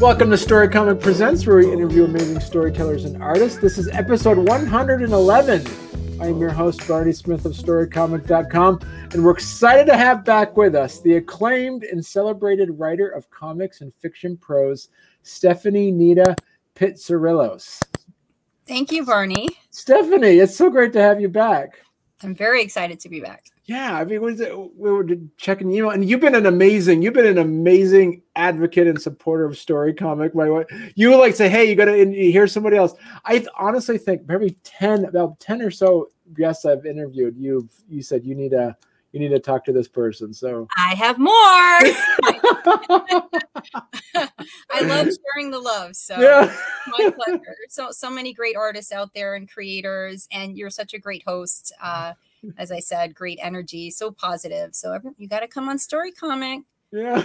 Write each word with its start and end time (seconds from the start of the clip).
Welcome 0.00 0.30
to 0.30 0.38
Story 0.38 0.66
Comic 0.70 0.98
Presents, 0.98 1.46
where 1.46 1.58
we 1.58 1.70
interview 1.70 2.04
amazing 2.06 2.40
storytellers 2.40 3.04
and 3.04 3.22
artists. 3.22 3.58
This 3.58 3.76
is 3.76 3.86
episode 3.88 4.38
111. 4.38 5.66
I 6.20 6.26
am 6.26 6.38
your 6.38 6.50
host, 6.50 6.88
Barney 6.88 7.12
Smith 7.12 7.44
of 7.44 7.52
StoryComic.com, 7.52 8.80
and 9.12 9.22
we're 9.22 9.32
excited 9.32 9.86
to 9.88 9.98
have 9.98 10.24
back 10.24 10.56
with 10.56 10.74
us 10.74 11.00
the 11.02 11.16
acclaimed 11.16 11.84
and 11.84 12.04
celebrated 12.04 12.78
writer 12.78 13.08
of 13.08 13.28
comics 13.30 13.82
and 13.82 13.92
fiction 13.94 14.38
prose, 14.38 14.88
Stephanie 15.22 15.90
Nina 15.90 16.34
Pitsirilos. 16.80 17.82
Thank 18.66 18.90
you, 18.90 19.04
Barney. 19.04 19.50
Stephanie, 19.70 20.38
it's 20.38 20.56
so 20.56 20.70
great 20.70 20.94
to 20.94 21.02
have 21.02 21.20
you 21.20 21.28
back. 21.28 21.78
I'm 22.22 22.34
very 22.34 22.62
excited 22.62 22.98
to 23.00 23.08
be 23.10 23.20
back. 23.20 23.44
Yeah, 23.64 23.96
I 23.96 24.04
mean, 24.04 24.20
we 24.22 24.90
were 24.90 25.06
checking 25.36 25.70
email, 25.70 25.90
and 25.90 26.08
you've 26.08 26.20
been 26.20 26.34
an 26.34 26.46
amazing, 26.46 27.02
you've 27.02 27.14
been 27.14 27.26
an 27.26 27.38
amazing 27.38 28.22
advocate 28.34 28.86
and 28.86 29.00
supporter 29.00 29.44
of 29.44 29.58
Story 29.58 29.94
Comic. 29.94 30.34
By 30.34 30.50
way, 30.50 30.64
you 30.96 31.14
like 31.16 31.32
to 31.32 31.36
say, 31.36 31.48
"Hey, 31.48 31.68
you 31.68 31.76
got 31.76 31.84
to 31.84 32.12
hear 32.12 32.46
somebody 32.46 32.76
else." 32.76 32.94
I 33.24 33.46
honestly 33.58 33.96
think 33.96 34.26
maybe 34.26 34.56
ten, 34.64 35.04
about 35.04 35.38
ten 35.38 35.62
or 35.62 35.70
so 35.70 36.08
guests 36.34 36.64
I've 36.64 36.86
interviewed. 36.86 37.36
You've 37.36 37.70
you 37.88 38.02
said 38.02 38.24
you 38.24 38.34
need 38.34 38.54
a 38.54 38.76
you 39.12 39.20
need 39.20 39.30
to 39.30 39.40
talk 39.40 39.64
to 39.64 39.72
this 39.72 39.88
person. 39.88 40.32
So 40.32 40.68
I 40.76 40.94
have 40.94 41.18
more. 41.18 41.32
I 44.70 44.82
love 44.82 45.08
sharing 45.08 45.50
the 45.50 45.58
love. 45.58 45.96
So 45.96 46.20
yeah. 46.20 46.54
my 46.98 47.10
pleasure. 47.10 47.56
So 47.68 47.90
so 47.90 48.10
many 48.10 48.32
great 48.32 48.56
artists 48.56 48.92
out 48.92 49.12
there 49.14 49.34
and 49.34 49.50
creators, 49.50 50.28
and 50.30 50.56
you're 50.56 50.70
such 50.70 50.94
a 50.94 50.98
great 50.98 51.24
host. 51.26 51.72
Uh, 51.82 52.14
as 52.56 52.72
I 52.72 52.80
said, 52.80 53.14
great 53.14 53.38
energy, 53.42 53.90
so 53.90 54.10
positive. 54.10 54.74
So 54.74 54.98
you 55.18 55.28
got 55.28 55.40
to 55.40 55.48
come 55.48 55.68
on 55.68 55.78
Story 55.78 56.12
Comic. 56.12 56.60
Yeah, 56.92 57.22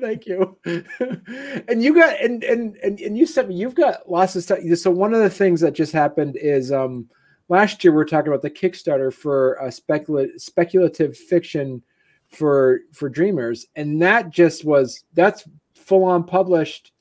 thank 0.00 0.26
you. 0.26 0.56
and 0.64 1.82
you 1.82 1.94
got 1.94 2.20
and 2.20 2.42
and 2.42 2.76
and 2.76 3.00
and 3.00 3.18
you 3.18 3.26
said 3.26 3.52
you've 3.52 3.74
got 3.74 4.10
lots 4.10 4.34
of 4.34 4.42
stuff. 4.42 4.60
So 4.76 4.90
one 4.90 5.14
of 5.14 5.20
the 5.20 5.30
things 5.30 5.60
that 5.60 5.74
just 5.74 5.92
happened 5.92 6.36
is 6.40 6.72
um 6.72 7.08
last 7.54 7.84
year 7.84 7.92
we 7.92 7.96
were 7.96 8.04
talking 8.04 8.28
about 8.28 8.42
the 8.42 8.50
Kickstarter 8.50 9.12
for 9.12 9.54
a 9.54 9.70
speculative 9.70 10.40
speculative 10.40 11.16
fiction 11.16 11.82
for 12.28 12.80
for 12.92 13.08
dreamers, 13.08 13.66
and 13.76 14.02
that 14.02 14.30
just 14.30 14.64
was 14.64 15.04
that's 15.14 15.44
full 15.74 16.04
on 16.04 16.24
published. 16.24 16.92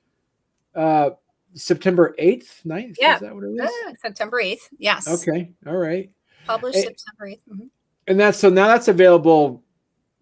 Uh, 0.76 1.12
September 1.56 2.16
8th, 2.20 2.66
9th? 2.66 2.96
Yeah. 3.00 3.14
Is 3.14 3.22
that 3.22 3.36
what 3.36 3.44
it 3.44 3.52
is? 3.52 3.62
Uh, 3.62 3.94
September 4.02 4.42
8th. 4.42 4.70
Yes. 4.80 5.08
Okay. 5.08 5.52
All 5.68 5.78
right. 5.78 6.10
Published 6.48 6.78
and, 6.78 6.98
September 6.98 7.30
8th. 7.30 7.42
Mm-hmm. 7.48 7.68
And 8.08 8.20
that's 8.20 8.40
so 8.40 8.50
now 8.50 8.68
that's 8.68 8.88
available 8.88 9.63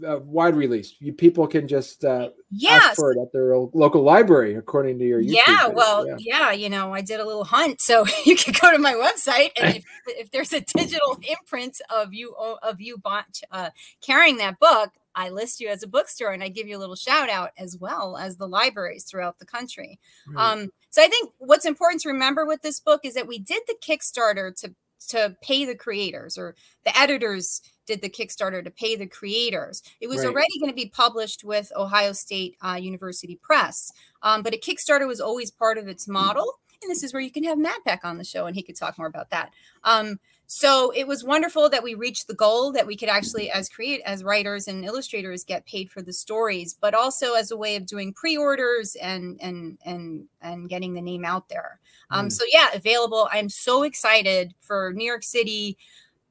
uh, 0.07 0.19
wide 0.19 0.55
release. 0.55 0.95
You 0.99 1.13
people 1.13 1.47
can 1.47 1.67
just 1.67 2.03
uh, 2.03 2.29
yes. 2.49 2.83
ask 2.83 2.95
for 2.95 3.11
it 3.11 3.19
at 3.21 3.31
their 3.31 3.55
local 3.55 4.03
library, 4.03 4.55
according 4.55 4.99
to 4.99 5.05
your 5.05 5.21
YouTube 5.21 5.41
yeah. 5.47 5.67
Well, 5.67 6.07
yeah. 6.07 6.15
yeah. 6.19 6.51
you 6.51 6.69
know, 6.69 6.93
I 6.93 7.01
did 7.01 7.19
a 7.19 7.25
little 7.25 7.43
hunt, 7.43 7.81
so 7.81 8.05
you 8.25 8.35
can 8.35 8.53
go 8.61 8.71
to 8.71 8.79
my 8.79 8.93
website, 8.93 9.51
and 9.61 9.77
if, 9.77 9.85
if 10.07 10.31
there's 10.31 10.53
a 10.53 10.61
digital 10.61 11.19
imprint 11.27 11.81
of 11.89 12.13
you 12.13 12.35
of 12.61 12.81
you 12.81 12.97
bought, 12.97 13.41
uh, 13.51 13.69
carrying 14.01 14.37
that 14.37 14.59
book, 14.59 14.91
I 15.15 15.29
list 15.29 15.59
you 15.59 15.69
as 15.69 15.83
a 15.83 15.87
bookstore, 15.87 16.31
and 16.31 16.43
I 16.43 16.49
give 16.49 16.67
you 16.67 16.77
a 16.77 16.79
little 16.79 16.95
shout 16.95 17.29
out 17.29 17.51
as 17.57 17.77
well 17.77 18.17
as 18.17 18.37
the 18.37 18.47
libraries 18.47 19.03
throughout 19.03 19.39
the 19.39 19.45
country. 19.45 19.99
Mm. 20.27 20.37
Um, 20.37 20.69
so 20.89 21.01
I 21.01 21.07
think 21.07 21.31
what's 21.37 21.65
important 21.65 22.01
to 22.01 22.09
remember 22.09 22.45
with 22.45 22.61
this 22.61 22.79
book 22.79 23.01
is 23.03 23.13
that 23.13 23.27
we 23.27 23.39
did 23.39 23.63
the 23.67 23.75
Kickstarter 23.81 24.55
to 24.61 24.73
to 25.07 25.35
pay 25.41 25.65
the 25.65 25.75
creators 25.75 26.37
or 26.37 26.55
the 26.85 26.97
editors 26.97 27.61
did 27.85 28.01
the 28.01 28.09
kickstarter 28.09 28.63
to 28.63 28.71
pay 28.71 28.95
the 28.95 29.07
creators. 29.07 29.81
It 29.99 30.07
was 30.07 30.19
right. 30.19 30.27
already 30.27 30.59
going 30.59 30.71
to 30.71 30.75
be 30.75 30.89
published 30.89 31.43
with 31.43 31.71
ohio 31.75 32.13
state 32.13 32.55
uh, 32.61 32.77
university 32.79 33.39
press. 33.41 33.91
Um, 34.21 34.43
but 34.43 34.53
a 34.53 34.57
kickstarter 34.57 35.07
was 35.07 35.19
always 35.19 35.51
part 35.51 35.77
of 35.77 35.87
its 35.87 36.07
model 36.07 36.59
and 36.81 36.89
this 36.89 37.03
is 37.03 37.13
where 37.13 37.21
you 37.21 37.31
can 37.31 37.43
have 37.43 37.57
matt 37.57 37.83
back 37.83 38.03
on 38.03 38.17
the 38.17 38.23
show 38.23 38.45
and 38.45 38.55
he 38.55 38.63
could 38.63 38.75
talk 38.75 38.97
more 38.97 39.07
about 39.07 39.29
that. 39.29 39.51
Um, 39.83 40.19
so 40.47 40.91
it 40.91 41.07
was 41.07 41.23
wonderful 41.23 41.69
that 41.69 41.81
we 41.81 41.93
reached 41.93 42.27
the 42.27 42.33
goal 42.33 42.73
that 42.73 42.85
we 42.85 42.97
could 42.97 43.07
actually 43.07 43.49
as 43.49 43.69
create 43.69 44.01
as 44.05 44.21
writers 44.21 44.67
and 44.67 44.83
illustrators 44.83 45.45
get 45.45 45.65
paid 45.65 45.89
for 45.89 46.01
the 46.01 46.11
stories 46.11 46.75
but 46.79 46.93
also 46.93 47.35
as 47.35 47.51
a 47.51 47.57
way 47.57 47.77
of 47.77 47.85
doing 47.85 48.13
pre-orders 48.13 48.95
and 49.01 49.39
and 49.41 49.77
and 49.85 50.25
and 50.41 50.67
getting 50.67 50.93
the 50.93 51.01
name 51.01 51.23
out 51.23 51.47
there 51.47 51.79
um, 52.11 52.27
mm. 52.27 52.31
so 52.31 52.43
yeah 52.51 52.69
available 52.73 53.27
i'm 53.31 53.49
so 53.49 53.83
excited 53.83 54.53
for 54.59 54.93
new 54.93 55.05
york 55.05 55.23
city 55.23 55.77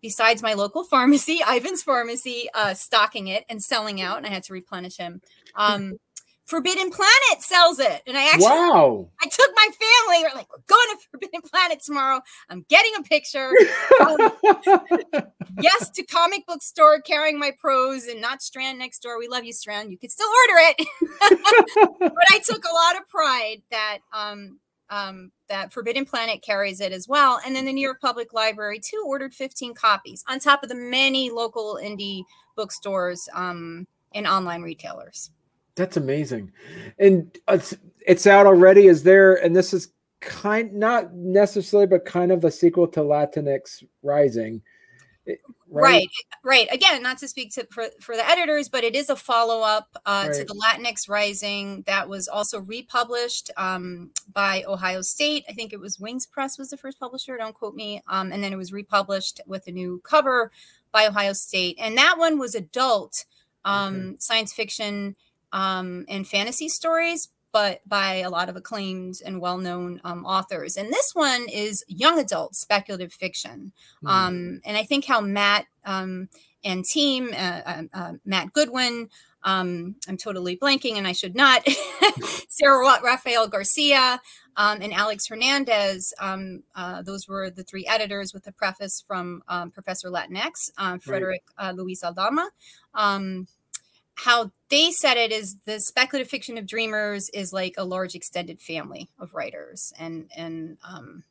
besides 0.00 0.42
my 0.42 0.54
local 0.54 0.84
pharmacy 0.91 1.41
ivan's 1.48 1.82
pharmacy 1.82 2.48
uh, 2.54 2.74
stocking 2.74 3.28
it 3.28 3.44
and 3.48 3.62
selling 3.62 4.00
out 4.00 4.18
and 4.18 4.26
i 4.26 4.30
had 4.30 4.42
to 4.42 4.52
replenish 4.52 4.96
him 4.96 5.20
um, 5.56 5.98
Forbidden 6.50 6.91
Planet 6.91 7.42
sells 7.42 7.78
it. 7.78 8.02
And 8.08 8.18
I 8.18 8.24
actually 8.24 8.46
wow. 8.46 9.08
I 9.22 9.28
took 9.28 9.50
my 9.54 9.68
family. 9.68 10.24
We're 10.24 10.34
like, 10.34 10.50
we're 10.50 10.64
going 10.66 10.96
to 10.96 11.08
Forbidden 11.10 11.42
Planet 11.42 11.80
tomorrow. 11.80 12.20
I'm 12.48 12.66
getting 12.68 12.91
a 12.98 13.02
picture. 13.02 13.52
um, 14.00 14.32
yes, 15.60 15.91
to 15.91 16.02
comic 16.02 16.44
book 16.47 16.60
store 16.60 17.00
carrying 17.00 17.38
my 17.38 17.52
prose 17.56 18.06
and 18.06 18.20
not 18.20 18.42
Strand 18.42 18.80
next 18.80 18.98
door. 18.98 19.16
We 19.16 19.28
love 19.28 19.44
you, 19.44 19.52
Strand. 19.52 19.92
You 19.92 19.98
could 19.98 20.10
still 20.10 20.26
order 20.26 20.60
it. 20.70 20.86
but 22.00 22.24
I 22.30 22.41
took 22.44 22.64
a 22.64 22.74
lot 22.74 23.00
of 23.00 23.08
pride 23.08 23.62
that 23.70 23.98
um 24.12 24.58
um, 24.91 25.30
that 25.50 25.72
Forbidden 25.72 26.06
Planet 26.06 26.40
carries 26.40 26.80
it 26.80 26.92
as 26.92 27.06
well. 27.06 27.40
And 27.44 27.54
then 27.54 27.66
the 27.66 27.72
New 27.72 27.82
York 27.82 28.00
Public 28.00 28.32
Library, 28.32 28.78
too, 28.78 29.04
ordered 29.06 29.34
15 29.34 29.74
copies 29.74 30.24
on 30.28 30.38
top 30.38 30.62
of 30.62 30.70
the 30.70 30.74
many 30.74 31.28
local 31.28 31.78
indie 31.82 32.24
bookstores 32.56 33.28
um, 33.34 33.86
and 34.14 34.26
online 34.26 34.62
retailers. 34.62 35.30
That's 35.74 35.96
amazing. 35.96 36.52
And 36.98 37.36
it's, 37.48 37.76
it's 38.06 38.26
out 38.26 38.46
already. 38.46 38.86
Is 38.86 39.02
there, 39.02 39.34
and 39.44 39.54
this 39.54 39.74
is 39.74 39.88
kind, 40.20 40.72
not 40.72 41.12
necessarily, 41.14 41.86
but 41.86 42.04
kind 42.04 42.32
of 42.32 42.44
a 42.44 42.50
sequel 42.50 42.88
to 42.88 43.00
Latinx 43.00 43.84
Rising. 44.02 44.62
Right? 45.68 45.82
right, 45.82 46.08
right. 46.42 46.68
Again, 46.72 47.02
not 47.02 47.18
to 47.18 47.28
speak 47.28 47.52
to 47.54 47.66
for, 47.70 47.86
for 48.00 48.16
the 48.16 48.28
editors, 48.28 48.68
but 48.68 48.82
it 48.82 48.96
is 48.96 49.08
a 49.08 49.16
follow 49.16 49.60
up 49.60 49.88
uh, 50.04 50.26
right. 50.26 50.36
to 50.36 50.44
the 50.44 50.54
Latinx 50.54 51.08
Rising 51.08 51.82
that 51.86 52.08
was 52.08 52.26
also 52.26 52.60
republished 52.60 53.50
um, 53.56 54.10
by 54.32 54.64
Ohio 54.66 55.00
State. 55.02 55.44
I 55.48 55.52
think 55.52 55.72
it 55.72 55.80
was 55.80 56.00
Wings 56.00 56.26
Press 56.26 56.58
was 56.58 56.70
the 56.70 56.76
first 56.76 56.98
publisher. 56.98 57.36
Don't 57.36 57.54
quote 57.54 57.74
me. 57.74 58.02
Um, 58.08 58.32
and 58.32 58.42
then 58.42 58.52
it 58.52 58.56
was 58.56 58.72
republished 58.72 59.41
with 59.46 59.66
a 59.66 59.72
new 59.72 60.00
cover 60.04 60.50
by 60.92 61.06
Ohio 61.06 61.32
State, 61.32 61.78
and 61.80 61.97
that 61.97 62.18
one 62.18 62.38
was 62.38 62.54
adult 62.54 63.24
um, 63.64 63.94
mm-hmm. 63.94 64.14
science 64.18 64.52
fiction 64.52 65.16
um, 65.52 66.04
and 66.08 66.26
fantasy 66.26 66.68
stories, 66.68 67.28
but 67.52 67.80
by 67.86 68.16
a 68.16 68.30
lot 68.30 68.48
of 68.48 68.56
acclaimed 68.56 69.16
and 69.24 69.40
well-known 69.40 70.00
um, 70.04 70.24
authors. 70.24 70.76
And 70.76 70.92
this 70.92 71.10
one 71.14 71.46
is 71.48 71.84
young 71.88 72.18
adult 72.18 72.54
speculative 72.54 73.12
fiction. 73.12 73.72
Mm. 74.04 74.10
Um, 74.10 74.60
and 74.64 74.76
I 74.76 74.84
think 74.84 75.04
how 75.04 75.20
Matt 75.20 75.66
um, 75.84 76.28
and 76.64 76.84
team, 76.84 77.30
uh, 77.32 77.60
uh, 77.66 77.82
uh, 77.92 78.12
Matt 78.24 78.52
Goodwin, 78.52 79.08
um, 79.42 79.96
I'm 80.06 80.16
totally 80.16 80.56
blanking, 80.56 80.96
and 80.96 81.06
I 81.06 81.12
should 81.12 81.34
not. 81.34 81.66
Sarah 82.48 82.84
Watt, 82.84 83.02
Rafael 83.02 83.48
Garcia 83.48 84.20
um, 84.56 84.82
and 84.82 84.92
Alex 84.92 85.26
Hernandez. 85.28 86.12
Um, 86.20 86.62
uh, 86.74 87.02
those 87.02 87.26
were 87.26 87.50
the 87.50 87.64
three 87.64 87.86
editors 87.86 88.34
with 88.34 88.44
the 88.44 88.52
preface 88.52 89.02
from 89.06 89.42
um, 89.48 89.70
Professor 89.70 90.10
Latinx, 90.10 90.70
uh, 90.76 90.98
Frederick 90.98 91.42
right. 91.58 91.68
uh, 91.68 91.72
Luis 91.72 92.04
Aldama. 92.04 92.50
How 94.25 94.50
they 94.69 94.91
said 94.91 95.16
it 95.16 95.32
is 95.32 95.56
the 95.64 95.81
speculative 95.81 96.31
fiction 96.31 96.58
of 96.58 96.66
dreamers 96.66 97.31
is 97.31 97.54
like 97.54 97.75
a 97.78 97.84
large 97.84 98.14
extended 98.14 98.60
family 98.60 99.08
of 99.19 99.34
writers. 99.34 99.94
And 99.98 100.30
and 100.36 100.77
um 100.86 101.24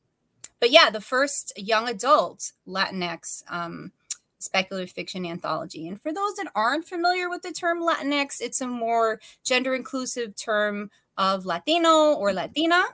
but 0.60 0.72
yeah 0.72 0.90
the 0.90 1.02
first 1.02 1.54
young 1.56 1.88
adult 1.88 2.52
latinx 2.68 3.44
um 3.48 3.92
speculative 4.40 4.92
fiction 4.92 5.24
anthology. 5.25 5.88
And 5.88 6.02
for 6.02 6.12
those 6.12 6.34
that 6.36 6.52
aren't 6.56 6.88
familiar 6.88 7.30
with 7.30 7.44
the 7.44 7.52
term 7.52 7.80
latinx 7.80 8.38
it's 8.42 8.62
a 8.62 8.68
more 8.68 9.19
gender 9.46 9.75
inclusive 9.75 10.36
term 10.36 10.90
of 11.16 11.46
latino 11.46 12.13
or 12.13 12.34
latina. 12.34 12.86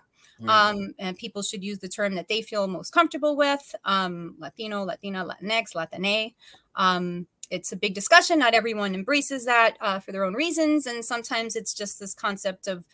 Mm. 0.42 0.50
um, 0.50 0.94
and 1.00 1.18
people 1.18 1.42
should 1.42 1.64
use 1.64 1.80
the 1.80 1.88
term 1.88 2.16
that 2.16 2.28
they 2.28 2.42
feel 2.42 2.68
most 2.68 2.92
comfortable 2.92 3.38
with 3.38 3.74
um, 3.86 4.36
latino 4.38 4.84
latina 4.84 5.26
latinx 5.26 5.74
latine. 5.74 6.34
Um, 6.76 7.28
it's 7.50 7.72
a 7.72 7.76
big 7.76 7.94
discussion. 7.94 8.40
Not 8.40 8.54
everyone 8.54 8.96
embraces 8.96 9.46
that 9.46 9.78
uh, 9.82 10.00
for 10.00 10.12
their 10.12 10.24
own 10.24 10.34
reasons, 10.34 10.86
and 10.86 11.04
sometimes 11.04 11.56
it's 11.56 11.74
just 11.74 12.00
this 12.00 12.14
concept 12.14 12.68
of, 12.68 12.86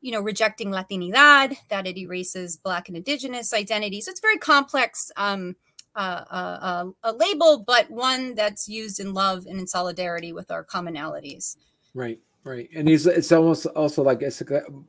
you 0.00 0.12
know, 0.12 0.20
rejecting 0.20 0.70
Latinidad 0.70 1.56
that 1.68 1.86
it 1.86 1.96
erases 1.96 2.56
Black 2.56 2.88
and 2.88 2.96
Indigenous 2.96 3.52
identity. 3.52 4.00
So 4.00 4.10
it's 4.10 4.20
very 4.20 4.38
complex 4.38 5.10
um, 5.16 5.56
uh, 5.94 6.24
uh, 6.30 6.58
uh, 6.62 6.84
a 7.02 7.12
label, 7.12 7.64
but 7.66 7.90
one 7.90 8.34
that's 8.34 8.68
used 8.68 9.00
in 9.00 9.14
love 9.14 9.46
and 9.46 9.58
in 9.58 9.66
solidarity 9.66 10.32
with 10.32 10.50
our 10.50 10.64
commonalities. 10.64 11.56
Right, 11.94 12.20
right, 12.44 12.68
and 12.74 12.88
he's 12.88 13.06
it's 13.06 13.32
almost 13.32 13.66
also 13.66 14.02
like 14.02 14.22
it's 14.22 14.42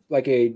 like 0.09 0.27
a 0.27 0.53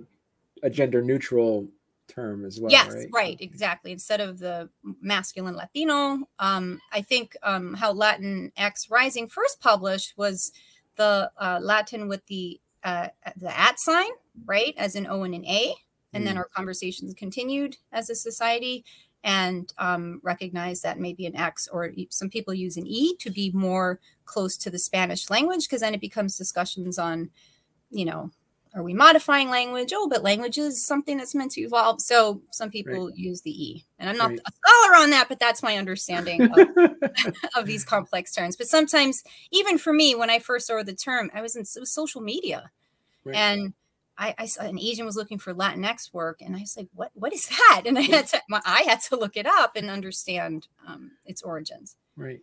a 0.61 0.69
gender 0.69 1.01
neutral 1.01 1.67
term 2.07 2.45
as 2.45 2.59
well. 2.59 2.71
Yes, 2.71 2.93
right? 2.93 3.07
right, 3.13 3.37
exactly. 3.39 3.91
Instead 3.91 4.21
of 4.21 4.39
the 4.39 4.69
masculine 5.01 5.55
Latino, 5.55 6.27
um, 6.39 6.79
I 6.91 7.01
think 7.01 7.35
um, 7.43 7.73
how 7.75 7.91
Latin 7.91 8.51
X 8.57 8.89
Rising 8.89 9.27
first 9.27 9.59
published 9.59 10.13
was 10.17 10.51
the 10.95 11.31
uh, 11.37 11.59
Latin 11.61 12.07
with 12.07 12.25
the 12.27 12.59
uh, 12.83 13.07
the 13.37 13.57
at 13.57 13.79
sign, 13.79 14.09
right, 14.45 14.73
as 14.77 14.95
an 14.95 15.07
O 15.07 15.23
and 15.23 15.33
an 15.33 15.45
A, 15.45 15.73
and 16.13 16.23
mm. 16.23 16.27
then 16.27 16.37
our 16.37 16.49
conversations 16.53 17.13
continued 17.13 17.77
as 17.91 18.09
a 18.09 18.15
society 18.15 18.83
and 19.23 19.71
um, 19.77 20.19
recognize 20.21 20.81
that 20.81 20.99
maybe 20.99 21.25
an 21.25 21.35
X 21.35 21.67
or 21.71 21.91
some 22.09 22.29
people 22.29 22.53
use 22.53 22.75
an 22.75 22.85
E 22.85 23.15
to 23.21 23.31
be 23.31 23.51
more 23.53 23.99
close 24.25 24.57
to 24.57 24.69
the 24.69 24.79
Spanish 24.79 25.29
language 25.29 25.61
because 25.61 25.81
then 25.81 25.93
it 25.93 26.01
becomes 26.01 26.37
discussions 26.37 26.99
on, 26.99 27.29
you 27.89 28.03
know, 28.03 28.31
are 28.75 28.83
we 28.83 28.93
modifying 28.93 29.49
language? 29.49 29.93
Oh, 29.95 30.07
but 30.09 30.23
language 30.23 30.57
is 30.57 30.85
something 30.85 31.17
that's 31.17 31.35
meant 31.35 31.51
to 31.51 31.61
evolve. 31.61 32.01
So 32.01 32.41
some 32.51 32.71
people 32.71 33.07
right. 33.07 33.15
use 33.15 33.41
the 33.41 33.51
E. 33.51 33.85
And 33.99 34.09
I'm 34.09 34.17
not 34.17 34.31
right. 34.31 34.39
a 34.39 34.51
scholar 34.51 35.03
on 35.03 35.11
that, 35.11 35.29
but 35.29 35.39
that's 35.39 35.61
my 35.61 35.77
understanding 35.77 36.41
of, 36.41 36.67
of, 37.55 37.65
these 37.65 37.83
complex 37.83 38.33
terms. 38.33 38.55
But 38.55 38.67
sometimes, 38.67 39.23
even 39.51 39.77
for 39.77 39.93
me, 39.93 40.15
when 40.15 40.29
I 40.29 40.39
first 40.39 40.67
saw 40.67 40.81
the 40.81 40.93
term, 40.93 41.29
I 41.33 41.41
was 41.41 41.55
in 41.55 41.65
social 41.65 42.21
media. 42.21 42.71
Right. 43.23 43.35
And 43.35 43.73
I, 44.17 44.35
I, 44.37 44.45
saw 44.45 44.63
an 44.63 44.79
Asian 44.79 45.05
was 45.05 45.15
looking 45.15 45.39
for 45.39 45.53
Latinx 45.53 46.13
work, 46.13 46.41
and 46.41 46.55
I 46.55 46.59
was 46.59 46.77
like, 46.77 46.87
"What? 46.93 47.11
What 47.13 47.33
is 47.33 47.47
that?" 47.47 47.83
And 47.85 47.97
I 47.97 48.01
had 48.01 48.27
to, 48.27 48.41
I 48.51 48.83
had 48.85 49.01
to 49.01 49.15
look 49.15 49.37
it 49.37 49.47
up 49.47 49.75
and 49.75 49.89
understand 49.89 50.67
um, 50.87 51.11
its 51.25 51.41
origins. 51.41 51.95
Right. 52.15 52.41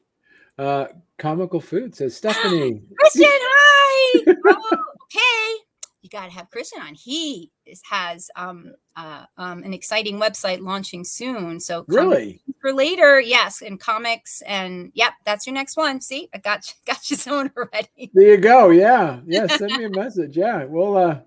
Uh, 0.58 0.86
comical 1.18 1.60
food 1.60 1.94
says 1.94 2.16
Stephanie. 2.16 2.82
Christian, 2.98 3.24
hi. 3.26 4.34
oh, 4.46 4.84
okay, 5.04 5.64
you 6.10 6.18
got 6.18 6.26
to 6.26 6.32
have 6.32 6.50
Christian 6.50 6.80
on. 6.82 6.94
He 6.94 7.50
is, 7.66 7.80
has 7.88 8.30
um, 8.36 8.74
uh, 8.96 9.24
um, 9.36 9.62
an 9.62 9.72
exciting 9.72 10.18
website 10.18 10.60
launching 10.60 11.04
soon. 11.04 11.60
So 11.60 11.84
really 11.88 12.40
for 12.60 12.72
later, 12.72 13.20
yes, 13.20 13.62
and 13.62 13.78
comics 13.78 14.42
and 14.42 14.90
yep, 14.94 15.12
that's 15.24 15.46
your 15.46 15.54
next 15.54 15.76
one. 15.76 16.00
See, 16.00 16.28
I 16.34 16.38
got 16.38 16.68
you, 16.68 16.74
got 16.86 17.10
you 17.10 17.16
someone 17.16 17.50
already. 17.56 18.10
There 18.14 18.28
you 18.28 18.36
go. 18.38 18.70
Yeah, 18.70 19.20
yeah. 19.26 19.46
Send 19.46 19.76
me 19.76 19.84
a 19.84 19.90
message. 19.90 20.36
Yeah, 20.36 20.64
we'll 20.64 20.96
uh, 20.96 21.20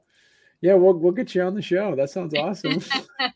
yeah, 0.61 0.75
we'll 0.75 0.93
we'll 0.93 1.11
get 1.11 1.35
you 1.35 1.41
on 1.43 1.55
the 1.55 1.61
show. 1.61 1.95
That 1.95 2.09
sounds 2.09 2.33
awesome. 2.33 2.79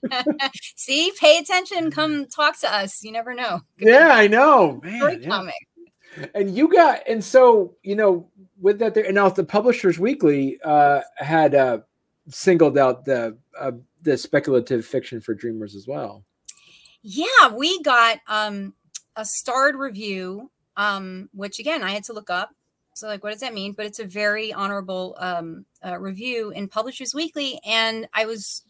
See, 0.75 1.11
pay 1.19 1.39
attention. 1.39 1.91
Come 1.91 2.25
talk 2.27 2.59
to 2.59 2.73
us. 2.73 3.03
You 3.03 3.11
never 3.11 3.33
know. 3.33 3.61
Good 3.79 3.89
yeah, 3.89 4.09
I 4.13 4.27
know. 4.27 4.79
Man, 4.83 4.99
Great 4.99 5.21
yeah. 5.21 5.29
comic. 5.29 5.67
And 6.34 6.56
you 6.56 6.68
got 6.68 7.02
and 7.08 7.24
so 7.24 7.75
you 7.84 7.96
know 7.96 8.30
with 8.60 8.80
that 8.80 8.94
there 8.94 9.06
and 9.06 9.16
now 9.16 9.30
the 9.30 9.44
Publishers 9.44 10.00
Weekly 10.00 10.60
uh, 10.64 11.02
had 11.18 11.54
uh, 11.56 11.80
singled 12.30 12.78
out 12.78 13.06
the 13.06 13.38
uh, 13.60 13.72
the 14.02 14.18
speculative 14.18 14.86
fiction 14.86 15.22
for 15.22 15.34
dreamers 15.34 15.75
as 15.75 15.88
well. 15.88 16.24
Yeah, 17.02 17.54
we 17.56 17.81
got 17.84 18.19
um, 18.28 18.74
a 19.16 19.25
starred 19.25 19.75
review, 19.75 20.52
um, 20.75 21.30
which 21.34 21.60
again 21.60 21.84
I 21.84 21.92
had 21.92 22.04
to 22.06 22.14
look 22.14 22.30
up 22.30 22.52
so, 22.98 23.08
like, 23.08 23.24
what 23.24 23.31
does 23.31 23.42
that 23.42 23.54
mean? 23.54 23.74
But 23.74 23.86
it's 23.86 24.00
a 24.00 24.06
very 24.06 24.52
honorable 24.52 25.16
um, 25.19 25.66
uh, 25.86 26.00
review 26.00 26.50
in 26.50 26.68
Publishers 26.68 27.14
Weekly, 27.14 27.60
and 27.64 28.08
I 28.12 28.25
was 28.25 28.64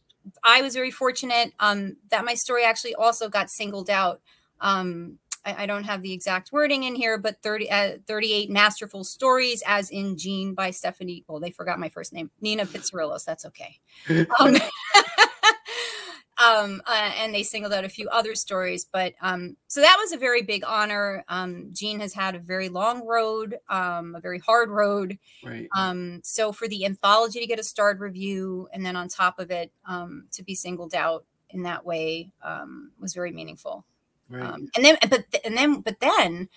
I 0.43 0.61
was 0.61 0.73
very 0.73 0.91
fortunate 0.91 1.53
um, 1.61 1.95
that 2.11 2.25
my 2.25 2.33
story 2.33 2.65
actually 2.65 2.93
also 2.93 3.29
got 3.29 3.49
singled 3.49 3.89
out. 3.89 4.19
Um, 4.59 5.19
I, 5.47 5.63
I, 5.63 5.65
don't 5.65 5.85
have 5.85 6.01
the 6.01 6.11
exact 6.11 6.51
wording 6.51 6.83
in 6.83 6.95
here, 6.95 7.17
but 7.17 7.41
30, 7.41 7.71
uh, 7.71 7.91
38 8.05 8.49
masterful 8.49 9.03
stories, 9.03 9.63
as 9.65 9.89
in 9.89 10.17
Gene 10.17 10.53
by 10.53 10.71
Stephanie. 10.71 11.23
Well, 11.27 11.39
they 11.39 11.51
forgot 11.51 11.79
my 11.79 11.89
first 11.89 12.11
name, 12.11 12.29
Nina 12.41 12.65
Pitsirilos. 12.65 13.23
That's 13.25 13.45
okay. 13.45 13.79
Um, 14.39 14.55
um, 16.43 16.81
uh, 16.85 17.11
and 17.17 17.33
they 17.33 17.43
singled 17.43 17.73
out 17.73 17.85
a 17.85 17.89
few 17.89 18.09
other 18.09 18.35
stories. 18.35 18.85
But 18.91 19.13
um, 19.21 19.57
so 19.67 19.81
that 19.81 19.97
was 19.99 20.11
a 20.11 20.17
very 20.17 20.41
big 20.41 20.63
honor. 20.65 21.23
Um, 21.27 21.69
Gene 21.71 21.99
has 22.01 22.13
had 22.13 22.35
a 22.35 22.39
very 22.39 22.69
long 22.69 23.05
road, 23.07 23.57
um, 23.69 24.15
a 24.15 24.19
very 24.19 24.39
hard 24.39 24.69
road. 24.69 25.17
Right. 25.43 25.67
Um, 25.75 26.21
so 26.23 26.51
for 26.51 26.67
the 26.67 26.85
anthology 26.85 27.39
to 27.39 27.47
get 27.47 27.59
a 27.59 27.63
starred 27.63 27.99
review, 27.99 28.67
and 28.73 28.85
then 28.85 28.95
on 28.95 29.07
top 29.07 29.39
of 29.39 29.49
it 29.49 29.71
um, 29.87 30.27
to 30.33 30.43
be 30.43 30.55
singled 30.55 30.93
out 30.93 31.25
in 31.49 31.63
that 31.63 31.85
way 31.85 32.31
um, 32.43 32.91
was 32.99 33.13
very 33.13 33.31
meaningful. 33.31 33.85
Right. 34.29 34.43
Um, 34.43 34.69
and 34.75 34.85
then, 34.85 34.97
but 35.09 35.25
and 35.45 35.57
then, 35.57 35.81
but 35.81 35.99
then 35.99 36.49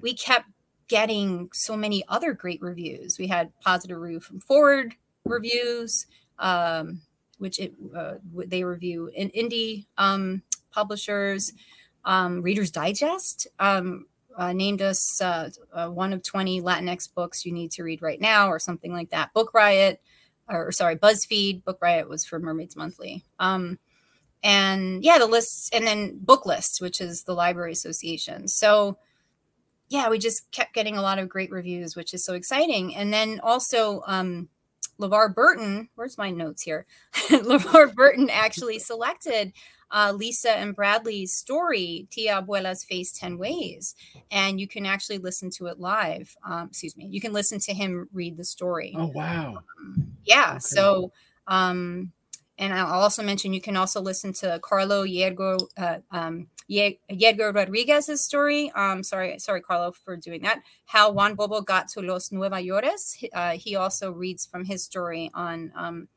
we 0.00 0.14
kept 0.14 0.46
getting 0.88 1.48
so 1.52 1.76
many 1.76 2.04
other 2.08 2.32
great 2.32 2.60
reviews. 2.60 3.18
We 3.18 3.26
had 3.28 3.52
positive 3.60 3.98
review 3.98 4.20
from 4.20 4.40
Foreword 4.40 4.94
reviews. 5.24 6.06
Um, 6.38 7.02
which 7.40 7.58
it, 7.58 7.72
uh, 7.96 8.14
they 8.46 8.62
review 8.62 9.10
in 9.14 9.30
indie 9.30 9.86
um, 9.98 10.42
publishers. 10.70 11.52
Um, 12.04 12.42
Reader's 12.42 12.70
Digest 12.70 13.48
um, 13.58 14.06
uh, 14.36 14.52
named 14.52 14.80
us 14.80 15.20
uh, 15.20 15.50
uh 15.72 15.88
one 15.88 16.12
of 16.12 16.22
20 16.22 16.62
Latinx 16.62 17.12
books 17.12 17.44
you 17.44 17.52
need 17.52 17.72
to 17.72 17.82
read 17.82 18.02
right 18.02 18.20
now, 18.20 18.48
or 18.48 18.58
something 18.58 18.92
like 18.92 19.10
that. 19.10 19.32
Book 19.32 19.52
Riot, 19.54 20.00
or 20.48 20.70
sorry, 20.70 20.96
BuzzFeed. 20.96 21.64
Book 21.64 21.78
Riot 21.80 22.08
was 22.08 22.24
for 22.24 22.38
Mermaids 22.38 22.76
Monthly. 22.76 23.24
Um, 23.38 23.78
and 24.42 25.04
yeah, 25.04 25.18
the 25.18 25.26
lists, 25.26 25.70
and 25.72 25.86
then 25.86 26.18
Book 26.18 26.46
lists 26.46 26.80
which 26.80 27.00
is 27.00 27.24
the 27.24 27.34
Library 27.34 27.72
Association. 27.72 28.48
So 28.48 28.98
yeah, 29.90 30.08
we 30.08 30.18
just 30.18 30.50
kept 30.52 30.72
getting 30.72 30.96
a 30.96 31.02
lot 31.02 31.18
of 31.18 31.28
great 31.28 31.50
reviews, 31.50 31.96
which 31.96 32.14
is 32.14 32.24
so 32.24 32.34
exciting. 32.34 32.94
And 32.94 33.12
then 33.12 33.40
also, 33.42 34.02
um, 34.06 34.48
LeVar 35.00 35.34
Burton, 35.34 35.88
where's 35.96 36.16
my 36.16 36.30
notes 36.30 36.62
here? 36.62 36.86
LeVar 37.28 37.94
Burton 37.94 38.30
actually 38.30 38.78
selected 38.78 39.52
uh, 39.90 40.12
Lisa 40.14 40.52
and 40.52 40.76
Bradley's 40.76 41.34
story, 41.34 42.06
Tia 42.10 42.40
Abuela's 42.40 42.84
Face 42.84 43.10
10 43.12 43.36
Ways. 43.36 43.96
And 44.30 44.60
you 44.60 44.68
can 44.68 44.86
actually 44.86 45.18
listen 45.18 45.50
to 45.56 45.66
it 45.66 45.80
live. 45.80 46.36
Um, 46.46 46.68
excuse 46.68 46.96
me. 46.96 47.08
You 47.10 47.20
can 47.20 47.32
listen 47.32 47.58
to 47.60 47.74
him 47.74 48.08
read 48.12 48.36
the 48.36 48.44
story. 48.44 48.94
Oh, 48.96 49.10
wow. 49.12 49.64
Um, 49.80 50.12
yeah. 50.24 50.52
Okay. 50.52 50.58
So, 50.60 51.12
um, 51.48 52.12
and 52.60 52.74
I'll 52.74 53.00
also 53.00 53.22
mention 53.22 53.54
you 53.54 53.60
can 53.60 53.76
also 53.76 54.02
listen 54.02 54.34
to 54.34 54.60
Carlo 54.62 55.04
Yergo, 55.04 55.66
uh, 55.78 55.98
um, 56.10 56.48
Rodriguez's 56.68 58.22
story. 58.22 58.70
Um, 58.76 59.02
sorry, 59.02 59.38
sorry, 59.38 59.62
Carlo, 59.62 59.92
for 59.92 60.14
doing 60.16 60.42
that. 60.42 60.60
How 60.84 61.10
Juan 61.10 61.34
Bobo 61.34 61.62
got 61.62 61.88
to 61.88 62.02
Los 62.02 62.30
Nueva 62.30 62.56
Yorkes. 62.56 63.24
Uh, 63.32 63.52
he 63.52 63.76
also 63.76 64.12
reads 64.12 64.44
from 64.44 64.66
his 64.66 64.84
story 64.84 65.30
on 65.32 65.72
um, 65.74 66.08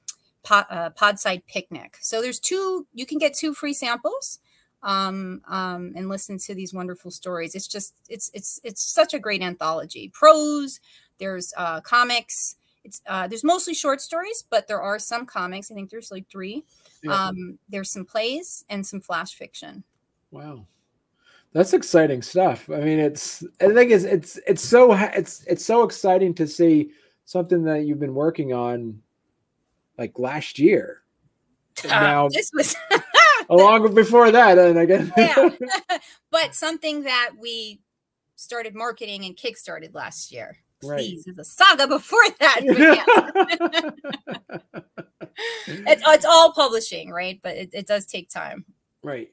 pod, 0.43 0.65
uh, 0.69 0.89
Podside 0.89 1.43
Picnic. 1.47 1.95
So 2.01 2.21
there's 2.21 2.39
two. 2.39 2.87
You 2.93 3.05
can 3.05 3.19
get 3.19 3.33
two 3.33 3.53
free 3.53 3.73
samples 3.73 4.39
um, 4.83 5.41
um, 5.47 5.93
and 5.95 6.09
listen 6.09 6.37
to 6.39 6.53
these 6.53 6.73
wonderful 6.73 7.09
stories. 7.09 7.55
It's 7.55 7.67
just 7.67 7.95
it's 8.09 8.29
it's 8.33 8.59
it's 8.65 8.83
such 8.83 9.13
a 9.13 9.19
great 9.19 9.41
anthology. 9.41 10.11
Prose. 10.13 10.81
There's 11.19 11.53
uh, 11.55 11.79
comics 11.79 12.57
it's 12.83 13.01
uh, 13.07 13.27
there's 13.27 13.43
mostly 13.43 13.73
short 13.73 14.01
stories, 14.01 14.43
but 14.49 14.67
there 14.67 14.81
are 14.81 14.99
some 14.99 15.25
comics. 15.25 15.71
I 15.71 15.75
think 15.75 15.89
there's 15.89 16.11
like 16.11 16.29
three. 16.29 16.63
Yeah. 17.01 17.27
Um, 17.27 17.57
there's 17.69 17.91
some 17.91 18.05
plays 18.05 18.65
and 18.69 18.85
some 18.85 19.01
flash 19.01 19.35
fiction. 19.35 19.83
Wow, 20.31 20.67
that's 21.53 21.73
exciting 21.73 22.21
stuff. 22.21 22.69
I 22.69 22.79
mean, 22.81 22.99
it's 22.99 23.43
I 23.61 23.73
think 23.73 23.91
it's 23.91 24.03
it's 24.03 24.39
it's 24.47 24.63
so 24.63 24.93
it's 24.93 25.43
it's 25.45 25.65
so 25.65 25.83
exciting 25.83 26.33
to 26.35 26.47
see 26.47 26.91
something 27.25 27.63
that 27.63 27.85
you've 27.85 27.99
been 27.99 28.15
working 28.15 28.53
on 28.53 29.01
like 29.97 30.19
last 30.19 30.59
year. 30.59 30.99
Uh, 31.85 31.87
now 31.87 32.29
this 32.29 32.51
was 32.53 32.75
a 33.49 33.55
long 33.55 33.93
before 33.95 34.31
that, 34.31 34.59
and 34.59 34.77
I 34.77 34.85
guess 34.85 35.09
yeah, 35.17 35.49
but 36.31 36.53
something 36.53 37.01
that 37.03 37.31
we 37.37 37.81
started 38.35 38.75
marketing 38.75 39.25
and 39.25 39.35
kickstarted 39.35 39.95
last 39.95 40.31
year 40.31 40.62
please 40.83 41.23
right. 41.25 41.31
is 41.31 41.37
a 41.37 41.43
saga 41.43 41.87
before 41.87 42.23
that. 42.39 42.61
Yeah. 42.63 43.03
it's, 45.67 46.03
it's 46.05 46.25
all 46.25 46.53
publishing, 46.53 47.09
right? 47.09 47.39
But 47.41 47.57
it, 47.57 47.69
it 47.73 47.87
does 47.87 48.05
take 48.05 48.29
time. 48.29 48.65
Right. 49.01 49.29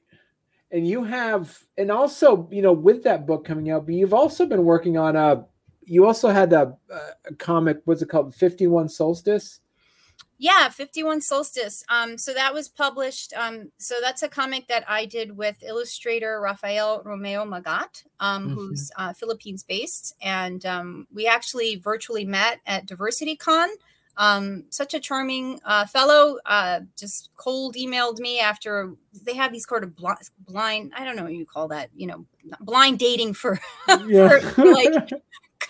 And 0.72 0.86
you 0.86 1.02
have, 1.04 1.58
and 1.76 1.90
also, 1.90 2.48
you 2.50 2.62
know, 2.62 2.72
with 2.72 3.02
that 3.04 3.26
book 3.26 3.44
coming 3.44 3.70
out, 3.70 3.86
but 3.86 3.94
you've 3.94 4.14
also 4.14 4.46
been 4.46 4.64
working 4.64 4.96
on 4.96 5.16
a, 5.16 5.44
you 5.84 6.06
also 6.06 6.28
had 6.28 6.52
a, 6.52 6.76
a 7.28 7.34
comic, 7.34 7.80
what's 7.84 8.02
it 8.02 8.08
called? 8.08 8.34
51 8.34 8.88
Solstice. 8.88 9.60
Yeah, 10.42 10.70
51 10.70 11.20
Solstice. 11.20 11.84
Um, 11.90 12.16
so 12.16 12.32
that 12.32 12.54
was 12.54 12.66
published. 12.66 13.34
Um, 13.34 13.72
so 13.76 13.96
that's 14.00 14.22
a 14.22 14.28
comic 14.28 14.68
that 14.68 14.84
I 14.88 15.04
did 15.04 15.36
with 15.36 15.62
illustrator 15.62 16.40
Rafael 16.40 17.02
Romeo 17.04 17.44
Magat, 17.44 18.04
um, 18.20 18.46
mm-hmm. 18.46 18.54
who's 18.54 18.90
uh, 18.96 19.12
Philippines 19.12 19.62
based. 19.62 20.16
And 20.22 20.64
um, 20.64 21.06
we 21.12 21.26
actually 21.26 21.76
virtually 21.76 22.24
met 22.24 22.60
at 22.64 22.86
Diversity 22.86 23.36
Con. 23.36 23.68
Um, 24.16 24.64
such 24.70 24.94
a 24.94 25.00
charming 25.00 25.60
uh, 25.64 25.84
fellow, 25.84 26.38
uh, 26.46 26.80
just 26.98 27.30
cold 27.36 27.74
emailed 27.74 28.18
me 28.18 28.40
after 28.40 28.94
they 29.24 29.34
have 29.34 29.52
these 29.52 29.66
sort 29.68 29.84
of 29.84 29.94
blind, 29.94 30.18
blind, 30.38 30.92
I 30.96 31.04
don't 31.04 31.16
know 31.16 31.22
what 31.22 31.34
you 31.34 31.46
call 31.46 31.68
that, 31.68 31.90
you 31.94 32.06
know, 32.06 32.24
blind 32.60 32.98
dating 32.98 33.34
for, 33.34 33.60
yeah. 34.06 34.38
for 34.40 34.64
like 34.72 35.10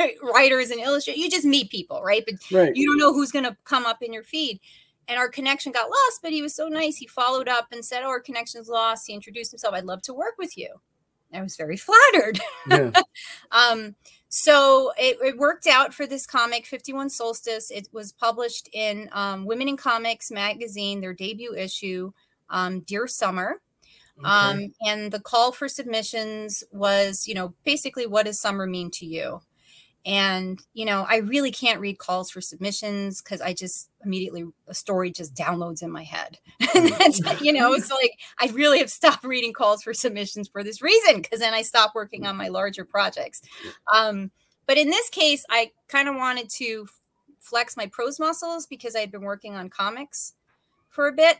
writers 0.35 0.71
and 0.71 0.81
illustrators. 0.81 1.21
You 1.21 1.31
just 1.31 1.45
meet 1.45 1.71
people, 1.71 2.03
right? 2.03 2.25
But 2.25 2.35
right. 2.53 2.75
you 2.75 2.87
don't 2.87 2.99
know 2.99 3.13
who's 3.13 3.33
going 3.33 3.45
to 3.45 3.57
come 3.65 3.87
up 3.87 4.03
in 4.03 4.13
your 4.13 4.25
feed. 4.25 4.61
and 5.09 5.19
our 5.19 5.29
connection 5.29 5.73
got 5.73 5.91
lost, 5.91 6.21
but 6.23 6.33
he 6.33 6.43
was 6.43 6.55
so 6.55 6.69
nice. 6.69 6.97
He 6.97 7.07
followed 7.07 7.49
up 7.49 7.69
and 7.73 7.85
said, 7.85 8.03
Oh, 8.03 8.09
our 8.09 8.21
connection's 8.21 8.69
lost. 8.69 9.07
He 9.07 9.15
introduced 9.15 9.51
himself. 9.51 9.75
I'd 9.75 9.85
love 9.85 10.03
to 10.03 10.15
work 10.15 10.35
with 10.39 10.57
you. 10.57 10.69
I 11.33 11.43
was 11.43 11.57
very 11.57 11.77
flattered. 11.77 12.41
Yeah. 12.69 12.91
um, 13.53 13.95
so 14.29 14.93
it, 14.97 15.19
it, 15.23 15.39
worked 15.39 15.67
out 15.67 15.93
for 15.93 16.07
this 16.07 16.27
comic, 16.27 16.67
51 16.67 17.11
Solstice. 17.11 17.71
It 17.71 17.89
was 17.93 18.13
published 18.13 18.69
in 18.73 19.09
um, 19.13 19.45
Women 19.45 19.69
in 19.69 19.77
Comics 19.77 20.31
magazine, 20.31 21.01
their 21.01 21.15
debut 21.15 21.55
issue, 21.55 22.13
um, 22.49 22.81
Dear 22.81 23.07
Summer. 23.07 23.61
Okay. 24.19 24.29
Um, 24.29 24.75
and 24.87 25.11
the 25.11 25.21
call 25.21 25.51
for 25.51 25.69
submissions 25.69 26.63
was, 26.71 27.27
you 27.27 27.35
know, 27.35 27.55
basically, 27.65 28.07
what 28.07 28.27
does 28.27 28.41
summer 28.41 28.67
mean 28.67 28.91
to 28.93 29.07
you? 29.07 29.41
And, 30.07 30.63
you 30.73 30.87
know, 30.87 31.05
I 31.09 31.17
really 31.19 31.53
can't 31.53 31.81
read 31.81 31.99
calls 31.99 32.31
for 32.31 32.41
submissions 32.41 33.21
because 33.21 33.41
I 33.41 33.53
just 33.53 33.91
immediately, 34.03 34.45
a 34.67 34.75
story 34.75 35.11
just 35.11 35.35
downloads 35.35 35.83
in 35.83 35.91
my 35.91 36.05
head. 36.05 36.39
and 36.75 36.89
that's, 36.89 37.21
you 37.43 37.53
know, 37.53 37.73
it's 37.75 37.91
like 37.91 38.19
I 38.39 38.47
really 38.55 38.79
have 38.79 38.91
stopped 38.91 39.25
reading 39.25 39.53
calls 39.53 39.83
for 39.83 39.93
submissions 39.93 40.49
for 40.49 40.65
this 40.65 40.81
reason 40.81 41.21
because 41.21 41.41
then 41.41 41.53
I 41.53 41.63
stop 41.63 41.95
working 41.95 42.27
on 42.27 42.37
my 42.37 42.49
larger 42.49 42.85
projects. 42.85 43.43
Um, 43.93 44.31
but 44.67 44.79
in 44.79 44.89
this 44.89 45.11
case, 45.11 45.45
I 45.51 45.73
kind 45.89 46.09
of 46.09 46.15
wanted 46.15 46.49
to 46.57 46.87
flex 47.41 47.77
my 47.77 47.87
prose 47.87 48.19
muscles 48.19 48.67
because 48.67 48.95
I 48.95 49.01
had 49.01 49.11
been 49.11 49.23
working 49.23 49.55
on 49.55 49.69
comics 49.69 50.35
for 50.89 51.09
a 51.09 51.13
bit. 51.13 51.39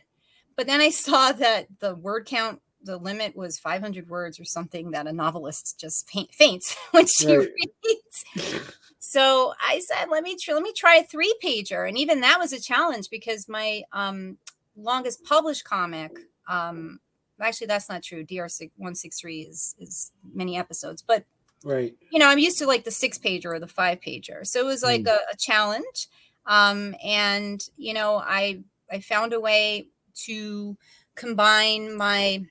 But 0.55 0.67
then 0.67 0.81
I 0.81 0.89
saw 0.89 1.31
that 1.31 1.67
the 1.79 1.95
word 1.95 2.25
count 2.25 2.61
the 2.83 2.97
limit 2.97 3.35
was 3.35 3.59
500 3.59 4.09
words 4.09 4.39
or 4.39 4.45
something 4.45 4.91
that 4.91 5.07
a 5.07 5.13
novelist 5.13 5.79
just 5.79 6.09
faints 6.09 6.75
when 6.91 7.05
she 7.07 7.37
right. 7.37 7.49
reads. 7.85 8.75
So 8.99 9.53
I 9.59 9.79
said, 9.79 10.09
let 10.09 10.23
me 10.23 10.37
try, 10.37 10.53
let 10.53 10.63
me 10.63 10.73
try 10.75 10.95
a 10.97 11.03
three 11.03 11.35
pager, 11.43 11.87
and 11.87 11.97
even 11.97 12.21
that 12.21 12.39
was 12.39 12.53
a 12.53 12.61
challenge 12.61 13.09
because 13.09 13.49
my 13.49 13.83
um, 13.91 14.37
longest 14.75 15.23
published 15.23 15.65
comic, 15.65 16.17
um, 16.47 16.99
actually 17.39 17.67
that's 17.67 17.89
not 17.89 18.03
true. 18.03 18.23
DR 18.23 18.47
one 18.77 18.95
six 18.95 19.19
three 19.19 19.41
is 19.41 19.75
is 19.79 20.11
many 20.33 20.57
episodes, 20.57 21.01
but 21.01 21.25
right, 21.63 21.93
you 22.11 22.19
know, 22.19 22.27
I'm 22.27 22.39
used 22.39 22.59
to 22.59 22.67
like 22.67 22.85
the 22.85 22.91
six 22.91 23.17
pager 23.17 23.47
or 23.47 23.59
the 23.59 23.67
five 23.67 23.99
pager, 23.99 24.45
so 24.45 24.61
it 24.61 24.65
was 24.65 24.83
like 24.83 25.03
mm. 25.03 25.07
a, 25.07 25.19
a 25.33 25.37
challenge. 25.37 26.07
Um, 26.45 26.95
and 27.03 27.61
you 27.75 27.93
know, 27.93 28.15
I 28.15 28.63
I 28.89 28.99
found 28.99 29.33
a 29.33 29.39
way 29.39 29.87
to 30.25 30.77
combine 31.15 31.97
my 31.97 32.45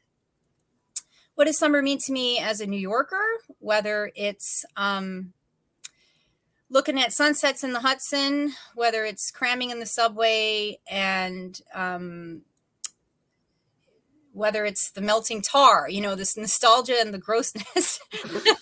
what 1.40 1.46
does 1.46 1.56
summer 1.56 1.80
mean 1.80 1.96
to 1.96 2.12
me 2.12 2.38
as 2.38 2.60
a 2.60 2.66
New 2.66 2.76
Yorker? 2.76 3.24
Whether 3.60 4.12
it's 4.14 4.62
um, 4.76 5.32
looking 6.68 7.00
at 7.00 7.14
sunsets 7.14 7.64
in 7.64 7.72
the 7.72 7.80
Hudson, 7.80 8.52
whether 8.74 9.06
it's 9.06 9.30
cramming 9.30 9.70
in 9.70 9.80
the 9.80 9.86
subway, 9.86 10.80
and 10.86 11.58
um, 11.72 12.42
whether 14.34 14.66
it's 14.66 14.90
the 14.90 15.00
melting 15.00 15.40
tar, 15.40 15.88
you 15.88 16.02
know, 16.02 16.14
this 16.14 16.36
nostalgia 16.36 16.96
and 17.00 17.14
the 17.14 17.18
grossness. 17.18 18.00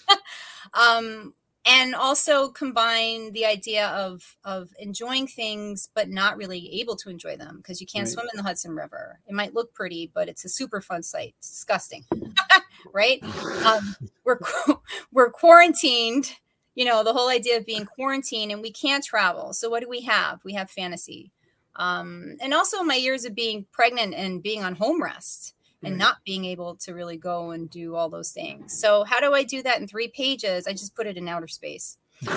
um, 0.72 1.34
and 1.68 1.94
also 1.94 2.48
combine 2.48 3.32
the 3.32 3.44
idea 3.44 3.88
of 3.88 4.36
of 4.44 4.70
enjoying 4.78 5.26
things 5.26 5.90
but 5.94 6.08
not 6.08 6.36
really 6.36 6.80
able 6.80 6.96
to 6.96 7.10
enjoy 7.10 7.36
them 7.36 7.58
because 7.58 7.80
you 7.80 7.86
can't 7.86 8.06
right. 8.06 8.12
swim 8.12 8.26
in 8.32 8.36
the 8.36 8.42
Hudson 8.42 8.74
River. 8.74 9.20
It 9.26 9.34
might 9.34 9.54
look 9.54 9.74
pretty, 9.74 10.10
but 10.12 10.28
it's 10.28 10.44
a 10.44 10.48
super 10.48 10.80
fun 10.80 11.02
sight. 11.02 11.34
It's 11.38 11.50
disgusting, 11.50 12.04
right? 12.92 13.22
Um, 13.64 13.94
we're 14.24 14.38
we're 15.12 15.30
quarantined. 15.30 16.34
You 16.74 16.84
know 16.84 17.04
the 17.04 17.12
whole 17.12 17.28
idea 17.28 17.58
of 17.58 17.66
being 17.66 17.84
quarantined, 17.84 18.52
and 18.52 18.62
we 18.62 18.72
can't 18.72 19.04
travel. 19.04 19.52
So 19.52 19.68
what 19.68 19.82
do 19.82 19.88
we 19.88 20.02
have? 20.02 20.44
We 20.44 20.54
have 20.54 20.70
fantasy, 20.70 21.32
um, 21.76 22.36
and 22.40 22.54
also 22.54 22.82
my 22.82 22.94
years 22.94 23.24
of 23.24 23.34
being 23.34 23.66
pregnant 23.72 24.14
and 24.14 24.42
being 24.42 24.64
on 24.64 24.76
home 24.76 25.02
rest 25.02 25.54
and 25.82 25.96
not 25.96 26.16
being 26.24 26.44
able 26.44 26.74
to 26.76 26.92
really 26.92 27.16
go 27.16 27.50
and 27.50 27.70
do 27.70 27.94
all 27.94 28.08
those 28.08 28.32
things. 28.32 28.78
So 28.78 29.04
how 29.04 29.20
do 29.20 29.32
I 29.32 29.44
do 29.44 29.62
that 29.62 29.80
in 29.80 29.86
three 29.86 30.08
pages? 30.08 30.66
I 30.66 30.72
just 30.72 30.94
put 30.94 31.06
it 31.06 31.16
in 31.16 31.28
outer 31.28 31.48
space. 31.48 31.98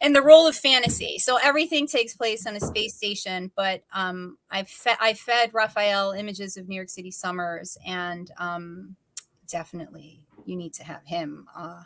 and 0.00 0.14
the 0.14 0.22
role 0.22 0.46
of 0.46 0.54
fantasy. 0.54 1.18
So 1.18 1.38
everything 1.42 1.86
takes 1.86 2.14
place 2.14 2.46
on 2.46 2.54
a 2.54 2.60
space 2.60 2.94
station, 2.94 3.50
but 3.56 3.82
um, 3.92 4.38
I've 4.50 4.68
fe- 4.68 4.96
I 5.00 5.14
fed 5.14 5.54
Rafael 5.54 6.12
images 6.12 6.56
of 6.56 6.68
New 6.68 6.76
York 6.76 6.88
City 6.88 7.10
summers, 7.10 7.78
and 7.86 8.30
um, 8.38 8.96
definitely 9.48 10.20
you 10.44 10.56
need 10.56 10.74
to 10.74 10.84
have 10.84 11.04
him 11.04 11.46
uh, 11.56 11.82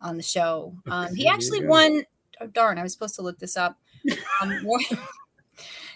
on 0.00 0.16
the 0.16 0.22
show. 0.22 0.74
Um, 0.90 1.14
he 1.14 1.28
actually 1.28 1.66
won. 1.66 2.04
Oh, 2.40 2.46
darn, 2.46 2.78
I 2.78 2.82
was 2.82 2.92
supposed 2.92 3.16
to 3.16 3.22
look 3.22 3.38
this 3.38 3.56
up. 3.56 3.78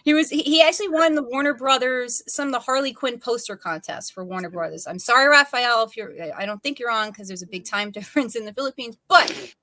He 0.04 0.12
was 0.12 0.28
he 0.28 0.61
actually 0.61 0.90
won 0.90 1.14
the 1.14 1.23
Warner 1.23 1.54
Brothers 1.54 2.23
some 2.28 2.49
of 2.49 2.52
the 2.52 2.61
Harley 2.61 2.92
Quinn 2.92 3.18
poster 3.18 3.56
contests 3.56 4.11
for 4.11 4.23
Warner 4.23 4.50
Brothers. 4.50 4.87
I'm 4.87 4.99
sorry, 4.99 5.28
Rafael, 5.28 5.82
if 5.84 5.96
you're 5.96 6.12
I 6.37 6.44
don't 6.44 6.62
think 6.62 6.78
you're 6.78 6.90
on 6.90 7.11
because 7.11 7.26
there's 7.28 7.42
a 7.42 7.46
big 7.46 7.64
time 7.64 7.90
difference 7.92 8.37
in 8.37 8.44
the 8.44 8.52
Philippines, 8.52 8.99
but 9.08 9.54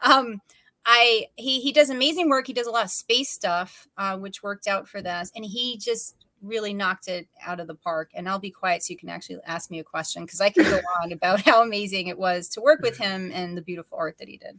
um 0.00 0.40
I 0.86 1.26
he 1.36 1.60
he 1.60 1.72
does 1.72 1.90
amazing 1.90 2.30
work. 2.30 2.46
He 2.46 2.54
does 2.54 2.66
a 2.66 2.70
lot 2.70 2.84
of 2.84 2.90
space 2.90 3.30
stuff, 3.30 3.86
uh, 3.98 4.16
which 4.16 4.42
worked 4.42 4.66
out 4.66 4.88
for 4.88 5.02
this, 5.02 5.30
and 5.36 5.44
he 5.44 5.76
just 5.78 6.16
really 6.40 6.74
knocked 6.74 7.06
it 7.06 7.28
out 7.46 7.60
of 7.60 7.68
the 7.68 7.74
park. 7.74 8.10
And 8.14 8.28
I'll 8.28 8.38
be 8.38 8.50
quiet 8.50 8.82
so 8.82 8.92
you 8.92 8.96
can 8.96 9.08
actually 9.08 9.38
ask 9.46 9.70
me 9.70 9.78
a 9.78 9.84
question 9.84 10.24
because 10.24 10.40
I 10.40 10.50
can 10.50 10.64
go 10.64 10.80
on 11.02 11.12
about 11.12 11.42
how 11.42 11.62
amazing 11.62 12.08
it 12.08 12.18
was 12.18 12.48
to 12.50 12.60
work 12.60 12.80
with 12.80 12.98
him 12.98 13.30
and 13.32 13.56
the 13.56 13.62
beautiful 13.62 13.96
art 13.98 14.18
that 14.18 14.28
he 14.28 14.38
did. 14.38 14.58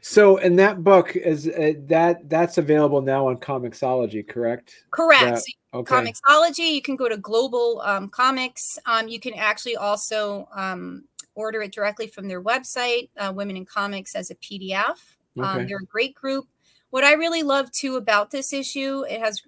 So, 0.00 0.36
in 0.36 0.56
that 0.56 0.84
book 0.84 1.16
is 1.16 1.48
uh, 1.48 1.72
that 1.86 2.28
that's 2.28 2.58
available 2.58 3.00
now 3.00 3.28
on 3.28 3.36
Comixology, 3.36 4.26
correct? 4.26 4.84
Correct. 4.90 5.44
That, 5.72 5.78
okay. 5.78 5.94
Comixology. 5.94 6.72
You 6.72 6.82
can 6.82 6.96
go 6.96 7.08
to 7.08 7.16
Global 7.16 7.80
um, 7.84 8.08
Comics. 8.08 8.78
Um, 8.86 9.08
you 9.08 9.20
can 9.20 9.34
actually 9.34 9.76
also 9.76 10.48
um, 10.54 11.04
order 11.34 11.62
it 11.62 11.72
directly 11.72 12.06
from 12.06 12.28
their 12.28 12.42
website, 12.42 13.10
uh, 13.18 13.32
Women 13.34 13.56
in 13.56 13.64
Comics, 13.64 14.14
as 14.14 14.30
a 14.30 14.34
PDF. 14.36 14.96
Um, 15.38 15.58
okay. 15.58 15.64
they're 15.66 15.78
a 15.78 15.86
great 15.86 16.14
group. 16.14 16.46
What 16.90 17.04
I 17.04 17.12
really 17.12 17.42
love 17.42 17.70
too 17.70 17.96
about 17.96 18.30
this 18.30 18.52
issue, 18.52 19.04
it 19.08 19.20
has 19.20 19.42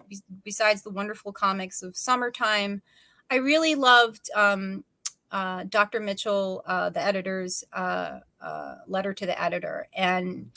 besides 0.45 0.83
the 0.83 0.91
wonderful 0.91 1.33
comics 1.33 1.83
of 1.83 1.97
summertime, 1.97 2.83
I 3.31 3.37
really 3.37 3.75
loved 3.75 4.29
um, 4.35 4.85
uh, 5.33 5.65
Dr. 5.69 6.01
Mitchell, 6.01 6.63
uh, 6.67 6.91
the 6.91 7.03
editor's 7.03 7.65
uh, 7.73 8.21
uh, 8.41 8.75
letter 8.87 9.15
to 9.15 9.27
the 9.27 9.41
editor, 9.41 9.89
and 9.95 10.51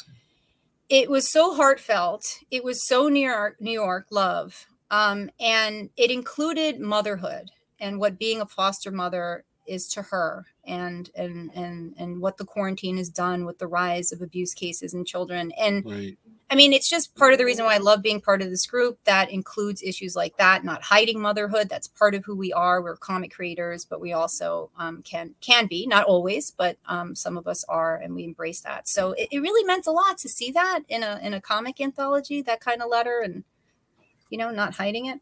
it 0.89 1.10
was 1.10 1.32
so 1.32 1.56
heartfelt. 1.56 2.24
It 2.51 2.63
was 2.63 2.86
so 2.86 3.08
New 3.08 3.27
York, 3.27 3.60
New 3.60 3.72
York 3.72 4.08
love, 4.10 4.68
um, 4.92 5.30
and 5.39 5.89
it 5.98 6.12
included 6.12 6.80
motherhood 6.80 7.51
and 7.80 8.00
what 8.00 8.20
being 8.20 8.42
a 8.42 8.46
foster 8.46 8.92
mother 8.92 9.44
is 9.65 9.88
to 9.89 10.01
her, 10.03 10.46
and 10.65 11.10
and 11.15 11.51
and 11.53 11.93
and 11.98 12.22
what 12.22 12.38
the 12.38 12.46
quarantine 12.46 12.98
has 12.98 13.10
done 13.10 13.46
with 13.46 13.60
the 13.60 13.67
rise 13.67 14.12
of 14.12 14.22
abuse 14.22 14.53
cases 14.53 14.93
in 14.93 15.05
children, 15.05 15.51
and 15.53 15.86
right. 15.86 16.17
I 16.53 16.55
mean, 16.55 16.72
it's 16.72 16.88
just 16.88 17.15
part 17.15 17.34
of 17.34 17.39
the 17.39 17.46
reason 17.46 17.65
why 17.65 17.74
I 17.74 17.79
love 17.79 18.03
being 18.03 18.22
part 18.22 18.43
of 18.43 18.50
this 18.51 18.67
group 18.67 19.00
that 19.05 19.32
includes 19.32 19.82
issues 19.82 20.15
like 20.15 20.38
that, 20.38 20.63
not 20.63 20.84
hiding 20.84 21.20
motherhood. 21.20 21.67
That's 21.67 21.88
part 21.88 22.13
of 22.13 22.25
who 22.25 22.36
we 22.36 22.53
are. 22.53 22.79
We're 22.79 22.96
comic 22.96 23.34
creators, 23.34 23.86
but 23.86 24.00
we 24.00 24.13
also 24.13 24.70
um, 24.77 25.01
can 25.01 25.34
can 25.41 25.65
be, 25.65 25.88
not 25.88 26.05
always, 26.05 26.51
but 26.51 26.77
um, 26.86 27.15
some 27.15 27.38
of 27.38 27.48
us 27.48 27.63
are, 27.67 27.96
and 27.96 28.13
we 28.13 28.24
embrace 28.24 28.62
that. 28.62 28.88
So 28.88 29.13
it, 29.13 29.29
it 29.32 29.39
really 29.39 29.63
meant 29.65 29.88
a 29.88 29.91
lot 29.91 30.20
to 30.20 30.29
see 30.29 30.51
that 30.51 30.82
in 30.88 31.01
a 31.01 31.20
in 31.24 31.34
a 31.34 31.41
comic 31.41 31.82
anthology, 31.82 32.43
that 32.43 32.60
kind 32.60 32.84
of 32.84 32.89
letter, 32.89 33.20
and 33.24 33.46
you 34.29 34.38
know, 34.38 34.51
not 34.51 34.75
hiding 34.75 35.08
it. 35.08 35.22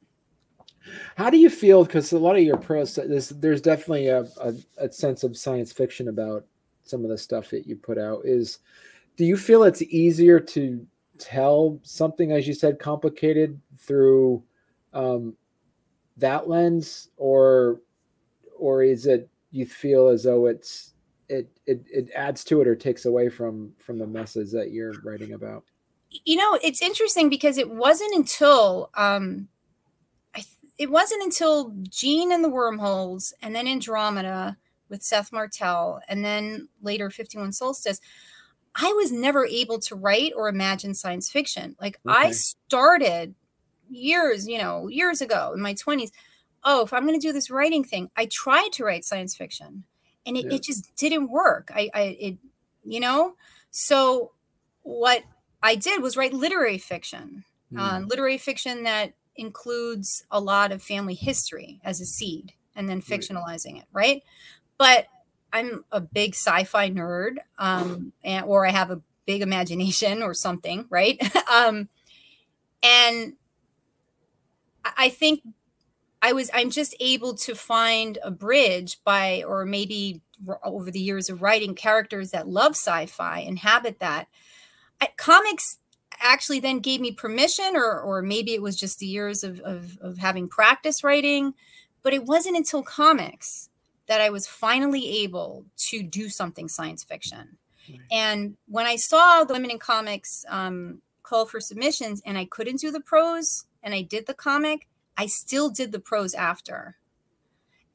How 1.15 1.29
do 1.29 1.37
you 1.37 1.49
feel? 1.49 1.85
Because 1.85 2.11
a 2.11 2.19
lot 2.19 2.35
of 2.35 2.43
your 2.43 2.57
prose, 2.57 2.95
there's, 2.95 3.29
there's 3.29 3.61
definitely 3.61 4.07
a, 4.07 4.21
a, 4.41 4.53
a 4.77 4.91
sense 4.91 5.23
of 5.23 5.37
science 5.37 5.71
fiction 5.71 6.07
about 6.07 6.45
some 6.83 7.03
of 7.03 7.09
the 7.09 7.17
stuff 7.17 7.49
that 7.49 7.67
you 7.67 7.75
put 7.75 7.97
out. 7.97 8.21
Is 8.25 8.59
do 9.17 9.25
you 9.25 9.37
feel 9.37 9.63
it's 9.63 9.81
easier 9.81 10.39
to 10.39 10.85
tell 11.17 11.79
something, 11.83 12.31
as 12.31 12.47
you 12.47 12.53
said, 12.53 12.79
complicated 12.79 13.59
through 13.77 14.43
um, 14.93 15.35
that 16.17 16.49
lens, 16.49 17.09
or 17.17 17.81
or 18.57 18.83
is 18.83 19.05
it 19.05 19.29
you 19.51 19.65
feel 19.65 20.07
as 20.07 20.23
though 20.23 20.47
it's 20.47 20.93
it, 21.29 21.49
it 21.65 21.85
it 21.91 22.09
adds 22.15 22.43
to 22.45 22.61
it 22.61 22.67
or 22.67 22.75
takes 22.75 23.05
away 23.05 23.29
from 23.29 23.71
from 23.77 23.97
the 23.99 24.07
message 24.07 24.51
that 24.51 24.71
you're 24.71 24.93
writing 25.03 25.33
about? 25.33 25.63
You 26.25 26.35
know, 26.35 26.59
it's 26.61 26.81
interesting 26.81 27.29
because 27.29 27.57
it 27.57 27.69
wasn't 27.69 28.13
until 28.13 28.89
um, 28.95 29.47
it 30.81 30.89
wasn't 30.89 31.23
until 31.23 31.73
Gene 31.83 32.31
and 32.31 32.43
the 32.43 32.49
Wormholes, 32.49 33.33
and 33.41 33.55
then 33.55 33.67
Andromeda 33.67 34.57
with 34.89 35.03
Seth 35.03 35.31
Martell, 35.31 36.01
and 36.09 36.25
then 36.25 36.67
later 36.81 37.09
51 37.09 37.53
Solstice 37.53 38.01
I 38.75 38.93
was 38.93 39.11
never 39.11 39.45
able 39.45 39.79
to 39.79 39.95
write 39.95 40.33
or 40.35 40.47
imagine 40.47 40.93
science 40.93 41.29
fiction. 41.29 41.75
Like 41.79 41.99
okay. 42.07 42.29
I 42.29 42.31
started 42.31 43.35
years, 43.89 44.47
you 44.47 44.57
know, 44.57 44.87
years 44.87 45.21
ago 45.21 45.51
in 45.53 45.61
my 45.61 45.73
20s. 45.73 46.11
Oh, 46.63 46.83
if 46.83 46.93
I'm 46.93 47.05
going 47.05 47.19
to 47.19 47.27
do 47.27 47.33
this 47.33 47.49
writing 47.49 47.83
thing, 47.83 48.09
I 48.15 48.27
tried 48.27 48.69
to 48.73 48.85
write 48.85 49.03
science 49.03 49.35
fiction 49.35 49.83
and 50.25 50.37
it, 50.37 50.45
yeah. 50.45 50.55
it 50.55 50.63
just 50.63 50.95
didn't 50.95 51.29
work. 51.29 51.71
I, 51.75 51.89
I, 51.93 52.01
it, 52.19 52.37
you 52.85 52.99
know, 52.99 53.35
so 53.71 54.31
what 54.83 55.23
I 55.61 55.75
did 55.75 56.01
was 56.01 56.15
write 56.15 56.33
literary 56.33 56.77
fiction. 56.77 57.43
mm. 57.73 57.79
uh, 57.79 57.99
literary 58.05 58.37
fiction 58.37 58.83
that 58.83 59.13
includes 59.35 60.23
a 60.31 60.39
lot 60.39 60.71
of 60.71 60.81
family 60.81 61.15
history 61.15 61.79
as 61.83 62.01
a 62.01 62.05
seed 62.05 62.53
and 62.75 62.89
then 62.89 63.01
fictionalizing 63.01 63.77
it, 63.77 63.85
right? 63.91 64.23
But 64.77 65.07
I'm 65.53 65.83
a 65.91 65.99
big 65.99 66.33
sci-fi 66.33 66.89
nerd, 66.89 67.37
um, 67.57 68.13
and, 68.23 68.45
or 68.45 68.65
I 68.65 68.71
have 68.71 68.91
a 68.91 69.01
big 69.25 69.41
imagination 69.41 70.23
or 70.23 70.33
something, 70.33 70.85
right? 70.89 71.19
um, 71.51 71.89
and 72.83 73.33
I 74.97 75.09
think 75.09 75.41
I 76.21 76.33
was 76.33 76.49
I'm 76.53 76.69
just 76.69 76.95
able 76.99 77.35
to 77.35 77.55
find 77.55 78.17
a 78.23 78.31
bridge 78.31 78.97
by, 79.03 79.43
or 79.45 79.65
maybe 79.65 80.21
over 80.63 80.89
the 80.89 80.99
years 80.99 81.29
of 81.29 81.41
writing 81.41 81.75
characters 81.75 82.31
that 82.31 82.47
love 82.47 82.71
sci-fi, 82.71 83.39
inhabit 83.39 83.99
that. 83.99 84.27
I, 84.99 85.09
comics 85.17 85.77
actually 86.21 86.59
then 86.59 86.79
gave 86.79 87.01
me 87.01 87.11
permission, 87.11 87.75
or 87.75 87.99
or 87.99 88.21
maybe 88.21 88.53
it 88.53 88.61
was 88.61 88.75
just 88.75 88.99
the 88.99 89.05
years 89.05 89.43
of, 89.43 89.59
of, 89.61 89.97
of 90.01 90.17
having 90.17 90.47
practice 90.47 91.03
writing, 91.03 91.53
but 92.03 92.13
it 92.13 92.25
wasn't 92.25 92.57
until 92.57 92.83
comics 92.83 93.69
that 94.07 94.21
I 94.21 94.29
was 94.29 94.47
finally 94.47 95.23
able 95.23 95.65
to 95.77 96.03
do 96.03 96.29
something 96.29 96.67
science 96.67 97.03
fiction. 97.03 97.57
And 98.11 98.57
when 98.67 98.85
I 98.85 98.95
saw 98.95 99.43
the 99.43 99.53
Women 99.53 99.71
in 99.71 99.79
Comics 99.79 100.45
um, 100.49 101.01
call 101.23 101.45
for 101.45 101.59
submissions 101.59 102.21
and 102.25 102.37
I 102.37 102.45
couldn't 102.45 102.79
do 102.79 102.91
the 102.91 102.99
prose 102.99 103.65
and 103.83 103.93
I 103.93 104.01
did 104.01 104.27
the 104.27 104.33
comic, 104.33 104.87
I 105.17 105.25
still 105.25 105.69
did 105.69 105.91
the 105.91 105.99
prose 105.99 106.33
after. 106.33 106.97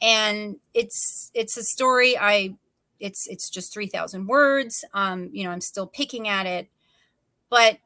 And 0.00 0.56
it's 0.74 1.30
it's 1.34 1.56
a 1.56 1.62
story 1.64 2.18
I 2.18 2.56
it's 3.00 3.26
it's 3.28 3.48
just 3.48 3.72
3000 3.72 4.26
words. 4.26 4.84
Um 4.92 5.30
you 5.32 5.44
know, 5.44 5.50
I'm 5.50 5.62
still 5.62 5.86
picking 5.86 6.28
at 6.28 6.46
it. 6.46 6.68
But 7.48 7.78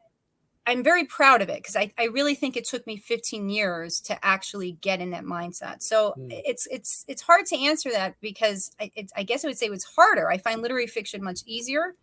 I'm 0.70 0.84
very 0.84 1.04
proud 1.04 1.42
of 1.42 1.48
it 1.48 1.56
because 1.56 1.74
I, 1.74 1.92
I 1.98 2.04
really 2.04 2.36
think 2.36 2.56
it 2.56 2.64
took 2.64 2.86
me 2.86 2.96
15 2.96 3.50
years 3.50 4.00
to 4.02 4.24
actually 4.24 4.78
get 4.80 5.00
in 5.00 5.10
that 5.10 5.24
mindset. 5.24 5.82
So 5.82 6.14
mm. 6.16 6.28
it's 6.30 6.68
it's 6.70 7.04
it's 7.08 7.22
hard 7.22 7.46
to 7.46 7.58
answer 7.58 7.90
that 7.90 8.14
because 8.20 8.70
I, 8.80 8.92
I 9.16 9.24
guess 9.24 9.44
I 9.44 9.48
would 9.48 9.58
say 9.58 9.66
it 9.66 9.70
was 9.70 9.82
harder. 9.82 10.30
I 10.30 10.38
find 10.38 10.62
literary 10.62 10.86
fiction 10.86 11.24
much 11.24 11.40
easier. 11.44 11.96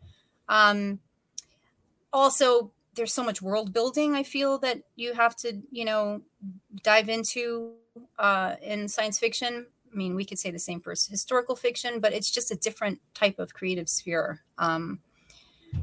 Um, 0.50 1.00
also, 2.12 2.72
there's 2.96 3.14
so 3.14 3.24
much 3.24 3.42
world 3.42 3.72
building. 3.72 4.16
I 4.16 4.24
feel 4.24 4.58
that 4.60 4.82
you 4.98 5.14
have 5.14 5.38
to 5.38 5.62
you 5.72 5.86
know 5.86 6.22
dive 6.84 7.08
into 7.08 7.72
uh, 8.20 8.56
in 8.62 8.90
science 8.90 9.18
fiction. 9.18 9.66
I 9.90 9.96
mean, 9.96 10.14
we 10.14 10.26
could 10.26 10.40
say 10.40 10.52
the 10.52 10.60
same 10.60 10.82
for 10.82 10.92
historical 10.92 11.56
fiction, 11.56 12.02
but 12.02 12.12
it's 12.12 12.30
just 12.30 12.52
a 12.52 12.56
different 12.56 13.00
type 13.14 13.40
of 13.40 13.54
creative 13.54 13.88
sphere. 13.88 14.42
Um, 14.58 15.00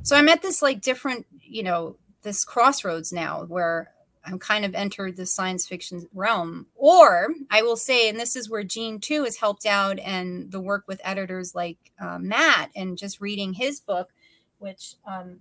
so 0.03 0.17
I'm 0.17 0.29
at 0.29 0.43
this 0.43 0.61
like 0.61 0.83
different, 0.83 1.27
you 1.43 1.63
know, 1.63 1.97
this 2.25 2.45
crossroads 2.45 3.13
now 3.13 3.45
where 3.45 3.95
I'm 4.27 4.39
kind 4.39 4.65
of 4.65 4.75
entered 4.75 5.17
the 5.17 5.27
science 5.27 5.67
fiction 5.67 6.09
realm. 6.15 6.67
Or 6.75 7.29
I 7.51 7.63
will 7.63 7.77
say, 7.77 8.09
and 8.09 8.19
this 8.19 8.37
is 8.37 8.51
where 8.51 8.65
Gene 8.65 8.99
too 8.99 9.25
has 9.25 9.37
helped 9.37 9.67
out, 9.67 9.99
and 9.99 10.51
the 10.51 10.61
work 10.61 10.85
with 10.89 11.01
editors 11.05 11.55
like 11.55 11.93
uh, 12.01 12.19
Matt, 12.19 12.71
and 12.75 12.99
just 12.99 13.21
reading 13.21 13.53
his 13.53 13.81
book, 13.81 14.11
which 14.59 14.95
um, 15.07 15.41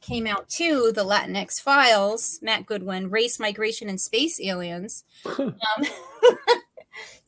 came 0.00 0.26
out 0.26 0.48
too, 0.48 0.92
the 0.94 1.04
Latinx 1.04 1.60
Files, 1.60 2.40
Matt 2.42 2.66
Goodwin, 2.66 3.10
Race, 3.10 3.38
Migration, 3.38 3.88
and 3.88 4.00
Space 4.00 4.40
Aliens. 4.40 5.04
um, 5.38 5.54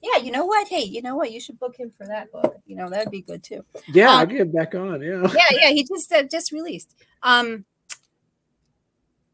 yeah, 0.02 0.16
you 0.20 0.32
know 0.32 0.46
what? 0.46 0.68
Hey, 0.68 0.82
you 0.82 1.02
know 1.02 1.14
what? 1.14 1.30
You 1.30 1.40
should 1.40 1.58
book 1.58 1.76
him 1.76 1.90
for 1.90 2.06
that 2.06 2.32
book. 2.32 2.56
You 2.66 2.76
know 2.76 2.88
that'd 2.88 3.10
be 3.10 3.22
good 3.22 3.44
too. 3.44 3.64
Yeah, 3.88 4.10
um, 4.10 4.18
I'll 4.18 4.26
get 4.26 4.52
back 4.52 4.74
on. 4.74 5.00
Yeah, 5.02 5.30
yeah, 5.32 5.58
yeah. 5.60 5.70
He 5.70 5.84
just 5.84 6.12
uh, 6.12 6.24
just 6.24 6.50
released. 6.50 6.94
Um, 7.22 7.64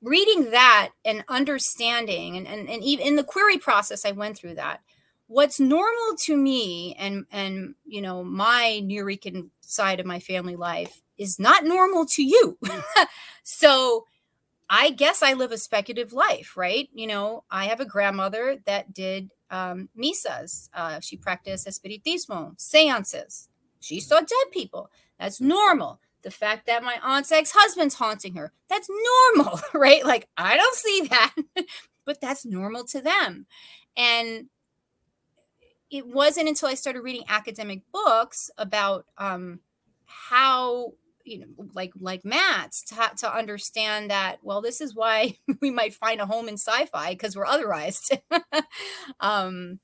reading 0.07 0.53
that 0.53 0.91
and 1.05 1.25
understanding 1.29 2.37
and, 2.37 2.47
and, 2.47 2.69
and 2.71 2.85
even 2.85 3.05
in 3.05 3.17
the 3.17 3.25
query 3.25 3.59
process 3.59 4.05
i 4.05 4.13
went 4.13 4.39
through 4.39 4.55
that. 4.55 4.81
What's 5.27 5.59
normal 5.59 6.17
to 6.21 6.37
me 6.37 6.95
and 6.97 7.27
and 7.33 7.75
you 7.85 8.01
know 8.01 8.23
my 8.23 8.81
Nuyorican 8.85 9.51
side 9.63 9.99
of 9.99 10.07
my 10.07 10.21
family 10.21 10.55
life 10.55 11.03
is 11.19 11.41
not 11.41 11.65
normal 11.65 12.07
to 12.07 12.23
you. 12.23 12.59
So 13.43 14.07
i 14.69 14.91
guess 14.91 15.23
i 15.23 15.33
live 15.33 15.53
a 15.53 15.59
speculative 15.59 16.13
life 16.13 16.57
right? 16.57 16.89
You 16.93 17.09
know 17.09 17.45
i 17.51 17.67
have 17.67 17.81
a 17.81 17.85
grandmother 17.85 18.59
that 18.67 18.95
did 18.95 19.33
um, 19.51 19.89
misas. 19.97 20.69
Uh, 20.75 21.01
she 21.01 21.17
practiced 21.17 21.67
espiritismo 21.67 22.61
seances. 22.61 23.49
She 23.81 24.01
saw 24.01 24.19
dead 24.21 24.51
people. 24.53 24.91
That's 25.19 25.41
normal 25.41 26.01
the 26.27 26.31
fact 26.33 26.67
that 26.67 26.83
my 26.83 26.99
aunt's 27.05 27.31
ex-husband's 27.31 27.95
haunting 27.95 28.35
her. 28.35 28.53
That's 28.69 28.89
normal 29.37 29.61
right? 29.75 30.05
Like 30.05 30.27
i 30.37 30.57
don't 30.57 30.75
see 30.75 31.07
that 31.09 31.35
but 32.05 32.21
that's 32.21 32.45
normal 32.45 32.85
to 32.87 33.01
them. 33.01 33.47
And 33.97 34.47
it 35.89 36.05
wasn't 36.05 36.49
until 36.49 36.69
i 36.69 36.75
started 36.75 37.03
reading 37.03 37.23
academic 37.29 37.83
books 37.93 38.51
about 38.59 39.07
um, 39.19 39.61
how 40.05 40.95
you 41.25 41.39
know 41.39 41.47
like 41.75 41.93
like 42.01 42.25
matt's 42.25 42.83
to, 42.83 43.11
to 43.19 43.33
understand 43.33 44.11
that 44.11 44.39
well 44.43 44.61
this 44.61 44.81
is 44.81 44.97
why 44.97 45.37
we 45.61 45.71
might 45.71 45.95
find 45.95 46.21
a 46.21 46.27
home 46.27 46.49
in 46.49 46.55
sci-fi 46.55 47.11
because 47.13 47.37
we're 47.37 47.47
otherized. 47.47 48.19
Um 49.21 49.79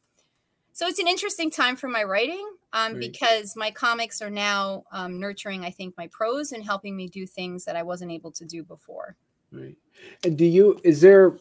so 0.82 0.88
it's 0.88 0.98
an 0.98 1.06
interesting 1.06 1.48
time 1.48 1.76
for 1.76 1.86
my 1.86 2.02
writing 2.02 2.44
um, 2.72 2.98
because 2.98 3.54
my 3.54 3.70
comics 3.70 4.20
are 4.20 4.30
now 4.30 4.82
um, 4.90 5.20
nurturing, 5.20 5.64
I 5.64 5.70
think, 5.70 5.96
my 5.96 6.08
prose 6.08 6.50
and 6.50 6.64
helping 6.64 6.96
me 6.96 7.06
do 7.06 7.24
things 7.24 7.64
that 7.66 7.76
I 7.76 7.84
wasn't 7.84 8.10
able 8.10 8.32
to 8.32 8.44
do 8.44 8.64
before. 8.64 9.14
Right. 9.52 9.76
And 10.24 10.36
do 10.36 10.44
you, 10.44 10.80
is 10.82 11.00
there, 11.00 11.38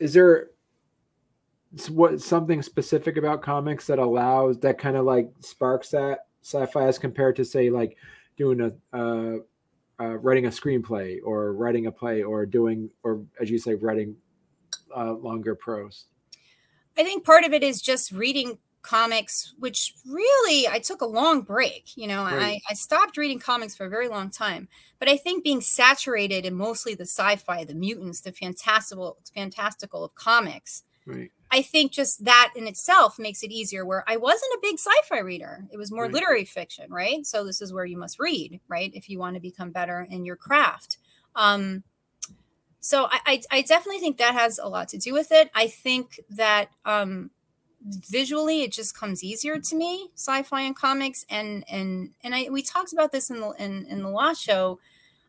is 0.00 0.12
there 0.12 0.50
what 1.88 2.20
something 2.20 2.60
specific 2.60 3.16
about 3.16 3.40
comics 3.40 3.86
that 3.86 3.98
allows 3.98 4.58
that 4.58 4.76
kind 4.76 4.98
of 4.98 5.06
like 5.06 5.32
sparks 5.40 5.88
that 5.92 6.26
sci-fi 6.42 6.86
as 6.86 6.98
compared 6.98 7.36
to 7.36 7.44
say 7.46 7.70
like 7.70 7.96
doing 8.36 8.60
a, 8.60 8.70
uh, 8.94 9.38
uh, 9.98 10.16
writing 10.18 10.44
a 10.44 10.50
screenplay 10.50 11.20
or 11.24 11.54
writing 11.54 11.86
a 11.86 11.90
play 11.90 12.22
or 12.22 12.44
doing, 12.44 12.90
or 13.02 13.22
as 13.40 13.48
you 13.48 13.56
say, 13.56 13.76
writing 13.76 14.14
uh, 14.94 15.14
longer 15.14 15.54
prose? 15.54 16.04
I 16.98 17.02
think 17.02 17.24
part 17.24 17.44
of 17.44 17.54
it 17.54 17.62
is 17.62 17.80
just 17.80 18.12
reading 18.12 18.58
comics, 18.84 19.54
which 19.58 19.94
really 20.06 20.68
I 20.68 20.78
took 20.78 21.00
a 21.00 21.06
long 21.06 21.42
break. 21.42 21.96
You 21.96 22.06
know, 22.06 22.24
right. 22.24 22.60
I, 22.68 22.70
I 22.70 22.74
stopped 22.74 23.16
reading 23.16 23.40
comics 23.40 23.74
for 23.74 23.86
a 23.86 23.90
very 23.90 24.08
long 24.08 24.30
time. 24.30 24.68
But 25.00 25.08
I 25.08 25.16
think 25.16 25.42
being 25.42 25.60
saturated 25.60 26.46
in 26.46 26.54
mostly 26.54 26.94
the 26.94 27.06
sci-fi, 27.06 27.64
the 27.64 27.74
mutants, 27.74 28.20
the 28.20 28.32
fantastical, 28.32 29.18
fantastical 29.34 30.04
of 30.04 30.14
comics. 30.14 30.84
Right. 31.06 31.30
I 31.50 31.62
think 31.62 31.92
just 31.92 32.24
that 32.24 32.52
in 32.56 32.66
itself 32.66 33.18
makes 33.18 33.42
it 33.42 33.50
easier. 33.50 33.84
Where 33.84 34.04
I 34.06 34.16
wasn't 34.16 34.54
a 34.54 34.58
big 34.62 34.78
sci-fi 34.78 35.20
reader; 35.20 35.64
it 35.72 35.76
was 35.76 35.90
more 35.90 36.04
right. 36.04 36.12
literary 36.12 36.44
fiction, 36.44 36.90
right? 36.90 37.26
So 37.26 37.44
this 37.44 37.60
is 37.60 37.72
where 37.72 37.84
you 37.84 37.96
must 37.96 38.18
read, 38.18 38.60
right, 38.68 38.90
if 38.94 39.08
you 39.08 39.18
want 39.18 39.34
to 39.34 39.40
become 39.40 39.70
better 39.70 40.06
in 40.10 40.24
your 40.24 40.36
craft. 40.36 40.98
Um, 41.36 41.84
so 42.80 43.06
I, 43.10 43.20
I, 43.24 43.42
I 43.50 43.62
definitely 43.62 44.00
think 44.00 44.18
that 44.18 44.34
has 44.34 44.58
a 44.58 44.68
lot 44.68 44.88
to 44.90 44.98
do 44.98 45.14
with 45.14 45.32
it. 45.32 45.50
I 45.54 45.68
think 45.68 46.20
that 46.28 46.68
um, 46.84 47.30
visually 47.84 48.62
it 48.62 48.72
just 48.72 48.96
comes 48.96 49.22
easier 49.22 49.58
to 49.58 49.76
me 49.76 50.08
sci-fi 50.14 50.62
and 50.62 50.76
comics 50.76 51.26
and 51.28 51.64
and 51.68 52.10
and 52.22 52.34
i 52.34 52.48
we 52.50 52.62
talked 52.62 52.92
about 52.92 53.12
this 53.12 53.28
in 53.28 53.40
the 53.40 53.50
in, 53.58 53.86
in 53.86 54.02
the 54.02 54.08
last 54.08 54.42
show 54.42 54.78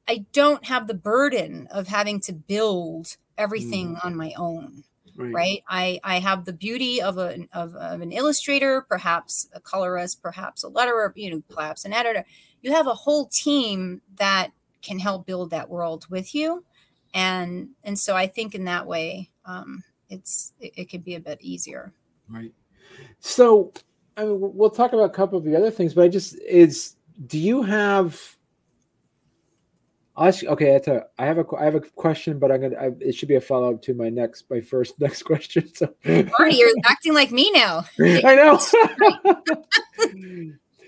i 0.08 0.26
don't 0.32 0.66
have 0.66 0.88
the 0.88 0.94
burden 0.94 1.68
of 1.72 1.88
having 1.88 2.20
to 2.20 2.32
build 2.32 3.18
everything 3.38 3.96
mm. 3.96 4.06
on 4.06 4.16
my 4.16 4.32
own 4.38 4.84
right. 5.18 5.34
right. 5.34 5.64
i 5.68 6.00
i 6.04 6.20
have 6.20 6.46
the 6.46 6.54
beauty 6.54 7.02
of 7.02 7.18
a 7.18 7.46
of, 7.54 7.76
of 7.76 8.00
an 8.00 8.14
illustrator 8.14 8.82
perhaps 8.88 9.50
a 9.54 9.60
colorist 9.60 10.22
perhaps 10.22 10.64
a 10.64 10.70
letterer 10.70 11.12
you 11.16 11.30
know 11.30 11.44
perhaps 11.54 11.84
an 11.84 11.92
editor 11.92 12.24
you 12.62 12.72
have 12.72 12.88
a 12.88 12.94
whole 12.94 13.26
team 13.26 14.02
that 14.18 14.52
can 14.82 15.00
help 15.00 15.26
build 15.26 15.50
that 15.50 15.70
world 15.70 16.06
with 16.10 16.34
you 16.34 16.64
and 17.14 17.70
and 17.84 18.00
so 18.00 18.16
i 18.16 18.28
think 18.28 18.56
in 18.56 18.64
that 18.64 18.88
way 18.88 19.30
um 19.46 19.84
it's 20.10 20.54
it, 20.62 20.72
it 20.78 20.86
could 20.86 21.04
be 21.04 21.16
a 21.16 21.20
bit 21.20 21.38
easier 21.42 21.92
Right. 22.30 22.54
So, 23.20 23.74
I 24.18 24.26
mean, 24.26 24.38
we'll 24.40 24.70
talk 24.70 24.94
about 24.94 25.04
a 25.04 25.10
couple 25.10 25.38
of 25.38 25.44
the 25.44 25.56
other 25.56 25.72
things, 25.72 25.94
but 25.94 26.04
I 26.04 26.08
just 26.08 26.40
is 26.42 26.96
do 27.28 27.38
you 27.38 27.64
have? 27.64 28.20
I'll 30.18 30.30
ask 30.30 30.42
you, 30.42 30.50
okay, 30.50 30.72
that's 30.72 30.88
a, 30.88 31.06
I 31.20 31.26
have 31.26 31.38
a 31.40 31.46
I 31.58 31.66
have 31.66 31.76
a 31.76 31.82
question, 31.82 32.40
but 32.40 32.52
I'm 32.52 32.62
gonna 32.62 32.78
I, 32.78 32.92
it 33.00 33.16
should 33.16 33.28
be 33.28 33.36
a 33.36 33.42
follow 33.42 33.74
up 33.74 33.82
to 33.84 33.94
my 33.94 34.10
next 34.10 34.46
my 34.50 34.62
first 34.62 35.00
next 35.00 35.24
question. 35.24 35.74
So, 35.74 35.94
Marty, 36.06 36.56
you're 36.56 36.72
acting 36.86 37.14
like 37.14 37.32
me 37.32 37.52
now. 37.52 37.86
I 38.00 38.36
know. 38.36 39.42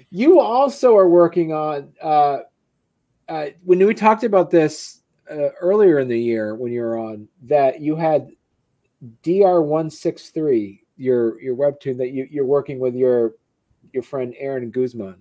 you 0.09 0.39
also 0.39 0.95
are 0.95 1.09
working 1.09 1.53
on 1.53 1.93
uh, 2.01 2.39
uh, 3.27 3.47
when 3.63 3.85
we 3.85 3.93
talked 3.93 4.23
about 4.23 4.49
this 4.49 5.01
uh, 5.29 5.49
earlier 5.59 5.99
in 5.99 6.07
the 6.07 6.19
year 6.19 6.55
when 6.55 6.71
you 6.71 6.81
were 6.81 6.97
on 6.97 7.27
that 7.43 7.81
you 7.81 7.95
had 7.95 8.29
DR 9.23 9.61
one 9.61 9.89
six 9.89 10.29
three 10.29 10.83
your 10.97 11.39
your 11.41 11.55
webtoon 11.55 11.97
that 11.97 12.09
you, 12.09 12.27
you're 12.29 12.45
working 12.45 12.79
with 12.79 12.95
your 12.95 13.33
your 13.93 14.03
friend 14.03 14.33
Aaron 14.37 14.69
Guzman. 14.71 15.15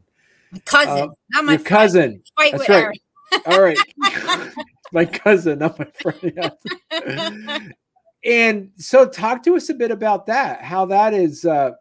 My 0.52 0.58
cousin, 0.60 1.10
uh, 1.10 1.14
not 1.30 1.44
my 1.44 1.52
your 1.52 1.62
cousin. 1.62 2.22
Fight 2.36 2.52
That's 2.52 2.68
right. 2.68 2.82
Aaron. 2.82 2.98
All 3.46 3.60
right. 3.60 4.54
my 4.92 5.04
cousin, 5.04 5.58
not 5.58 5.78
my 5.78 5.86
friend. 6.00 7.74
and 8.24 8.70
so 8.76 9.08
talk 9.08 9.42
to 9.44 9.56
us 9.56 9.68
a 9.68 9.74
bit 9.74 9.90
about 9.90 10.26
that. 10.26 10.62
How 10.62 10.86
that 10.86 11.14
is. 11.14 11.44
Uh, 11.44 11.72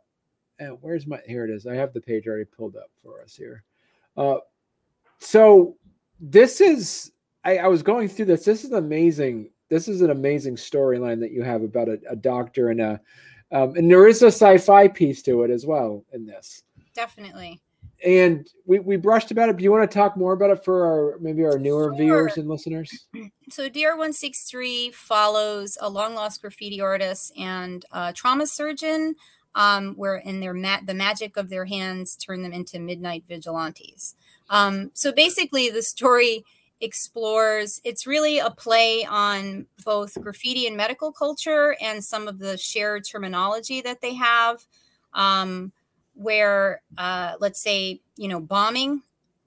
where's 0.81 1.08
my? 1.08 1.19
Here 1.27 1.45
it 1.45 1.51
is. 1.51 1.65
I 1.67 1.75
have 1.75 1.93
the 1.93 2.01
page 2.01 2.27
already 2.27 2.45
pulled 2.45 2.75
up 2.75 2.89
for 3.01 3.21
us 3.21 3.36
here. 3.36 3.63
Uh, 4.17 4.38
so 5.19 5.75
this 6.19 6.62
is. 6.62 7.12
I, 7.43 7.60
I 7.60 7.67
was 7.67 7.84
going 7.84 8.10
through 8.10 8.25
this. 8.25 8.43
This 8.43 8.63
is 8.63 8.71
amazing. 8.71 9.51
This 9.69 9.88
is 9.88 10.01
an 10.01 10.10
amazing 10.10 10.55
storyline 10.55 11.19
that 11.19 11.31
you 11.31 11.43
have 11.43 11.62
about 11.62 11.89
a, 11.89 11.99
a 12.10 12.15
doctor 12.15 12.69
and 12.69 12.81
a, 12.81 13.01
um, 13.56 13.76
and 13.76 13.89
there 13.89 14.08
is 14.08 14.22
a 14.22 14.28
sci-fi 14.28 14.88
piece 14.88 15.22
to 15.24 15.44
it 15.44 15.52
as 15.52 15.65
well 15.65 16.04
in 16.12 16.26
this. 16.26 16.63
Definitely 16.94 17.62
and 18.04 18.48
we, 18.65 18.80
we 18.80 18.98
brushed 18.98 19.32
about 19.32 19.50
it. 19.50 19.58
Do 19.58 19.63
you 19.63 19.72
want 19.72 19.89
to 19.89 19.94
talk 19.94 20.18
more 20.18 20.34
about 20.34 20.50
it 20.50 20.63
for 20.63 20.86
our 20.86 21.18
maybe 21.20 21.44
our 21.44 21.58
newer 21.58 21.86
sure. 21.86 21.96
viewers 21.96 22.38
and 22.38 22.48
listeners? 22.48 23.08
So 23.48 23.70
DR163 23.70 24.91
follows 24.91 25.78
a 25.80 25.88
long 25.88 26.15
lost 26.15 26.41
graffiti 26.41 26.82
artist 26.82 27.32
and 27.38 27.86
a 27.91 28.12
trauma 28.12 28.48
surgeon, 28.48 29.13
um, 29.54 29.94
where 29.98 30.15
in 30.15 30.39
their 30.39 30.56
ma- 30.56 30.80
the 30.84 30.96
magic 30.96 31.38
of 31.38 31.50
their 31.50 31.65
hands 31.65 32.15
turn 32.15 32.41
them 32.41 32.54
into 32.54 32.80
midnight 32.80 33.24
vigilantes. 33.28 34.15
Um, 34.50 34.89
so 34.96 35.12
basically, 35.12 35.70
the 35.70 35.84
story 35.84 36.44
explores 36.86 37.82
it's 37.84 38.08
really 38.08 38.39
a 38.39 38.50
play 38.50 39.04
on 39.04 39.65
both 39.84 40.13
graffiti 40.21 40.67
and 40.67 40.78
medical 40.78 41.12
culture 41.12 41.76
and 41.82 42.02
some 42.04 42.30
of 42.30 42.39
the 42.39 42.58
shared 42.58 43.04
terminology 43.04 43.82
that 43.82 44.00
they 44.00 44.13
have. 44.13 44.65
Um, 45.13 45.74
where 46.15 46.82
uh, 46.98 47.34
let's 47.39 47.62
say 47.62 48.02
you 48.15 48.28
know 48.28 48.39
bombing 48.39 49.02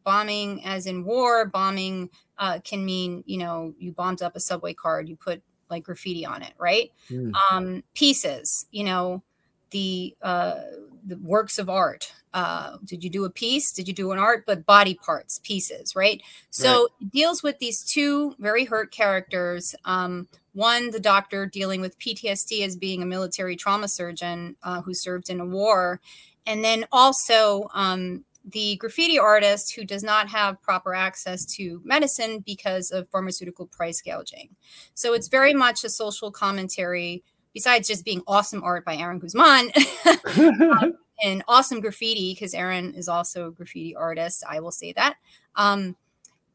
bombing 0.05 0.65
as 0.65 0.87
in 0.87 1.05
war 1.05 1.47
bombing 1.47 2.09
uh, 2.39 2.61
can 2.63 2.85
mean 2.85 3.25
you 3.27 3.39
know 3.39 3.75
you 3.79 3.93
bombed 3.93 4.23
up 4.23 4.37
a 4.37 4.41
subway 4.41 4.73
card 4.73 5.09
you 5.09 5.17
put 5.17 5.43
like 5.71 5.85
graffiti 5.85 6.25
on 6.25 6.43
it 6.43 6.53
right 6.59 6.93
mm. 7.11 7.33
um, 7.51 7.83
pieces 7.95 8.67
you 8.71 8.85
know 8.85 9.23
the 9.71 10.15
uh, 10.23 10.61
the 11.05 11.17
works 11.19 11.59
of 11.59 11.69
art 11.69 12.13
uh, 12.35 12.77
did 12.85 13.03
you 13.03 13.11
do 13.11 13.25
a 13.25 13.31
piece 13.31 13.73
did 13.73 13.89
you 13.89 13.95
do 13.95 14.13
an 14.13 14.19
art 14.19 14.45
but 14.47 14.67
body 14.67 14.95
parts 14.95 15.41
pieces 15.43 15.95
right 15.97 16.23
so 16.51 16.69
right. 16.69 16.87
it 17.01 17.13
deals 17.13 17.43
with 17.43 17.59
these 17.59 17.83
two 17.83 18.35
very 18.39 18.65
hurt 18.65 18.91
characters 18.91 19.75
um, 19.85 20.29
one 20.53 20.91
the 20.91 21.01
doctor 21.01 21.47
dealing 21.47 21.81
with 21.81 21.99
ptsd 21.99 22.65
as 22.65 22.77
being 22.77 23.03
a 23.03 23.07
military 23.07 23.57
trauma 23.57 23.89
surgeon 23.89 24.57
uh, 24.63 24.83
who 24.83 24.95
served 24.95 25.31
in 25.31 25.41
a 25.41 25.47
war 25.47 26.01
and 26.47 26.65
then 26.65 26.87
also 26.91 27.69
um, 27.75 28.25
the 28.53 28.77
graffiti 28.77 29.19
artist 29.19 29.75
who 29.75 29.85
does 29.85 30.03
not 30.03 30.29
have 30.29 30.61
proper 30.63 30.95
access 30.95 31.45
to 31.45 31.81
medicine 31.85 32.43
because 32.45 32.91
of 32.91 33.09
pharmaceutical 33.11 33.67
price 33.67 34.01
gouging. 34.01 34.57
So 34.95 35.13
it's 35.13 35.29
very 35.29 35.55
much 35.55 35.85
a 35.85 35.91
social 35.91 36.31
commentary, 36.31 37.23
besides 37.53 37.89
just 37.89 38.05
being 38.05 38.23
awesome 38.27 38.63
art 38.65 38.85
by 38.85 38.97
Aaron 38.97 39.19
Guzman. 39.19 39.71
um, 40.63 40.95
and 41.23 41.43
awesome 41.49 41.81
graffiti 41.81 42.35
because 42.35 42.55
Aaron 42.55 42.95
is 42.95 43.09
also 43.09 43.49
a 43.49 43.51
graffiti 43.51 43.95
artist. 43.95 44.45
I 44.49 44.61
will 44.61 44.71
say 44.71 44.93
that. 44.93 45.17
Um, 45.57 45.97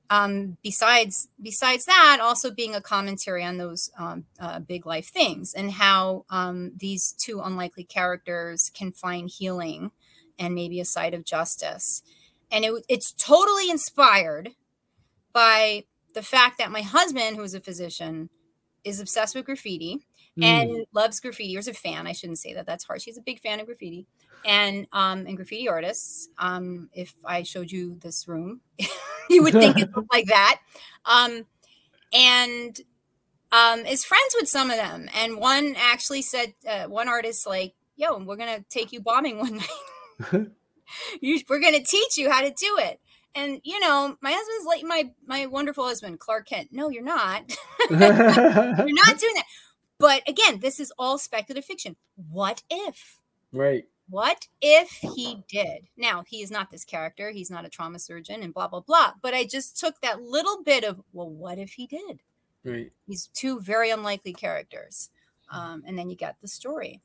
um, 0.09 0.57
besides 0.61 1.29
besides 1.41 1.85
that, 1.85 2.19
also 2.21 2.51
being 2.51 2.75
a 2.75 2.81
commentary 2.81 3.43
on 3.43 3.57
those 3.57 3.89
um, 3.97 4.25
uh, 4.39 4.59
big 4.59 4.85
life 4.85 5.07
things 5.07 5.53
and 5.53 5.71
how 5.71 6.25
um, 6.29 6.73
these 6.77 7.15
two 7.17 7.39
unlikely 7.39 7.83
characters 7.83 8.69
can 8.73 8.91
find 8.91 9.29
healing 9.29 9.91
and 10.37 10.53
maybe 10.53 10.79
a 10.79 10.85
side 10.85 11.13
of 11.13 11.25
justice. 11.25 12.03
And 12.51 12.63
it, 12.63 12.85
it's 12.87 13.11
totally 13.13 13.69
inspired 13.69 14.51
by 15.31 15.85
the 16.13 16.21
fact 16.21 16.59
that 16.59 16.71
my 16.71 16.81
husband, 16.83 17.35
who 17.35 17.43
is 17.43 17.55
a 17.55 17.59
physician, 17.59 18.29
is 18.83 18.99
obsessed 18.99 19.35
with 19.35 19.45
graffiti 19.45 20.05
mm. 20.39 20.43
and 20.43 20.85
loves 20.93 21.19
graffiti 21.19 21.55
or 21.55 21.59
is 21.59 21.67
a 21.67 21.73
fan. 21.73 22.07
I 22.07 22.13
shouldn't 22.13 22.39
say 22.39 22.53
that. 22.53 22.65
That's 22.65 22.83
hard. 22.83 23.01
She's 23.01 23.17
a 23.17 23.21
big 23.21 23.39
fan 23.39 23.59
of 23.59 23.65
graffiti 23.65 24.05
and 24.45 24.87
um 24.91 25.25
and 25.25 25.37
graffiti 25.37 25.69
artists. 25.69 26.29
Um, 26.37 26.89
if 26.93 27.13
I 27.25 27.43
showed 27.43 27.71
you 27.71 27.97
this 28.01 28.27
room, 28.27 28.61
you 29.29 29.43
would 29.43 29.53
think 29.53 29.77
it 29.77 29.95
looked 29.95 30.13
like 30.13 30.27
that. 30.27 30.59
Um, 31.05 31.45
and 32.13 32.79
um, 33.51 33.85
is 33.85 34.03
friends 34.03 34.35
with 34.39 34.49
some 34.49 34.69
of 34.69 34.77
them. 34.77 35.09
And 35.15 35.37
one 35.37 35.75
actually 35.77 36.23
said, 36.23 36.53
uh, 36.67 36.85
one 36.85 37.07
artist 37.07 37.47
like, 37.47 37.73
"Yo, 37.95 38.17
we're 38.17 38.35
gonna 38.35 38.63
take 38.69 38.91
you 38.91 39.01
bombing 39.01 39.39
one 39.39 39.57
night. 40.31 40.47
you, 41.21 41.39
we're 41.49 41.61
gonna 41.61 41.83
teach 41.83 42.17
you 42.17 42.31
how 42.31 42.41
to 42.41 42.49
do 42.49 42.77
it." 42.79 42.99
And 43.35 43.61
you 43.63 43.79
know, 43.79 44.15
my 44.21 44.31
husband's 44.31 44.65
like 44.65 44.83
my 44.83 45.11
my 45.25 45.45
wonderful 45.45 45.85
husband, 45.85 46.19
Clark 46.19 46.47
Kent. 46.47 46.69
No, 46.71 46.89
you're 46.89 47.03
not. 47.03 47.43
you're 47.89 47.99
not 47.99 49.17
doing 49.19 49.35
that. 49.35 49.45
But 50.03 50.27
again, 50.27 50.59
this 50.59 50.81
is 50.81 50.91
all 50.99 51.17
speculative 51.17 51.63
fiction. 51.63 51.95
What 52.29 52.61
if? 52.69 53.21
Right. 53.53 53.85
What 54.09 54.49
if 54.61 54.89
he 55.15 55.45
did? 55.47 55.87
Now, 55.95 56.25
he 56.27 56.41
is 56.41 56.51
not 56.51 56.69
this 56.69 56.83
character. 56.83 57.31
He's 57.31 57.49
not 57.49 57.63
a 57.63 57.69
trauma 57.69 57.99
surgeon 57.99 58.43
and 58.43 58.53
blah, 58.53 58.67
blah, 58.67 58.81
blah. 58.81 59.13
But 59.21 59.33
I 59.33 59.45
just 59.45 59.79
took 59.79 60.01
that 60.01 60.21
little 60.21 60.61
bit 60.61 60.83
of, 60.83 61.01
well, 61.13 61.29
what 61.29 61.57
if 61.57 61.71
he 61.71 61.87
did? 61.87 62.19
Right. 62.65 62.91
These 63.07 63.29
two 63.33 63.61
very 63.61 63.91
unlikely 63.91 64.33
characters. 64.33 65.09
Um, 65.49 65.83
and 65.87 65.97
then 65.97 66.09
you 66.09 66.17
got 66.17 66.41
the 66.41 66.49
story. 66.49 66.99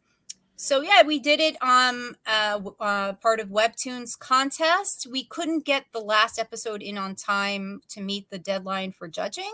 So 0.60 0.80
yeah, 0.80 1.04
we 1.04 1.20
did 1.20 1.38
it 1.38 1.56
on 1.62 2.16
uh, 2.26 2.60
uh, 2.80 3.12
part 3.12 3.38
of 3.38 3.48
Webtoons 3.48 4.18
contest. 4.18 5.06
We 5.08 5.22
couldn't 5.22 5.64
get 5.64 5.84
the 5.92 6.00
last 6.00 6.36
episode 6.36 6.82
in 6.82 6.98
on 6.98 7.14
time 7.14 7.80
to 7.90 8.00
meet 8.00 8.28
the 8.28 8.40
deadline 8.40 8.90
for 8.90 9.06
judging, 9.06 9.52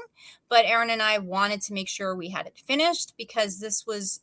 but 0.49 0.65
Aaron 0.65 0.89
and 0.89 1.03
I 1.03 1.19
wanted 1.19 1.61
to 1.61 1.75
make 1.75 1.91
sure 1.91 2.17
we 2.17 2.31
had 2.31 2.47
it 2.47 2.57
finished 2.57 3.13
because 3.19 3.61
this 3.61 3.87
was 3.87 4.21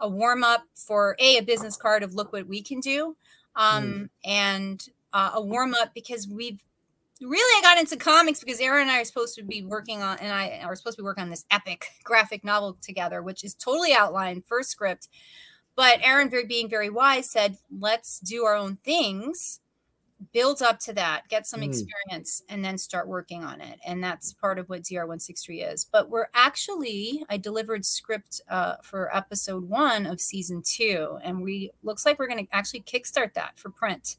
a 0.00 0.08
warm 0.08 0.42
up 0.42 0.64
for 0.74 1.16
a 1.18 1.36
a 1.36 1.42
business 1.42 1.76
card 1.76 2.02
of 2.02 2.14
look 2.14 2.32
what 2.32 2.48
we 2.48 2.62
can 2.62 2.80
do, 2.80 3.14
um, 3.54 3.84
mm. 3.84 4.08
and 4.24 4.88
uh, 5.12 5.32
a 5.34 5.42
warm 5.42 5.74
up 5.74 5.92
because 5.92 6.26
we've 6.26 6.62
really 7.20 7.58
I 7.58 7.60
got 7.60 7.78
into 7.78 7.98
comics 7.98 8.40
because 8.40 8.58
Aaron 8.58 8.88
and 8.88 8.90
I 8.90 9.02
are 9.02 9.04
supposed 9.04 9.34
to 9.34 9.42
be 9.42 9.62
working 9.62 10.02
on, 10.02 10.16
and 10.16 10.32
I 10.32 10.62
are 10.64 10.76
supposed 10.76 10.96
to 10.96 11.02
be 11.02 11.04
working 11.04 11.24
on 11.24 11.30
this 11.30 11.44
epic 11.50 11.88
graphic 12.04 12.42
novel 12.42 12.78
together, 12.80 13.20
which 13.20 13.44
is 13.44 13.52
totally 13.52 13.92
outlined 13.92 14.44
first 14.46 14.70
script. 14.70 15.08
But 15.74 16.00
Aaron, 16.02 16.28
very 16.28 16.46
being 16.46 16.68
very 16.68 16.90
wise, 16.90 17.30
said, 17.30 17.58
"Let's 17.70 18.20
do 18.20 18.44
our 18.44 18.54
own 18.54 18.76
things." 18.84 19.60
build 20.32 20.62
up 20.62 20.78
to 20.78 20.92
that, 20.92 21.28
get 21.28 21.46
some 21.46 21.60
mm. 21.60 21.66
experience, 21.66 22.42
and 22.48 22.64
then 22.64 22.78
start 22.78 23.08
working 23.08 23.42
on 23.42 23.60
it. 23.60 23.80
And 23.84 24.02
that's 24.02 24.32
part 24.32 24.58
of 24.58 24.68
what 24.68 24.82
DR163 24.82 25.72
is. 25.72 25.84
But 25.90 26.10
we're 26.10 26.28
actually, 26.34 27.24
I 27.28 27.36
delivered 27.36 27.84
script 27.84 28.40
uh, 28.48 28.76
for 28.82 29.14
episode 29.14 29.68
one 29.68 30.06
of 30.06 30.20
season 30.20 30.62
two, 30.64 31.18
and 31.24 31.42
we 31.42 31.72
looks 31.82 32.06
like 32.06 32.18
we're 32.18 32.28
going 32.28 32.46
to 32.46 32.54
actually 32.56 32.82
kickstart 32.82 33.34
that 33.34 33.58
for 33.58 33.70
print 33.70 34.16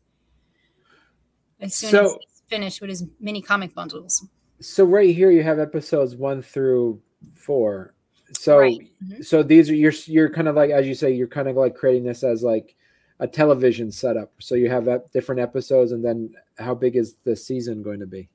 as 1.60 1.76
soon 1.76 1.92
so, 1.92 2.06
as 2.06 2.12
he's 2.12 2.44
finished 2.48 2.82
with 2.82 2.90
his 2.90 3.06
mini 3.20 3.42
comic 3.42 3.74
bundles. 3.74 4.28
So 4.60 4.84
right 4.84 5.16
here, 5.16 5.32
you 5.32 5.44
have 5.44 5.60
episodes 5.60 6.16
one 6.16 6.42
through 6.42 7.02
four. 7.36 7.94
So, 8.38 8.60
right. 8.60 8.80
mm-hmm. 9.04 9.22
so 9.22 9.44
these 9.44 9.70
are 9.70 9.76
you're 9.76 9.94
you're 10.06 10.30
kind 10.30 10.48
of 10.48 10.56
like 10.56 10.72
as 10.72 10.88
you 10.88 10.96
say, 10.96 11.12
you're 11.12 11.28
kind 11.28 11.48
of 11.48 11.56
like 11.56 11.76
creating 11.76 12.04
this 12.04 12.24
as 12.24 12.44
like 12.44 12.76
a 13.20 13.28
television 13.28 13.92
setup. 13.92 14.32
So 14.40 14.56
you 14.56 14.70
have 14.70 14.88
different 15.12 15.42
episodes, 15.42 15.92
and 15.92 16.04
then 16.04 16.34
how 16.58 16.76
big 16.76 16.96
is 16.96 17.16
the 17.24 17.36
season 17.36 17.84
going 17.84 18.00
to 18.00 18.08
be? 18.08 18.30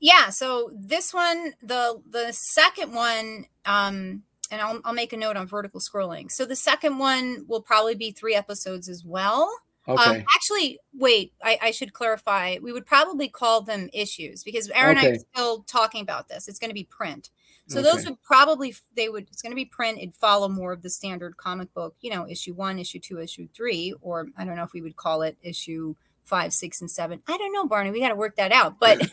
Yeah, 0.00 0.28
so 0.30 0.70
this 0.74 1.14
one, 1.14 1.54
the 1.62 2.00
the 2.10 2.32
second 2.32 2.92
one, 2.92 3.46
um, 3.64 4.22
and 4.50 4.60
I'll 4.60 4.80
I'll 4.84 4.92
make 4.92 5.12
a 5.12 5.16
note 5.16 5.36
on 5.36 5.46
vertical 5.46 5.80
scrolling. 5.80 6.30
So 6.30 6.44
the 6.44 6.56
second 6.56 6.98
one 6.98 7.44
will 7.48 7.62
probably 7.62 7.94
be 7.94 8.10
three 8.10 8.34
episodes 8.34 8.88
as 8.88 9.04
well. 9.04 9.50
Um, 9.86 9.98
okay. 9.98 10.10
Um, 10.18 10.24
actually, 10.34 10.78
wait, 10.94 11.32
I, 11.42 11.58
I, 11.60 11.70
should 11.70 11.92
clarify. 11.92 12.56
We 12.62 12.72
would 12.72 12.86
probably 12.86 13.28
call 13.28 13.60
them 13.60 13.90
issues 13.92 14.42
because 14.42 14.70
Aaron 14.70 14.96
okay. 14.96 15.08
and 15.08 15.14
I 15.14 15.18
are 15.18 15.24
still 15.34 15.62
talking 15.64 16.00
about 16.00 16.28
this. 16.28 16.48
It's 16.48 16.58
going 16.58 16.70
to 16.70 16.74
be 16.74 16.84
print. 16.84 17.28
So 17.66 17.80
okay. 17.80 17.90
those 17.90 18.04
would 18.04 18.22
probably 18.22 18.74
they 18.94 19.08
would 19.08 19.28
it's 19.30 19.40
going 19.40 19.52
to 19.52 19.56
be 19.56 19.64
print. 19.64 19.98
It'd 19.98 20.14
follow 20.14 20.48
more 20.48 20.72
of 20.72 20.82
the 20.82 20.90
standard 20.90 21.36
comic 21.36 21.72
book, 21.72 21.96
you 22.00 22.10
know, 22.10 22.28
issue 22.28 22.52
one, 22.52 22.78
issue 22.78 22.98
two, 22.98 23.20
issue 23.20 23.48
three, 23.56 23.94
or 24.02 24.28
I 24.36 24.44
don't 24.44 24.56
know 24.56 24.64
if 24.64 24.72
we 24.72 24.82
would 24.82 24.96
call 24.96 25.22
it 25.22 25.36
issue 25.42 25.94
five, 26.24 26.52
six, 26.52 26.80
and 26.80 26.90
seven. 26.90 27.22
I 27.26 27.36
don't 27.38 27.52
know, 27.52 27.66
Barney. 27.66 27.90
We 27.90 28.00
got 28.00 28.08
to 28.08 28.16
work 28.16 28.36
that 28.36 28.52
out. 28.52 28.78
But 28.80 29.00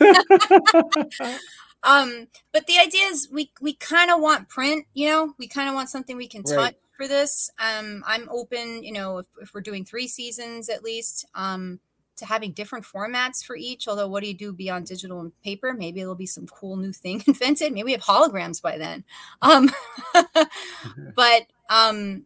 um, 1.82 2.28
but 2.52 2.66
the 2.66 2.78
idea 2.78 3.06
is 3.06 3.28
we 3.30 3.52
we 3.60 3.74
kind 3.74 4.10
of 4.10 4.20
want 4.20 4.48
print. 4.48 4.86
You 4.92 5.08
know, 5.08 5.34
we 5.38 5.48
kind 5.48 5.68
of 5.68 5.74
want 5.74 5.88
something 5.88 6.16
we 6.16 6.28
can 6.28 6.42
touch. 6.42 6.56
Right. 6.56 6.76
For 6.98 7.08
this, 7.08 7.50
um, 7.58 8.04
I'm 8.06 8.28
open. 8.30 8.82
You 8.84 8.92
know, 8.92 9.18
if, 9.18 9.26
if 9.40 9.54
we're 9.54 9.62
doing 9.62 9.84
three 9.84 10.06
seasons 10.06 10.68
at 10.68 10.84
least, 10.84 11.26
um, 11.34 11.80
to 12.22 12.28
having 12.28 12.52
different 12.52 12.84
formats 12.84 13.44
for 13.44 13.56
each. 13.56 13.86
Although, 13.86 14.08
what 14.08 14.22
do 14.22 14.28
you 14.28 14.34
do 14.34 14.52
beyond 14.52 14.86
digital 14.86 15.20
and 15.20 15.32
paper? 15.42 15.74
Maybe 15.74 16.00
there'll 16.00 16.14
be 16.14 16.26
some 16.26 16.46
cool 16.46 16.76
new 16.76 16.92
thing 16.92 17.22
invented. 17.26 17.72
Maybe 17.72 17.84
we 17.84 17.92
have 17.92 18.02
holograms 18.02 18.62
by 18.62 18.78
then. 18.78 19.04
Um, 19.42 19.70
but 21.14 21.46
um, 21.68 22.24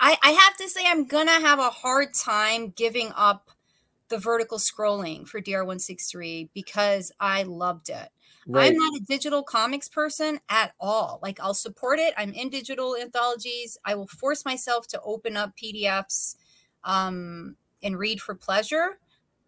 I, 0.00 0.16
I 0.22 0.30
have 0.30 0.56
to 0.58 0.68
say, 0.68 0.82
I'm 0.84 1.04
gonna 1.04 1.40
have 1.40 1.58
a 1.58 1.70
hard 1.70 2.14
time 2.14 2.72
giving 2.76 3.12
up 3.14 3.50
the 4.08 4.18
vertical 4.18 4.58
scrolling 4.58 5.26
for 5.26 5.40
DR163 5.40 6.48
because 6.54 7.12
I 7.20 7.44
loved 7.44 7.88
it. 7.88 8.08
Right. 8.46 8.70
I'm 8.70 8.76
not 8.76 8.92
a 8.94 9.04
digital 9.08 9.42
comics 9.42 9.88
person 9.88 10.40
at 10.50 10.72
all. 10.78 11.18
Like 11.22 11.40
I'll 11.40 11.54
support 11.54 11.98
it. 11.98 12.12
I'm 12.16 12.32
in 12.32 12.50
digital 12.50 12.96
anthologies. 12.96 13.78
I 13.84 13.94
will 13.94 14.06
force 14.06 14.44
myself 14.44 14.86
to 14.88 15.00
open 15.02 15.36
up 15.36 15.52
PDFs 15.56 16.36
um, 16.84 17.56
and 17.84 17.98
read 17.98 18.20
for 18.20 18.34
pleasure, 18.34 18.98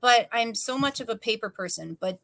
but 0.01 0.29
I'm 0.33 0.55
so 0.55 0.79
much 0.79 1.01
of 1.01 1.09
a 1.09 1.17
paper 1.17 1.51
person. 1.51 1.97
But 1.99 2.21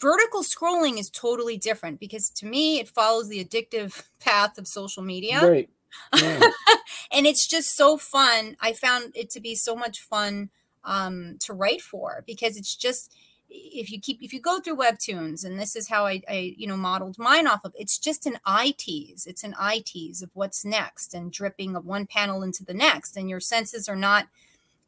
vertical 0.00 0.42
scrolling 0.42 0.98
is 0.98 1.10
totally 1.10 1.56
different 1.56 2.00
because 2.00 2.30
to 2.30 2.46
me 2.46 2.80
it 2.80 2.88
follows 2.88 3.28
the 3.28 3.44
addictive 3.44 4.02
path 4.20 4.58
of 4.58 4.66
social 4.66 5.02
media. 5.02 5.40
Right. 5.46 5.70
Yeah. 6.16 6.40
and 7.12 7.26
it's 7.26 7.46
just 7.46 7.76
so 7.76 7.96
fun. 7.96 8.56
I 8.60 8.72
found 8.72 9.12
it 9.14 9.30
to 9.30 9.40
be 9.40 9.54
so 9.54 9.76
much 9.76 10.00
fun 10.00 10.50
um, 10.84 11.36
to 11.40 11.52
write 11.52 11.80
for 11.80 12.24
because 12.26 12.56
it's 12.56 12.74
just 12.74 13.14
if 13.48 13.90
you 13.90 14.00
keep 14.00 14.18
if 14.20 14.32
you 14.32 14.40
go 14.40 14.58
through 14.58 14.76
webtoons 14.76 15.44
and 15.44 15.58
this 15.58 15.76
is 15.76 15.88
how 15.88 16.06
I, 16.06 16.22
I 16.28 16.54
you 16.56 16.66
know 16.66 16.76
modeled 16.76 17.18
mine 17.18 17.46
off 17.46 17.64
of 17.64 17.72
it's 17.78 17.98
just 17.98 18.26
an 18.26 18.38
eye 18.44 18.74
tease 18.76 19.26
it's 19.26 19.44
an 19.44 19.54
eye 19.58 19.82
tease 19.84 20.22
of 20.22 20.30
what's 20.34 20.64
next 20.64 21.14
and 21.14 21.30
dripping 21.30 21.76
of 21.76 21.84
one 21.84 22.06
panel 22.06 22.42
into 22.42 22.64
the 22.64 22.74
next 22.74 23.16
and 23.16 23.28
your 23.28 23.40
senses 23.40 23.88
are 23.88 23.96
not 23.96 24.26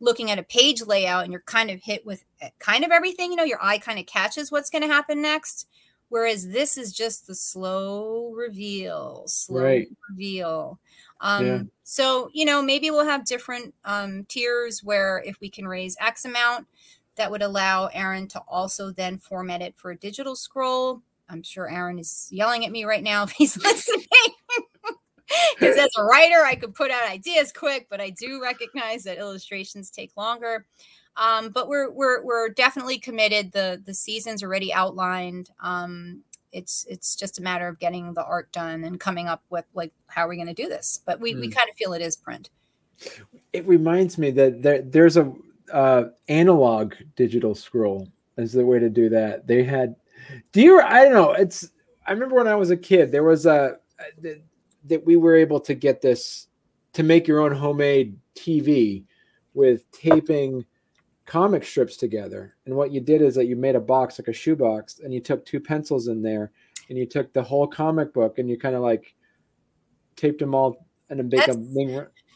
looking 0.01 0.31
at 0.31 0.39
a 0.39 0.43
page 0.43 0.83
layout 0.83 1.25
and 1.25 1.33
you're 1.33 1.43
kind 1.43 1.71
of 1.71 1.81
hit 1.83 2.05
with 2.05 2.25
eh, 2.41 2.51
kind 2.59 2.85
of 2.85 2.91
everything 2.91 3.31
you 3.31 3.37
know 3.37 3.45
your 3.45 3.63
eye 3.63 3.79
kind 3.79 3.99
of 3.99 4.07
catches 4.07 4.53
what's 4.53 4.71
going 4.71 4.83
to 4.83 4.89
happen 4.89 5.23
next 5.23 5.69
whereas 6.09 6.49
this 6.49 6.77
is 6.77 6.93
just 6.93 7.27
the 7.27 7.35
slow 7.35 8.31
reveal 8.33 9.25
slow 9.27 9.63
right. 9.63 9.89
reveal 10.11 10.79
um 11.23 11.47
yeah. 11.47 11.63
so 11.83 12.29
you 12.35 12.45
know 12.45 12.61
maybe 12.61 12.91
we'll 12.91 13.07
have 13.07 13.25
different 13.25 13.75
um 13.85 14.25
tiers 14.29 14.85
where 14.85 15.23
if 15.25 15.41
we 15.41 15.49
can 15.49 15.67
raise 15.67 15.97
x 16.01 16.25
amount 16.25 16.67
that 17.17 17.31
would 17.31 17.43
allow 17.43 17.87
Aaron 17.87 18.29
to 18.29 18.41
also 18.41 18.91
then 18.91 19.19
format 19.19 19.63
it 19.63 19.77
for 19.77 19.91
a 19.91 19.97
digital 19.97 20.37
scroll. 20.37 21.03
I'm 21.29 21.43
sure 21.43 21.69
Aaron 21.69 21.99
is 21.99 22.29
yelling 22.31 22.65
at 22.65 22.71
me 22.71 22.85
right 22.85 23.03
now 23.03 23.25
if 23.25 23.31
he's 23.33 23.57
listening. 23.63 24.07
Because 25.59 25.77
as 25.77 25.91
a 25.97 26.05
writer, 26.05 26.45
I 26.45 26.55
could 26.55 26.75
put 26.75 26.91
out 26.91 27.09
ideas 27.09 27.53
quick, 27.53 27.87
but 27.89 28.01
I 28.01 28.11
do 28.11 28.43
recognize 28.43 29.05
that 29.05 29.19
illustrations 29.19 29.91
take 29.91 30.17
longer. 30.17 30.67
Um, 31.17 31.51
but 31.51 31.69
we're 31.69 31.91
we're 31.91 32.23
we're 32.23 32.49
definitely 32.51 32.99
committed. 32.99 33.53
The 33.53 33.81
the 33.85 33.95
season's 33.95 34.43
already 34.43 34.73
outlined. 34.73 35.51
Um, 35.61 36.23
it's 36.53 36.87
it's 36.89 37.17
just 37.17 37.39
a 37.39 37.43
matter 37.43 37.69
of 37.69 37.79
getting 37.79 38.15
the 38.15 38.25
art 38.25 38.53
done 38.53 38.85
and 38.85 39.01
coming 39.01 39.27
up 39.27 39.43
with 39.49 39.65
like 39.75 39.93
how 40.09 40.27
are 40.27 40.29
we 40.29 40.37
going 40.37 40.49
to 40.49 40.55
do 40.55 40.69
this. 40.69 41.01
But 41.05 41.21
we 41.21 41.35
mm. 41.35 41.41
we 41.41 41.47
hmm. 41.47 41.53
kind 41.53 41.71
of 41.71 41.77
feel 41.77 41.93
it 41.95 42.03
is 42.03 42.17
print. 42.17 42.51
It 43.53 43.67
reminds 43.67 44.19
me 44.19 44.31
that 44.33 44.63
there, 44.63 44.83
there's 44.83 45.17
a 45.17 45.33
uh, 45.73 46.05
analog 46.29 46.95
digital 47.15 47.55
scroll 47.55 48.09
is 48.37 48.53
the 48.53 48.65
way 48.65 48.79
to 48.79 48.89
do 48.89 49.09
that. 49.11 49.47
They 49.47 49.65
had, 49.65 49.97
do 50.53 50.61
you? 50.61 50.81
I 50.81 51.05
don't 51.05 51.13
know. 51.13 51.33
It's. 51.33 51.71
I 52.07 52.13
remember 52.13 52.37
when 52.37 52.47
I 52.49 52.55
was 52.55 52.71
a 52.71 52.77
kid, 52.77 53.11
there 53.11 53.25
was 53.25 53.47
a 53.47 53.79
that, 54.89 55.05
we 55.05 55.17
were 55.17 55.37
able 55.37 55.61
to 55.61 55.75
get 55.75 56.01
this 56.01 56.49
to 56.95 57.03
make 57.03 57.29
your 57.29 57.41
own 57.41 57.53
homemade 57.53 58.17
TV 58.35 59.05
with 59.55 59.91
taping 59.91 60.65
comic 61.25 61.65
strips 61.65 61.97
together. 61.97 62.55
And 62.67 62.75
what 62.75 62.93
you 62.93 63.01
did 63.01 63.23
is 63.23 63.35
that 63.35 63.47
you 63.47 63.57
made 63.57 63.75
a 63.75 63.81
box 63.81 64.19
like 64.19 64.29
a 64.29 64.33
shoebox, 64.33 65.01
and 65.01 65.13
you 65.13 65.21
took 65.21 65.45
two 65.45 65.61
pencils 65.61 66.09
in 66.09 66.23
there, 66.23 66.53
and 66.89 66.97
you 66.97 67.07
took 67.07 67.33
the 67.33 67.43
whole 67.43 67.67
comic 67.67 68.13
book, 68.13 68.39
and 68.39 68.49
you 68.49 68.59
kind 68.59 68.75
of 68.75 68.83
like 68.83 69.15
taped 70.17 70.41
them 70.41 70.55
all 70.55 70.87
and 71.11 71.19
then 71.19 71.29
make 71.29 71.47
a 71.47 71.55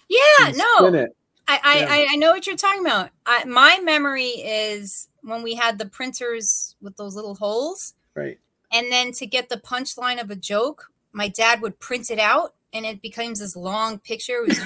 yeah, 0.08 0.52
no, 0.52 1.08
I, 1.48 1.60
I, 1.64 1.78
yeah. 1.78 2.06
I, 2.10 2.16
know 2.16 2.30
what 2.30 2.46
you're 2.46 2.56
talking 2.56 2.84
about. 2.84 3.10
I, 3.26 3.44
my 3.44 3.80
memory 3.82 4.28
is 4.28 5.08
when 5.22 5.42
we 5.42 5.54
had 5.54 5.78
the 5.78 5.86
printers 5.86 6.76
with 6.80 6.96
those 6.96 7.14
little 7.14 7.34
holes. 7.34 7.94
Right. 8.14 8.38
And 8.72 8.90
then 8.90 9.12
to 9.12 9.26
get 9.26 9.48
the 9.48 9.56
punchline 9.56 10.20
of 10.20 10.30
a 10.30 10.36
joke, 10.36 10.92
my 11.12 11.28
dad 11.28 11.60
would 11.62 11.78
print 11.80 12.10
it 12.10 12.18
out 12.18 12.54
and 12.72 12.86
it 12.86 13.02
becomes 13.02 13.40
this 13.40 13.56
long 13.56 13.98
picture. 13.98 14.44
It 14.44 14.48
was 14.48 14.58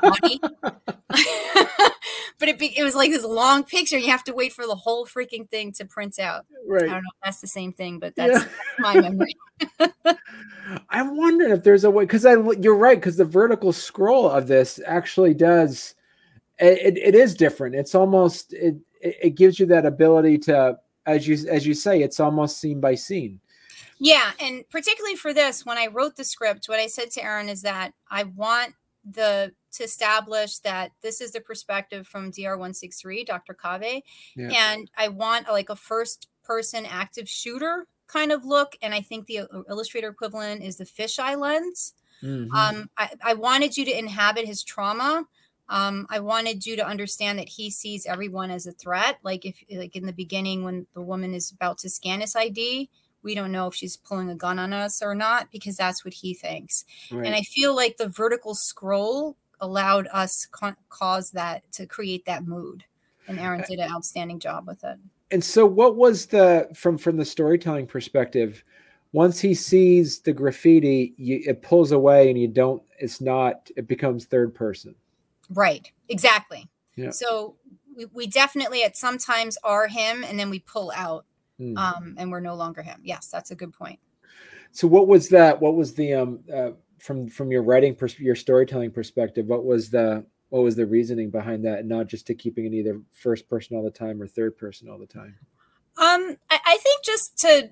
funny. 0.00 0.40
but 2.38 2.48
it, 2.48 2.58
be, 2.58 2.78
it 2.78 2.82
was 2.82 2.94
like 2.94 3.10
this 3.10 3.24
long 3.24 3.64
picture. 3.64 3.98
You 3.98 4.10
have 4.10 4.24
to 4.24 4.34
wait 4.34 4.52
for 4.52 4.66
the 4.66 4.74
whole 4.74 5.06
freaking 5.06 5.48
thing 5.48 5.72
to 5.72 5.84
print 5.84 6.18
out. 6.18 6.46
Right. 6.66 6.82
I 6.82 6.86
don't 6.86 6.94
know 6.94 7.10
if 7.14 7.24
that's 7.24 7.40
the 7.40 7.46
same 7.46 7.72
thing, 7.72 7.98
but 7.98 8.14
that's, 8.16 8.44
yeah. 8.44 8.50
my 8.78 8.94
memory. 9.00 9.34
I 10.90 11.02
wonder 11.02 11.48
if 11.52 11.62
there's 11.62 11.84
a 11.84 11.90
way 11.90 12.04
because 12.04 12.26
I 12.26 12.32
you're 12.32 12.76
right 12.76 12.98
because 12.98 13.16
the 13.16 13.24
vertical 13.24 13.72
scroll 13.72 14.28
of 14.28 14.48
this 14.48 14.80
actually 14.84 15.32
does 15.32 15.94
it, 16.58 16.98
it 16.98 17.14
is 17.14 17.34
different. 17.34 17.74
It's 17.74 17.94
almost 17.94 18.52
it 18.52 18.76
it 19.00 19.34
gives 19.34 19.58
you 19.58 19.66
that 19.66 19.86
ability 19.86 20.38
to 20.38 20.78
as 21.06 21.26
you 21.26 21.38
as 21.48 21.66
you 21.66 21.74
say 21.74 22.02
it's 22.02 22.20
almost 22.20 22.60
scene 22.60 22.80
by 22.80 22.94
scene. 22.96 23.40
Yeah, 23.98 24.32
and 24.40 24.68
particularly 24.68 25.16
for 25.16 25.32
this, 25.32 25.64
when 25.64 25.78
I 25.78 25.86
wrote 25.86 26.16
the 26.16 26.24
script, 26.24 26.68
what 26.68 26.78
I 26.78 26.86
said 26.86 27.10
to 27.12 27.24
Aaron 27.24 27.48
is 27.48 27.62
that 27.62 27.92
I 28.10 28.24
want 28.24 28.74
the 29.08 29.52
to 29.72 29.84
establish 29.84 30.58
that 30.58 30.92
this 31.02 31.20
is 31.20 31.32
the 31.32 31.40
perspective 31.40 32.06
from 32.06 32.32
DR163, 32.32 33.26
Dr. 33.26 33.54
Cave, 33.54 34.02
yeah. 34.34 34.72
and 34.72 34.90
I 34.96 35.08
want 35.08 35.48
like 35.48 35.70
a 35.70 35.76
first 35.76 36.28
person 36.44 36.86
active 36.86 37.28
shooter 37.28 37.86
kind 38.06 38.32
of 38.32 38.44
look, 38.44 38.76
and 38.82 38.94
I 38.94 39.00
think 39.00 39.26
the 39.26 39.40
uh, 39.40 39.62
illustrator 39.68 40.08
equivalent 40.08 40.62
is 40.62 40.76
the 40.76 40.84
fisheye 40.84 41.38
lens. 41.38 41.94
Mm-hmm. 42.22 42.54
Um, 42.54 42.90
I, 42.96 43.10
I 43.22 43.34
wanted 43.34 43.76
you 43.76 43.84
to 43.84 43.98
inhabit 43.98 44.46
his 44.46 44.62
trauma 44.62 45.26
um, 45.68 46.06
I 46.10 46.20
wanted 46.20 46.64
you 46.64 46.76
to 46.76 46.86
understand 46.86 47.38
that 47.38 47.48
he 47.48 47.70
sees 47.70 48.06
everyone 48.06 48.50
as 48.50 48.66
a 48.66 48.72
threat. 48.72 49.18
Like 49.22 49.44
if, 49.44 49.62
like 49.70 49.96
in 49.96 50.06
the 50.06 50.12
beginning, 50.12 50.62
when 50.62 50.86
the 50.94 51.02
woman 51.02 51.34
is 51.34 51.50
about 51.50 51.78
to 51.78 51.88
scan 51.90 52.20
his 52.20 52.36
ID, 52.36 52.88
we 53.26 53.34
don't 53.34 53.52
know 53.52 53.66
if 53.66 53.74
she's 53.74 53.96
pulling 53.96 54.30
a 54.30 54.34
gun 54.34 54.58
on 54.58 54.72
us 54.72 55.02
or 55.02 55.14
not 55.14 55.50
because 55.50 55.76
that's 55.76 56.04
what 56.04 56.14
he 56.14 56.32
thinks. 56.32 56.84
Right. 57.10 57.26
And 57.26 57.34
I 57.34 57.42
feel 57.42 57.74
like 57.74 57.96
the 57.96 58.08
vertical 58.08 58.54
scroll 58.54 59.36
allowed 59.60 60.06
us 60.12 60.46
ca- 60.52 60.76
cause 60.88 61.32
that 61.32 61.70
to 61.72 61.86
create 61.86 62.24
that 62.26 62.46
mood. 62.46 62.84
And 63.28 63.40
Aaron 63.40 63.62
uh, 63.62 63.64
did 63.68 63.80
an 63.80 63.90
outstanding 63.90 64.38
job 64.38 64.68
with 64.68 64.84
it. 64.84 64.96
And 65.32 65.42
so, 65.42 65.66
what 65.66 65.96
was 65.96 66.26
the 66.26 66.68
from 66.72 66.96
from 66.96 67.16
the 67.16 67.24
storytelling 67.24 67.88
perspective? 67.88 68.62
Once 69.12 69.40
he 69.40 69.54
sees 69.54 70.20
the 70.20 70.32
graffiti, 70.32 71.12
you, 71.16 71.42
it 71.44 71.62
pulls 71.62 71.90
away, 71.90 72.30
and 72.30 72.38
you 72.38 72.46
don't. 72.46 72.80
It's 73.00 73.20
not. 73.20 73.68
It 73.76 73.88
becomes 73.88 74.26
third 74.26 74.54
person. 74.54 74.94
Right. 75.50 75.90
Exactly. 76.08 76.68
Yeah. 76.94 77.10
So 77.10 77.56
we, 77.96 78.04
we 78.06 78.26
definitely 78.28 78.84
at 78.84 78.96
sometimes 78.96 79.58
are 79.64 79.88
him 79.88 80.22
and 80.22 80.38
then 80.38 80.50
we 80.50 80.60
pull 80.60 80.92
out 80.94 81.24
mm. 81.60 81.76
um, 81.76 82.14
and 82.18 82.30
we're 82.30 82.40
no 82.40 82.54
longer 82.54 82.82
him. 82.82 83.00
Yes, 83.02 83.28
that's 83.28 83.50
a 83.50 83.54
good 83.54 83.72
point. 83.72 83.98
So 84.72 84.86
what 84.86 85.08
was 85.08 85.28
that? 85.30 85.60
What 85.60 85.74
was 85.74 85.94
the 85.94 86.14
um 86.14 86.40
uh, 86.52 86.70
from 86.98 87.28
from 87.28 87.50
your 87.50 87.62
writing 87.62 87.94
pers- 87.94 88.20
your 88.20 88.34
storytelling 88.34 88.90
perspective? 88.90 89.46
What 89.46 89.64
was 89.64 89.90
the 89.90 90.24
what 90.50 90.62
was 90.62 90.76
the 90.76 90.86
reasoning 90.86 91.30
behind 91.30 91.64
that? 91.64 91.80
and 91.80 91.88
Not 91.88 92.06
just 92.06 92.26
to 92.28 92.34
keeping 92.34 92.66
it 92.66 92.74
either 92.74 93.00
first 93.12 93.48
person 93.48 93.76
all 93.76 93.82
the 93.82 93.90
time 93.90 94.20
or 94.20 94.26
third 94.26 94.56
person 94.56 94.88
all 94.88 94.98
the 94.98 95.06
time. 95.06 95.36
Um, 95.98 96.36
I, 96.50 96.60
I 96.64 96.78
think 96.82 97.04
just 97.04 97.38
to 97.38 97.70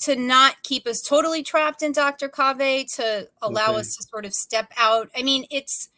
to 0.00 0.16
not 0.16 0.62
keep 0.62 0.86
us 0.86 1.02
totally 1.02 1.42
trapped 1.42 1.82
in 1.82 1.92
Dr. 1.92 2.28
Cave, 2.28 2.86
to 2.94 3.28
allow 3.42 3.70
okay. 3.70 3.80
us 3.80 3.96
to 3.96 4.02
sort 4.04 4.24
of 4.24 4.34
step 4.34 4.72
out. 4.76 5.10
I 5.16 5.22
mean, 5.22 5.46
it's 5.50 5.90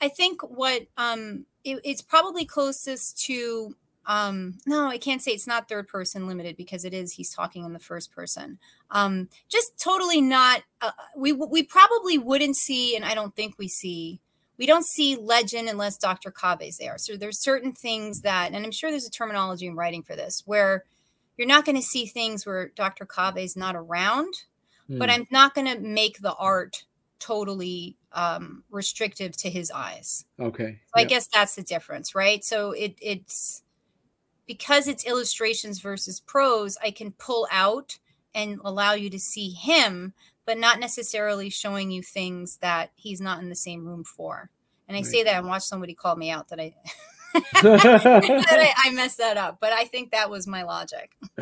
I 0.00 0.08
think 0.08 0.42
what 0.42 0.86
um, 0.96 1.46
it, 1.64 1.80
it's 1.84 2.02
probably 2.02 2.44
closest 2.44 3.22
to 3.26 3.76
um 4.06 4.58
no 4.66 4.86
i 4.86 4.98
can't 4.98 5.22
say 5.22 5.32
it's 5.32 5.46
not 5.46 5.68
third 5.68 5.86
person 5.86 6.26
limited 6.26 6.56
because 6.56 6.84
it 6.84 6.94
is 6.94 7.12
he's 7.12 7.32
talking 7.32 7.64
in 7.64 7.72
the 7.72 7.78
first 7.78 8.12
person 8.12 8.58
um 8.90 9.28
just 9.48 9.78
totally 9.78 10.20
not 10.20 10.62
uh, 10.80 10.90
we 11.16 11.32
we 11.32 11.62
probably 11.62 12.18
wouldn't 12.18 12.56
see 12.56 12.96
and 12.96 13.04
i 13.04 13.14
don't 13.14 13.36
think 13.36 13.54
we 13.58 13.68
see 13.68 14.20
we 14.58 14.66
don't 14.66 14.86
see 14.86 15.16
legend 15.16 15.68
unless 15.68 15.96
dr 15.96 16.30
cave's 16.32 16.78
there 16.78 16.96
so 16.98 17.16
there's 17.16 17.42
certain 17.42 17.72
things 17.72 18.22
that 18.22 18.52
and 18.52 18.64
i'm 18.64 18.72
sure 18.72 18.90
there's 18.90 19.06
a 19.06 19.10
terminology 19.10 19.66
in 19.66 19.76
writing 19.76 20.02
for 20.02 20.16
this 20.16 20.42
where 20.46 20.84
you're 21.36 21.48
not 21.48 21.64
going 21.64 21.76
to 21.76 21.82
see 21.82 22.06
things 22.06 22.46
where 22.46 22.68
dr 22.74 23.04
cave's 23.06 23.56
not 23.56 23.76
around 23.76 24.34
mm. 24.88 24.98
but 24.98 25.10
hmm. 25.10 25.16
i'm 25.16 25.26
not 25.30 25.54
going 25.54 25.66
to 25.66 25.78
make 25.78 26.20
the 26.20 26.34
art 26.34 26.84
totally 27.20 27.96
um, 28.12 28.64
restrictive 28.70 29.36
to 29.36 29.50
his 29.50 29.70
eyes. 29.70 30.24
Okay. 30.40 30.80
So 30.86 31.00
I 31.00 31.04
guess 31.04 31.28
that's 31.32 31.54
the 31.54 31.62
difference, 31.62 32.14
right? 32.14 32.42
So 32.44 32.72
it 32.72 32.96
it's 33.00 33.62
because 34.50 34.88
it's 34.88 35.06
illustrations 35.06 35.78
versus 35.78 36.18
prose, 36.18 36.76
I 36.82 36.90
can 36.90 37.12
pull 37.12 37.46
out 37.52 38.00
and 38.34 38.60
allow 38.64 38.94
you 38.94 39.08
to 39.10 39.18
see 39.20 39.50
him, 39.50 40.12
but 40.44 40.58
not 40.58 40.80
necessarily 40.80 41.50
showing 41.50 41.92
you 41.92 42.02
things 42.02 42.56
that 42.56 42.90
he's 42.96 43.20
not 43.20 43.40
in 43.40 43.48
the 43.48 43.54
same 43.54 43.86
room 43.86 44.02
for. 44.02 44.50
And 44.88 44.96
I 44.96 45.02
right. 45.02 45.06
say 45.06 45.22
that 45.22 45.36
and 45.36 45.46
watch 45.46 45.62
somebody 45.62 45.94
call 45.94 46.16
me 46.16 46.32
out 46.32 46.48
that 46.48 46.58
I 46.58 46.74
that 47.62 48.74
I, 48.82 48.88
I 48.88 48.90
messed 48.90 49.18
that 49.18 49.36
up, 49.36 49.58
but 49.60 49.72
I 49.72 49.84
think 49.84 50.10
that 50.10 50.30
was 50.30 50.48
my 50.48 50.64
logic. 50.64 51.12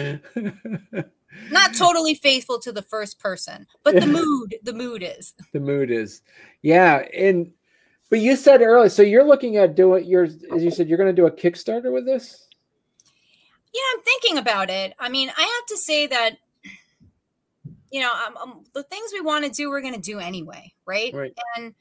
not 1.51 1.75
totally 1.75 2.15
faithful 2.15 2.59
to 2.59 2.73
the 2.73 2.83
first 2.83 3.19
person, 3.19 3.67
but 3.85 3.95
the 3.95 4.07
mood, 4.19 4.57
the 4.65 4.75
mood 4.75 5.03
is. 5.03 5.33
The 5.55 5.61
mood 5.61 5.91
is. 5.91 6.21
Yeah. 6.61 7.07
And 7.17 7.53
but 8.11 8.21
you 8.21 8.37
said 8.37 8.61
earlier, 8.61 8.91
so 8.91 9.01
you're 9.01 9.25
looking 9.25 9.57
at 9.57 9.77
doing 9.77 10.05
your 10.05 10.25
as 10.25 10.63
you 10.63 10.71
said, 10.71 10.91
you're 10.91 10.99
gonna 10.99 11.15
do 11.15 11.25
a 11.25 11.33
Kickstarter 11.33 11.91
with 11.91 12.05
this? 12.05 12.48
Yeah, 13.73 13.83
I'm 13.95 14.03
thinking 14.03 14.39
about 14.39 14.71
it. 14.71 14.95
I 14.99 15.09
mean, 15.09 15.31
I 15.37 15.43
have 15.43 15.67
to 15.69 15.77
say 15.77 16.07
that 16.09 16.39
you 17.91 18.01
know, 18.01 18.13
um, 18.13 18.37
um, 18.37 18.65
the 18.75 18.83
things 18.83 19.11
we 19.13 19.21
want 19.21 19.45
to 19.45 19.51
do, 19.51 19.71
we're 19.71 19.81
going 19.81 19.95
to 19.95 20.01
do 20.01 20.19
anyway, 20.19 20.73
right? 20.85 21.13
Right. 21.15 21.35
And 21.57 21.75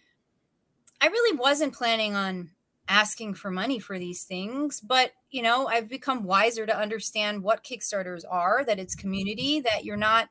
I 1.01 1.07
really 1.07 1.37
wasn't 1.37 1.73
planning 1.73 2.15
on 2.15 2.51
asking 2.87 3.33
for 3.33 3.51
money 3.51 3.79
for 3.79 3.99
these 3.99 4.23
things, 4.23 4.79
but 4.79 5.11
you 5.29 5.41
know, 5.41 5.67
I've 5.67 5.89
become 5.89 6.23
wiser 6.23 6.65
to 6.65 6.77
understand 6.77 7.43
what 7.43 7.63
Kickstarters 7.63 8.23
are, 8.29 8.63
that 8.65 8.79
it's 8.79 8.95
community, 8.95 9.59
that 9.59 9.83
you're 9.83 9.97
not 9.97 10.29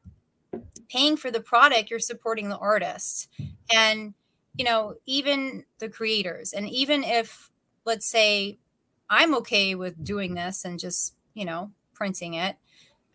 paying 0.88 1.19
for 1.19 1.31
the 1.31 1.40
product, 1.40 1.90
you're 1.90 1.99
supporting 1.99 2.49
the 2.49 2.57
artist. 2.57 3.29
And 3.73 4.14
you 4.55 4.64
know, 4.64 4.95
even 5.05 5.64
the 5.81 5.90
creators. 5.90 6.55
And 6.55 6.69
even 6.71 7.05
if 7.05 7.51
let's 7.85 8.11
say 8.11 8.59
I'm 9.11 9.35
okay 9.37 9.75
with 9.75 10.03
doing 10.03 10.35
this 10.35 10.64
and 10.64 10.81
just, 10.81 11.14
you 11.37 11.44
know, 11.44 11.70
printing 11.94 12.35
it, 12.35 12.57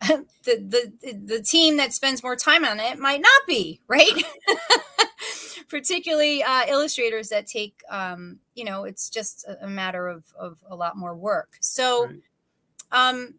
the 0.00 0.22
the 0.44 1.12
the 1.12 1.42
team 1.42 1.76
that 1.76 1.92
spends 1.92 2.22
more 2.22 2.36
time 2.36 2.64
on 2.64 2.80
it 2.80 2.98
might 2.98 3.20
not 3.20 3.46
be, 3.46 3.80
right? 3.86 4.10
particularly 5.72 6.42
uh, 6.42 6.66
illustrators 6.68 7.30
that 7.30 7.46
take 7.46 7.82
um, 7.88 8.38
you 8.54 8.62
know 8.62 8.84
it's 8.84 9.08
just 9.08 9.46
a, 9.46 9.64
a, 9.64 9.66
matter 9.66 10.06
of, 10.06 10.22
of 10.38 10.58
a 10.68 10.76
lot 10.76 10.98
more 10.98 11.14
work 11.14 11.56
so 11.60 12.06
right. 12.06 12.20
um, 12.92 13.34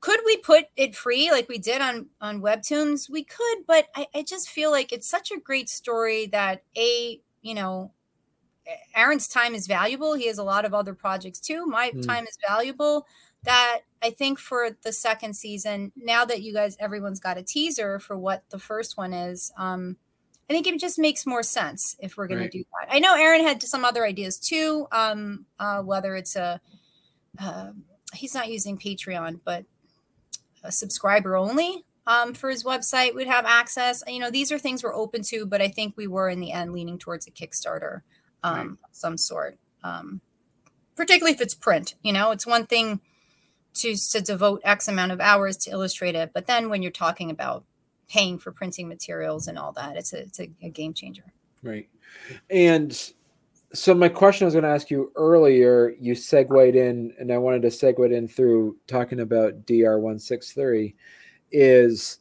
could 0.00 0.20
we 0.26 0.36
put 0.36 0.66
it 0.76 0.94
free 0.94 1.30
like 1.30 1.48
we 1.48 1.56
did 1.56 1.80
on 1.80 2.08
on 2.20 2.42
webtoons 2.42 3.08
we 3.08 3.24
could 3.24 3.58
but 3.66 3.86
I, 3.96 4.06
I 4.14 4.22
just 4.22 4.50
feel 4.50 4.70
like 4.70 4.92
it's 4.92 5.08
such 5.08 5.30
a 5.30 5.40
great 5.40 5.70
story 5.70 6.26
that 6.26 6.62
a 6.76 7.18
you 7.40 7.54
know 7.54 7.92
aaron's 8.94 9.26
time 9.26 9.54
is 9.54 9.66
valuable 9.66 10.12
he 10.12 10.26
has 10.26 10.36
a 10.36 10.44
lot 10.44 10.66
of 10.66 10.74
other 10.74 10.92
projects 10.92 11.40
too 11.40 11.64
my 11.64 11.90
mm. 11.90 12.06
time 12.06 12.24
is 12.24 12.36
valuable 12.46 13.06
that 13.44 13.80
i 14.02 14.10
think 14.10 14.38
for 14.38 14.70
the 14.82 14.92
second 14.92 15.34
season 15.34 15.92
now 15.96 16.24
that 16.24 16.42
you 16.42 16.52
guys 16.52 16.76
everyone's 16.78 17.20
got 17.20 17.38
a 17.38 17.42
teaser 17.42 17.98
for 17.98 18.18
what 18.18 18.44
the 18.50 18.58
first 18.58 18.96
one 18.96 19.12
is 19.12 19.52
um 19.56 19.96
I 20.50 20.54
think 20.54 20.66
it 20.66 20.78
just 20.80 20.98
makes 20.98 21.24
more 21.24 21.42
sense 21.42 21.96
if 21.98 22.16
we're 22.18 22.26
going 22.26 22.40
right. 22.40 22.50
to 22.50 22.58
do 22.58 22.64
that. 22.64 22.94
I 22.94 22.98
know 22.98 23.14
Aaron 23.14 23.42
had 23.42 23.62
some 23.62 23.86
other 23.86 24.04
ideas 24.04 24.38
too, 24.38 24.86
um, 24.92 25.46
uh, 25.58 25.80
whether 25.80 26.14
it's 26.14 26.36
a 26.36 26.60
uh, 27.38 27.70
he's 28.12 28.34
not 28.34 28.50
using 28.50 28.76
Patreon, 28.78 29.40
but 29.44 29.64
a 30.62 30.70
subscriber 30.70 31.36
only 31.36 31.84
um, 32.06 32.34
for 32.34 32.50
his 32.50 32.64
website 32.64 33.14
would 33.14 33.26
have 33.26 33.46
access. 33.46 34.02
You 34.06 34.18
know, 34.18 34.30
these 34.30 34.52
are 34.52 34.58
things 34.58 34.82
we're 34.82 34.94
open 34.94 35.22
to, 35.28 35.46
but 35.46 35.62
I 35.62 35.68
think 35.68 35.96
we 35.96 36.06
were 36.06 36.28
in 36.28 36.40
the 36.40 36.52
end 36.52 36.72
leaning 36.72 36.98
towards 36.98 37.26
a 37.26 37.30
Kickstarter 37.30 38.02
um, 38.42 38.58
right. 38.68 38.76
some 38.90 39.16
sort, 39.16 39.58
um, 39.82 40.20
particularly 40.96 41.34
if 41.34 41.40
it's 41.40 41.54
print. 41.54 41.94
You 42.02 42.12
know, 42.12 42.30
it's 42.30 42.46
one 42.46 42.66
thing 42.66 43.00
to 43.74 43.94
to 43.96 44.20
devote 44.20 44.60
X 44.64 44.88
amount 44.88 45.12
of 45.12 45.20
hours 45.20 45.56
to 45.58 45.70
illustrate 45.70 46.14
it, 46.14 46.32
but 46.32 46.46
then 46.46 46.68
when 46.68 46.82
you're 46.82 46.90
talking 46.90 47.30
about 47.30 47.64
paying 48.12 48.38
for 48.38 48.52
printing 48.52 48.88
materials 48.88 49.48
and 49.48 49.58
all 49.58 49.72
that. 49.72 49.96
It's 49.96 50.12
a, 50.12 50.18
it's 50.18 50.38
a, 50.38 50.50
a 50.60 50.68
game 50.68 50.92
changer. 50.92 51.24
Right. 51.62 51.88
And 52.50 52.92
so 53.72 53.94
my 53.94 54.10
question 54.10 54.44
I 54.44 54.46
was 54.46 54.54
going 54.54 54.64
to 54.64 54.70
ask 54.70 54.90
you 54.90 55.10
earlier, 55.16 55.94
you 55.98 56.14
segued 56.14 56.76
in, 56.76 57.14
and 57.18 57.32
I 57.32 57.38
wanted 57.38 57.62
to 57.62 57.68
segue 57.68 58.12
in 58.12 58.28
through 58.28 58.76
talking 58.86 59.20
about 59.20 59.64
DR163 59.64 60.94
is 61.50 62.18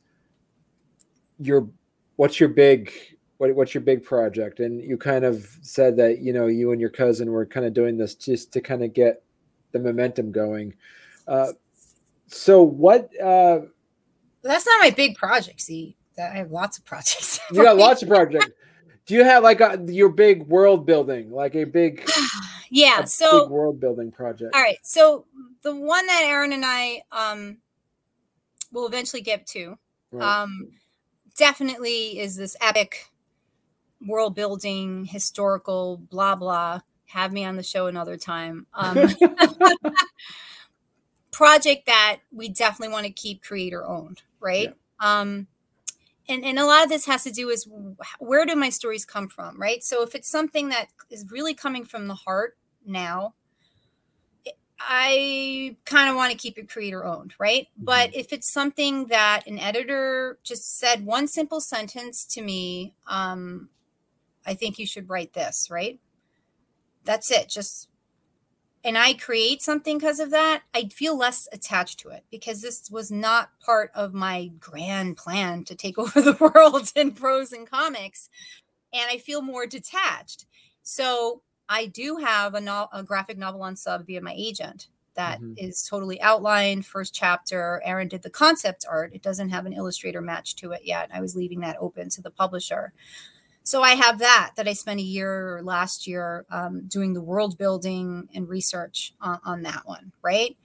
your, 1.40 1.68
what's 2.16 2.40
your 2.40 2.50
big, 2.50 2.94
what, 3.38 3.54
what's 3.54 3.74
your 3.74 3.82
big 3.82 4.02
project? 4.02 4.62
And 4.62 4.82
you 4.82 4.98
kind 4.98 5.26
of 5.26 5.46
said 5.62 5.98
that, 5.98 6.20
you 6.20 6.32
know, 6.32 6.48
you 6.48 6.72
and 6.72 6.80
your 6.80 6.90
cousin 6.90 7.32
were 7.32 7.46
kind 7.46 7.66
of 7.66 7.74
doing 7.74 7.98
this 7.98 8.16
just 8.16 8.54
to 8.54 8.62
kind 8.62 8.82
of 8.82 8.94
get 8.94 9.24
the 9.74 9.80
momentum 9.80 10.32
going. 10.32 10.74
Uh, 11.28 11.54
so 12.28 12.64
what, 12.64 13.10
uh, 13.22 13.62
that's 14.44 14.66
not 14.66 14.80
my 14.82 14.90
big 14.90 15.16
project. 15.16 15.62
See, 15.62 15.96
I 16.18 16.38
have 16.38 16.52
lots 16.52 16.78
of 16.78 16.86
projects. 16.86 17.40
you 17.52 17.64
got 17.64 17.78
lots 17.78 18.02
of 18.02 18.10
projects. 18.10 18.50
Do 19.06 19.16
you 19.16 19.24
have 19.24 19.44
like 19.44 19.62
a, 19.62 19.84
your 19.88 20.10
big 20.10 20.48
world 20.48 20.86
building, 20.86 21.32
like 21.32 21.56
a 21.56 21.64
big, 21.64 22.10
yeah, 22.70 23.04
so 23.04 23.46
big 23.46 23.52
world 23.52 23.80
building 23.80 24.12
project? 24.12 24.56
All 24.56 24.62
right, 24.62 24.78
so 24.84 25.26
the 25.64 25.76
one 25.76 26.06
that 26.08 26.24
Aaron 26.24 26.54
and 26.54 26.64
I 26.66 27.04
um 27.12 27.58
will 28.72 28.88
eventually 28.88 29.22
get 29.22 29.46
to, 29.48 29.78
right. 30.12 30.42
um, 30.44 30.70
definitely 31.36 32.20
is 32.20 32.36
this 32.36 32.56
epic 32.62 33.12
world 34.08 34.36
building, 34.36 35.06
historical, 35.06 35.98
blah 35.98 36.36
blah. 36.36 36.82
Have 37.08 37.34
me 37.34 37.44
on 37.44 37.58
the 37.58 37.64
show 37.64 37.88
another 37.88 38.16
time. 38.16 38.68
Um, 38.74 38.98
project 41.32 41.86
that 41.86 42.20
we 42.32 42.50
definitely 42.50 42.94
want 42.94 43.06
to 43.06 43.12
keep 43.12 43.42
creator 43.42 43.86
owned, 43.86 44.22
right? 44.40 44.76
Yeah. 45.02 45.22
Um, 45.22 45.48
and, 46.28 46.46
and 46.46 46.60
a 46.60 46.66
lot 46.66 46.84
of 46.84 46.90
this 46.90 47.06
has 47.06 47.24
to 47.24 47.32
do 47.32 47.50
is 47.50 47.68
where 48.20 48.46
do 48.46 48.56
my 48.56 48.70
stories 48.70 49.06
come 49.06 49.28
from, 49.28 49.60
right? 49.60 49.84
So 49.84 50.04
if 50.04 50.16
it's 50.16 50.30
something 50.30 50.70
that 50.70 50.88
is 51.10 51.32
really 51.32 51.54
coming 51.54 51.84
from 51.84 52.08
the 52.08 52.16
heart 52.16 52.58
now, 52.86 53.34
I 54.80 55.76
kind 55.86 56.10
of 56.10 56.16
want 56.16 56.32
to 56.32 56.38
keep 56.38 56.58
it 56.58 56.70
creator 56.70 57.06
owned, 57.06 57.34
right? 57.38 57.68
Mm-hmm. 57.76 57.86
But 57.86 58.16
if 58.16 58.34
it's 58.34 58.52
something 58.52 59.08
that 59.08 59.46
an 59.46 59.60
editor 59.60 60.40
just 60.44 60.80
said 60.80 61.06
one 61.06 61.28
simple 61.28 61.62
sentence 61.62 62.26
to 62.26 62.42
me, 62.42 62.96
um, 63.08 63.70
I 64.46 64.54
think 64.54 64.80
you 64.80 64.88
should 64.88 65.10
write 65.10 65.34
this, 65.34 65.70
right? 65.70 66.00
That's 67.04 67.32
it. 67.32 67.50
Just 67.50 67.90
and 68.84 68.98
I 68.98 69.14
create 69.14 69.62
something 69.62 69.98
because 69.98 70.20
of 70.20 70.32
that, 70.32 70.64
I 70.74 70.86
feel 70.86 71.16
less 71.16 71.48
attached 71.52 72.00
to 72.00 72.10
it 72.10 72.24
because 72.32 72.62
this 72.62 72.90
was 72.90 73.12
not 73.12 73.50
part 73.60 73.92
of 73.94 74.14
my 74.14 74.52
grand 74.60 75.18
plan 75.18 75.64
to 75.66 75.76
take 75.76 75.98
over 76.00 76.22
the 76.22 76.38
world 76.40 76.92
in 76.96 77.12
prose 77.12 77.52
and 77.52 77.70
comics. 77.70 78.30
And 78.94 79.10
I 79.10 79.18
feel 79.18 79.42
more 79.42 79.66
detached. 79.66 80.46
So 80.84 81.42
I 81.70 81.86
do 81.86 82.18
have 82.18 82.56
a, 82.56 82.62
no- 82.62 82.90
a 82.92 83.04
graphic 83.04 83.38
novel 83.38 83.62
on 83.62 83.76
sub 83.76 84.06
via 84.06 84.22
my 84.22 84.34
agent 84.36 84.88
that 85.14 85.40
mm-hmm. 85.40 85.54
is 85.58 85.84
totally 85.84 86.20
outlined. 86.22 86.86
First 86.86 87.14
chapter, 87.14 87.82
Aaron 87.86 88.08
did 88.08 88.24
the 88.24 88.30
concept 88.30 88.86
art. 88.90 89.14
It 89.14 89.22
doesn't 89.22 89.50
have 89.50 89.66
an 89.66 89.74
illustrator 89.74 90.22
match 90.22 90.56
to 90.58 90.72
it 90.72 90.82
yet. 90.84 91.10
I 91.14 91.22
was 91.22 91.36
leaving 91.36 91.60
that 91.62 91.78
open 91.80 92.10
to 92.10 92.22
the 92.22 92.32
publisher 92.32 92.94
so 93.64 93.82
i 93.82 93.92
have 93.92 94.20
that 94.20 94.52
that 94.56 94.68
i 94.68 94.74
spent 94.74 95.00
a 95.00 95.04
year 95.04 95.62
last 95.64 96.08
year 96.08 96.46
um, 96.50 96.84
doing 96.88 97.14
the 97.14 97.22
world 97.22 97.58
building 97.58 98.28
and 98.34 98.50
research 98.50 99.14
on, 99.22 99.40
on, 99.46 99.62
that 99.64 99.84
one 99.86 100.12
right? 100.22 100.58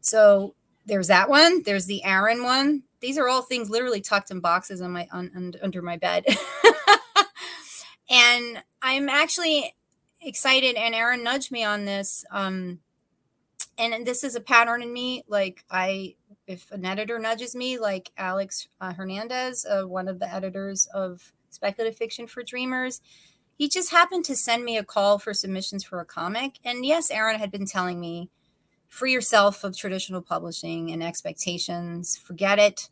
So 0.00 0.54
there's 0.86 1.08
that 1.08 1.28
one 1.28 1.62
there's 1.64 1.86
the 1.86 2.04
aaron 2.04 2.42
one. 2.42 2.84
These 3.00 3.18
are 3.18 3.28
all 3.28 3.42
things 3.42 3.70
literally 3.70 4.00
tucked 4.00 4.30
in 4.30 4.40
boxes 4.40 4.80
on 4.82 4.92
my 4.92 5.08
on, 5.12 5.54
under 5.62 5.82
my 5.82 5.96
bed. 5.96 6.24
And 8.10 8.62
i'm 8.82 9.08
actually 9.08 9.74
excited 10.20 10.74
and 10.74 10.94
aaron 10.94 11.22
nudged 11.22 11.50
me 11.50 11.64
on 11.64 11.84
this 11.84 12.24
um, 12.30 12.80
and 13.78 14.04
this 14.04 14.24
is 14.24 14.34
a 14.34 14.40
pattern 14.40 14.82
in 14.82 14.92
me 14.92 15.22
like 15.28 15.64
i 15.70 16.14
if 16.46 16.70
an 16.72 16.84
editor 16.84 17.18
nudges 17.18 17.54
me 17.54 17.78
like 17.78 18.10
alex 18.18 18.68
uh, 18.80 18.92
hernandez 18.92 19.64
uh, 19.64 19.86
one 19.86 20.08
of 20.08 20.18
the 20.18 20.32
editors 20.32 20.86
of 20.92 21.32
speculative 21.50 21.98
fiction 21.98 22.26
for 22.26 22.42
dreamers. 22.42 23.00
He 23.56 23.68
just 23.68 23.90
happened 23.90 24.24
to 24.24 24.36
send 24.36 24.64
me 24.64 24.78
a 24.78 24.84
call 24.84 25.18
for 25.18 25.34
submissions 25.34 25.84
for 25.84 26.00
a 26.00 26.04
comic. 26.06 26.58
And 26.64 26.86
yes, 26.86 27.10
Aaron 27.10 27.38
had 27.38 27.50
been 27.50 27.66
telling 27.66 28.00
me, 28.00 28.30
free 28.88 29.12
yourself 29.12 29.62
of 29.62 29.76
traditional 29.76 30.22
publishing 30.22 30.90
and 30.90 31.02
expectations, 31.02 32.16
forget 32.16 32.58
it. 32.58 32.88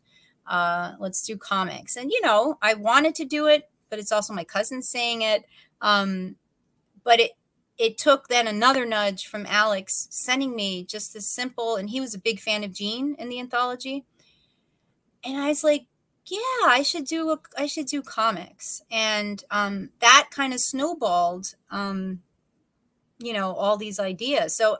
Uh, 0.47 0.93
let's 0.99 1.23
do 1.23 1.35
comics. 1.37 1.95
And, 1.95 2.11
you 2.11 2.21
know, 2.21 2.57
I 2.61 2.73
wanted 2.73 3.15
to 3.15 3.25
do 3.25 3.47
it, 3.47 3.69
but 3.89 3.99
it's 3.99 4.11
also 4.11 4.33
my 4.33 4.43
cousin 4.43 4.81
saying 4.81 5.21
it. 5.21 5.45
Um, 5.81 6.35
but 7.03 7.19
it, 7.19 7.31
it 7.77 7.97
took 7.97 8.27
then 8.27 8.47
another 8.47 8.85
nudge 8.85 9.25
from 9.25 9.45
Alex 9.47 10.07
sending 10.11 10.55
me 10.55 10.83
just 10.83 11.13
this 11.13 11.29
simple, 11.29 11.75
and 11.75 11.89
he 11.89 12.01
was 12.01 12.13
a 12.13 12.19
big 12.19 12.39
fan 12.39 12.63
of 12.63 12.73
Jean 12.73 13.15
in 13.15 13.29
the 13.29 13.39
anthology. 13.39 14.05
And 15.23 15.37
I 15.37 15.47
was 15.49 15.63
like, 15.63 15.85
yeah, 16.29 16.67
I 16.67 16.83
should 16.83 17.05
do 17.05 17.31
a, 17.31 17.39
I 17.57 17.65
should 17.65 17.87
do 17.87 18.01
comics, 18.01 18.81
and 18.91 19.43
um, 19.51 19.89
that 19.99 20.29
kind 20.31 20.53
of 20.53 20.59
snowballed, 20.59 21.55
um, 21.71 22.21
you 23.17 23.33
know, 23.33 23.53
all 23.53 23.77
these 23.77 23.99
ideas. 23.99 24.55
So 24.55 24.77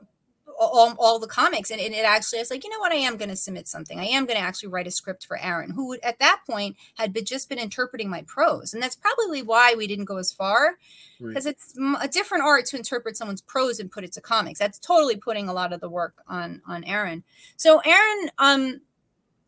all, 0.61 0.93
all 0.99 1.19
the 1.19 1.27
comics, 1.27 1.71
and, 1.71 1.79
and 1.79 1.93
it 1.93 2.03
actually, 2.03 2.39
I 2.39 2.41
was 2.41 2.51
like, 2.51 2.65
you 2.65 2.69
know 2.69 2.79
what, 2.79 2.91
I 2.91 2.95
am 2.95 3.15
going 3.15 3.29
to 3.29 3.35
submit 3.37 3.65
something. 3.69 3.97
I 3.97 4.07
am 4.07 4.25
going 4.25 4.35
to 4.35 4.43
actually 4.43 4.67
write 4.67 4.87
a 4.87 4.91
script 4.91 5.25
for 5.25 5.39
Aaron, 5.39 5.71
who 5.71 5.95
at 6.03 6.19
that 6.19 6.41
point 6.45 6.75
had 6.95 7.13
been, 7.13 7.23
just 7.23 7.47
been 7.47 7.59
interpreting 7.59 8.09
my 8.09 8.23
prose, 8.23 8.73
and 8.73 8.83
that's 8.83 8.95
probably 8.95 9.41
why 9.41 9.73
we 9.77 9.87
didn't 9.87 10.03
go 10.03 10.17
as 10.17 10.33
far, 10.33 10.75
because 11.17 11.45
right. 11.45 11.55
it's 11.55 11.77
a 12.01 12.07
different 12.09 12.43
art 12.43 12.65
to 12.65 12.77
interpret 12.77 13.15
someone's 13.15 13.41
prose 13.41 13.79
and 13.79 13.89
put 13.89 14.03
it 14.03 14.11
to 14.13 14.21
comics. 14.21 14.59
That's 14.59 14.79
totally 14.79 15.15
putting 15.15 15.47
a 15.47 15.53
lot 15.53 15.71
of 15.71 15.79
the 15.79 15.89
work 15.89 16.15
on 16.27 16.61
on 16.67 16.83
Aaron. 16.83 17.23
So 17.55 17.79
Aaron, 17.85 18.29
um, 18.37 18.81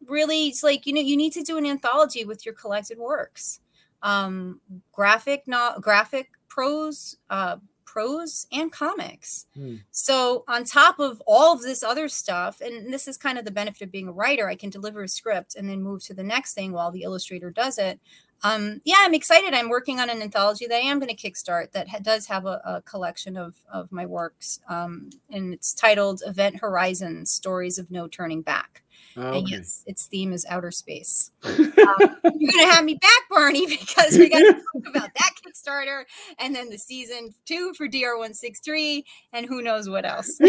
really 0.08 0.47
it's 0.47 0.64
like 0.64 0.86
you 0.86 0.93
know 0.93 1.02
you 1.02 1.18
need 1.18 1.34
to 1.34 1.43
do 1.43 1.58
an 1.58 1.66
anthology 1.66 2.26
with 2.26 2.45
your 2.45 2.56
collected 2.56 2.97
works 2.97 3.60
um 4.02 4.60
graphic 4.91 5.43
not 5.47 5.82
graphic 5.82 6.32
prose 6.47 7.18
uh 7.30 7.58
prose 7.91 8.47
and 8.54 8.72
comics. 8.72 9.47
Hmm. 9.54 9.76
So, 9.91 10.45
on 10.47 10.64
top 10.64 10.97
of 10.99 11.22
all 11.28 11.54
of 11.54 11.62
this 11.62 11.84
other 11.84 12.08
stuff, 12.08 12.62
and 12.62 12.91
this 12.91 13.06
is 13.06 13.18
kind 13.18 13.38
of 13.38 13.43
the 13.43 13.52
benefit 13.52 13.82
of 13.82 13.91
being 13.91 14.08
a 14.08 14.14
writer, 14.14 14.47
I 14.47 14.56
can 14.56 14.70
deliver 14.70 15.04
a 15.04 15.10
script 15.10 15.56
and 15.56 15.70
then 15.70 15.84
move 15.84 16.02
to 16.06 16.14
the 16.14 16.24
next 16.24 16.54
thing 16.54 16.72
while 16.72 16.91
the 16.91 17.04
illustrator 17.04 17.52
does 17.52 17.78
it. 17.78 17.99
Um, 18.44 18.82
yeah, 18.84 18.98
I'm 19.00 19.14
excited. 19.14 19.54
I'm 19.54 19.70
working 19.70 20.00
on 20.00 20.10
an 20.10 20.22
anthology 20.22 20.66
that 20.68 20.76
I 20.76 20.80
am 20.80 21.00
going 21.00 21.16
to 21.16 21.32
kickstart 21.32 21.72
that 21.74 21.89
ha- 21.89 22.00
does 22.02 22.28
have 22.28 22.46
a, 22.46 22.62
a, 22.66 22.82
collection 22.82 23.38
of, 23.38 23.56
of 23.72 23.92
my 23.92 24.06
works. 24.06 24.60
Um, 24.68 25.12
and 25.30 25.54
it's 25.54 25.74
titled 25.74 26.24
Event 26.26 26.58
Horizon 26.62 27.26
Stories 27.28 27.78
of 27.78 27.92
No 27.92 28.08
Turning 28.08 28.42
Back. 28.42 28.82
Okay. 29.18 29.39
And 29.39 29.50
yes, 29.50 29.84
its 29.86 30.06
theme 30.06 30.32
is 30.32 30.46
outer 30.50 30.72
space. 30.72 31.32
um, 31.44 31.58
you're 31.60 32.52
gonna 32.52 32.72
have 32.72 32.86
me 32.86 32.96
back, 32.96 33.30
Barney, 33.30 33.68
because 33.80 34.18
we 34.18 34.30
got 34.30 34.39
to 34.39 34.54
talk 34.74 34.88
about 34.88 35.10
that 35.14 35.32
Kickstarter, 35.46 36.04
and 36.39 36.56
then 36.56 36.70
the 36.70 36.78
season 36.78 37.34
two 37.46 37.74
for 37.76 37.88
DR163, 37.88 39.04
and 39.34 39.46
who 39.48 39.62
knows 39.62 39.89
what 39.89 40.06
else. 40.06 40.39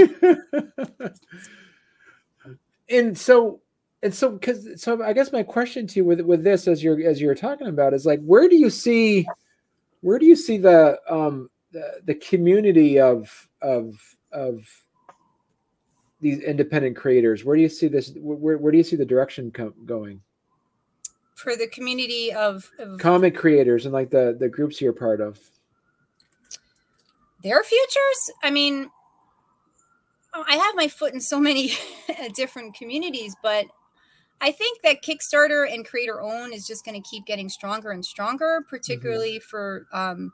and 2.88 3.18
so, 3.18 3.60
and 4.02 4.12
so, 4.12 4.32
because 4.32 4.82
so, 4.82 5.02
I 5.02 5.12
guess 5.12 5.30
my 5.30 5.44
question 5.44 5.86
to 5.86 6.00
you 6.00 6.04
with 6.04 6.20
with 6.22 6.42
this, 6.42 6.66
as 6.66 6.82
you're 6.82 7.00
as 7.08 7.20
you're 7.20 7.36
talking 7.36 7.68
about, 7.68 7.94
is 7.94 8.04
like, 8.04 8.20
where 8.22 8.48
do 8.48 8.56
you 8.56 8.68
see, 8.68 9.26
where 10.00 10.18
do 10.18 10.26
you 10.26 10.34
see 10.34 10.58
the 10.58 10.98
um 11.08 11.48
the, 11.70 12.00
the 12.04 12.14
community 12.16 12.98
of 12.98 13.48
of 13.60 13.94
of 14.32 14.66
these 16.20 16.40
independent 16.40 16.96
creators? 16.96 17.44
Where 17.44 17.54
do 17.54 17.62
you 17.62 17.68
see 17.68 17.86
this 17.86 18.12
where, 18.16 18.58
where 18.58 18.72
do 18.72 18.78
you 18.78 18.84
see 18.84 18.96
the 18.96 19.06
direction 19.06 19.52
com- 19.52 19.74
going? 19.86 20.20
For 21.36 21.56
the 21.56 21.66
community 21.68 22.32
of, 22.32 22.70
of, 22.78 22.98
comic 22.98 23.36
creators 23.36 23.84
and 23.84 23.92
like 23.92 24.10
the 24.10 24.36
the 24.38 24.48
groups 24.48 24.80
you're 24.80 24.92
part 24.92 25.20
of. 25.20 25.38
Their 27.44 27.62
futures? 27.62 28.32
I 28.42 28.50
mean 28.50 28.90
i 30.48 30.56
have 30.56 30.74
my 30.74 30.88
foot 30.88 31.12
in 31.12 31.20
so 31.20 31.38
many 31.38 31.72
different 32.34 32.74
communities 32.74 33.36
but 33.42 33.66
i 34.42 34.52
think 34.52 34.82
that 34.82 35.02
kickstarter 35.02 35.66
and 35.72 35.86
creator 35.86 36.20
own 36.20 36.52
is 36.52 36.66
just 36.66 36.84
going 36.84 37.00
to 37.00 37.08
keep 37.08 37.24
getting 37.24 37.48
stronger 37.48 37.90
and 37.90 38.04
stronger 38.04 38.60
mm-hmm. 38.60 38.68
particularly 38.68 39.38
mm-hmm. 39.38 39.48
for 39.48 39.86
um, 39.92 40.32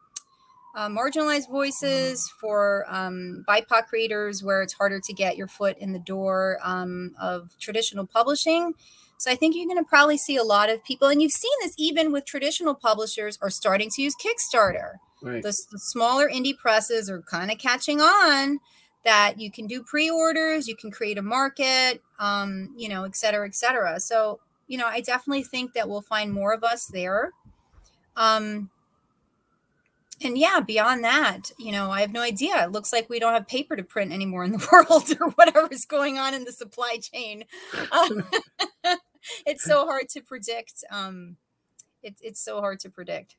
uh, 0.79 0.89
marginalized 0.89 1.51
voices, 1.51 2.33
for 2.41 2.85
um, 2.89 3.45
BIPOC 3.49 3.87
creators 3.89 4.45
where 4.45 4.63
it's 4.63 4.75
harder 4.75 5.01
to 5.01 5.13
get 5.13 5.37
your 5.37 5.49
foot 5.49 5.77
in 5.79 5.93
the 5.93 5.99
door 5.99 6.59
um, 6.63 7.17
of 7.21 7.51
traditional 7.59 8.07
publishing. 8.07 8.75
So 9.19 9.33
I 9.33 9.35
think 9.35 9.57
you're 9.57 9.67
going 9.67 9.83
to 9.83 9.89
probably 9.89 10.17
see 10.17 10.37
a 10.37 10.45
lot 10.45 10.71
of 10.71 10.85
people, 10.85 11.09
and 11.09 11.21
you've 11.21 11.33
seen 11.33 11.53
this 11.63 11.75
even 11.79 12.13
with 12.13 12.25
traditional 12.25 12.75
publishers 12.75 13.37
are 13.43 13.51
starting 13.51 13.91
to 13.97 14.03
use 14.03 14.15
Kickstarter. 14.15 14.99
Right. 15.21 15.43
The, 15.43 15.53
the 15.73 15.79
smaller 15.81 16.29
indie 16.29 16.57
presses 16.57 17.11
are 17.11 17.23
kind 17.23 17.51
of 17.51 17.59
catching 17.59 18.01
on 18.01 18.61
that 19.05 19.41
you 19.41 19.51
can 19.51 19.67
do 19.67 19.83
pre-orders, 19.83 20.69
you 20.69 20.77
can 20.77 20.91
create 20.91 21.19
a 21.19 21.23
market, 21.23 22.03
um, 22.19 22.75
you 22.77 22.89
know, 22.89 23.05
et 23.05 23.17
cetera, 23.17 23.47
et 23.47 23.55
cetera. 23.55 24.01
So, 24.01 24.41
you 24.67 24.77
know, 24.77 24.87
I 24.87 25.01
definitely 25.01 25.45
think 25.45 25.73
that 25.75 25.89
we'll 25.89 26.03
find 26.03 26.33
more 26.33 26.53
of 26.53 26.65
us 26.65 26.87
there. 26.87 27.33
Um, 28.17 28.71
and 30.23 30.37
yeah, 30.37 30.61
beyond 30.61 31.05
that, 31.05 31.53
you 31.59 31.71
know, 31.71 31.91
I 31.91 32.01
have 32.01 32.13
no 32.13 32.23
idea. 32.23 32.65
It 32.65 32.73
looks 32.73 32.93
like 32.93 33.09
we 33.09 33.21
don't 33.21 33.35
have 33.35 33.47
paper 33.47 33.77
to 33.77 33.85
print 33.85 34.13
anymore 34.13 34.45
in 34.45 34.53
the 34.53 34.69
world 34.73 35.17
or 35.21 35.31
whatever 35.31 35.69
is 35.71 35.85
going 35.85 36.19
on 36.19 36.35
in 36.35 36.45
the 36.45 36.53
supply 36.53 36.99
chain. 37.01 37.45
Um, 37.93 38.25
it's 39.47 39.65
so 39.65 39.87
hard 39.87 40.09
to 40.11 40.21
predict. 40.21 40.85
Um, 40.91 41.37
it, 42.03 42.17
it's 42.21 42.45
so 42.45 42.61
hard 42.61 42.81
to 42.81 42.91
predict. 42.91 43.37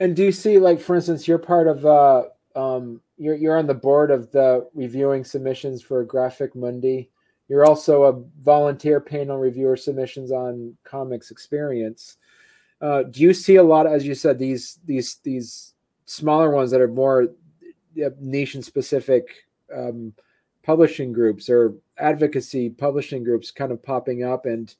And 0.00 0.16
do 0.16 0.24
you 0.24 0.32
see, 0.32 0.58
like, 0.58 0.80
for 0.80 0.96
instance, 0.96 1.28
you're 1.28 1.38
part 1.38 1.68
of, 1.68 1.86
uh, 1.86 2.24
um, 2.58 3.00
you're, 3.16 3.36
you're 3.36 3.56
on 3.56 3.68
the 3.68 3.74
board 3.74 4.10
of 4.10 4.32
the 4.32 4.68
reviewing 4.74 5.22
submissions 5.22 5.80
for 5.80 6.02
Graphic 6.02 6.56
Mundi. 6.56 7.08
You're 7.48 7.64
also 7.64 8.02
a 8.02 8.20
volunteer 8.42 9.00
panel 9.00 9.38
reviewer 9.38 9.76
submissions 9.76 10.32
on 10.32 10.76
Comics 10.82 11.30
Experience. 11.30 12.16
Uh, 12.80 13.04
do 13.04 13.22
you 13.22 13.32
see 13.32 13.56
a 13.56 13.62
lot, 13.62 13.86
as 13.86 14.04
you 14.04 14.14
said, 14.14 14.38
these 14.38 14.80
these 14.84 15.16
these 15.22 15.74
smaller 16.06 16.50
ones 16.50 16.70
that 16.72 16.80
are 16.80 16.88
more 16.88 17.28
nation 18.20 18.62
specific 18.62 19.28
um, 19.74 20.12
publishing 20.62 21.12
groups 21.12 21.48
or 21.48 21.74
advocacy 21.98 22.70
publishing 22.70 23.22
groups 23.24 23.50
kind 23.50 23.72
of 23.72 23.82
popping 23.82 24.22
up 24.22 24.46
and 24.46 24.76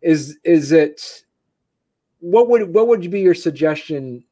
is 0.00 0.38
is 0.44 0.72
it 0.72 1.24
what 2.20 2.48
would 2.48 2.72
what 2.72 2.88
would 2.88 3.10
be 3.10 3.20
your 3.20 3.34
suggestion 3.34 4.24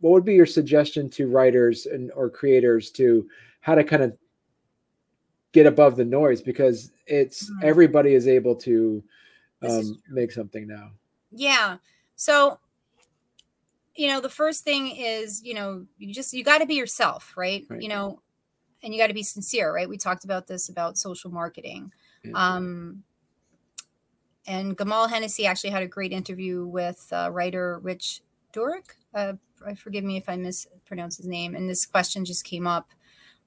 what 0.00 0.10
would 0.10 0.24
be 0.24 0.34
your 0.34 0.46
suggestion 0.46 1.08
to 1.10 1.28
writers 1.28 1.86
and 1.86 2.10
or 2.12 2.28
creators 2.28 2.90
to 2.90 3.28
how 3.60 3.74
to 3.74 3.84
kind 3.84 4.02
of 4.02 4.16
get 5.52 5.66
above 5.66 5.96
the 5.96 6.04
noise 6.04 6.40
because 6.40 6.92
it's 7.06 7.50
mm-hmm. 7.50 7.68
everybody 7.68 8.14
is 8.14 8.28
able 8.28 8.54
to 8.54 9.02
um, 9.62 10.00
make 10.08 10.32
something 10.32 10.66
now 10.66 10.90
yeah 11.32 11.76
so 12.16 12.58
you 14.00 14.06
know, 14.08 14.20
the 14.20 14.30
first 14.30 14.64
thing 14.64 14.96
is, 14.96 15.42
you 15.44 15.52
know, 15.52 15.84
you 15.98 16.14
just 16.14 16.32
you 16.32 16.42
got 16.42 16.58
to 16.58 16.66
be 16.66 16.74
yourself, 16.74 17.34
right? 17.36 17.66
right? 17.68 17.82
You 17.82 17.88
know, 17.90 18.22
and 18.82 18.94
you 18.94 19.00
got 19.00 19.08
to 19.08 19.14
be 19.14 19.22
sincere, 19.22 19.74
right? 19.74 19.88
We 19.88 19.98
talked 19.98 20.24
about 20.24 20.46
this 20.46 20.70
about 20.70 20.96
social 20.96 21.30
marketing. 21.30 21.92
Yeah. 22.24 22.32
Um 22.34 23.04
and 24.46 24.76
Gamal 24.76 25.10
Hennessy 25.10 25.44
actually 25.44 25.70
had 25.70 25.82
a 25.82 25.86
great 25.86 26.12
interview 26.12 26.64
with 26.64 27.06
uh, 27.12 27.30
writer 27.30 27.78
Rich 27.82 28.22
Durick. 28.54 28.96
Uh, 29.14 29.34
forgive 29.78 30.04
me 30.04 30.16
if 30.16 30.28
I 30.28 30.36
mispronounce 30.36 31.16
his 31.16 31.26
name. 31.26 31.54
And 31.54 31.68
this 31.68 31.86
question 31.86 32.24
just 32.24 32.44
came 32.44 32.66
up. 32.66 32.90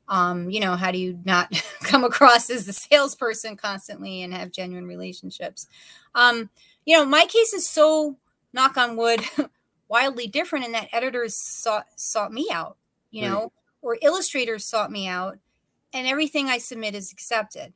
Um, 0.10 0.50
you 0.50 0.60
know, 0.60 0.76
how 0.76 0.92
do 0.92 0.98
you 0.98 1.20
not 1.26 1.52
come 1.84 2.04
across 2.04 2.50
as 2.50 2.66
the 2.66 2.74
salesperson 2.74 3.56
constantly 3.56 4.22
and 4.22 4.34
have 4.34 4.52
genuine 4.52 4.88
relationships? 4.88 5.68
Um, 6.16 6.50
you 6.86 6.96
know, 6.98 7.06
my 7.06 7.26
case 7.26 7.54
is 7.54 7.68
so 7.68 8.18
knock 8.52 8.78
on 8.78 8.98
wood 8.98 9.22
wildly 9.88 10.28
different 10.28 10.66
in 10.66 10.72
that 10.74 10.90
editors 10.92 11.36
sought 11.36 11.88
sought 11.96 12.34
me 12.34 12.48
out, 12.52 12.78
you 13.12 13.22
know, 13.22 13.42
right. 13.42 13.52
or 13.82 13.98
illustrators 14.02 14.66
sought 14.66 14.92
me 14.92 15.08
out, 15.08 15.38
and 15.94 16.08
everything 16.08 16.48
I 16.48 16.58
submit 16.58 16.96
is 16.96 17.12
accepted. 17.12 17.74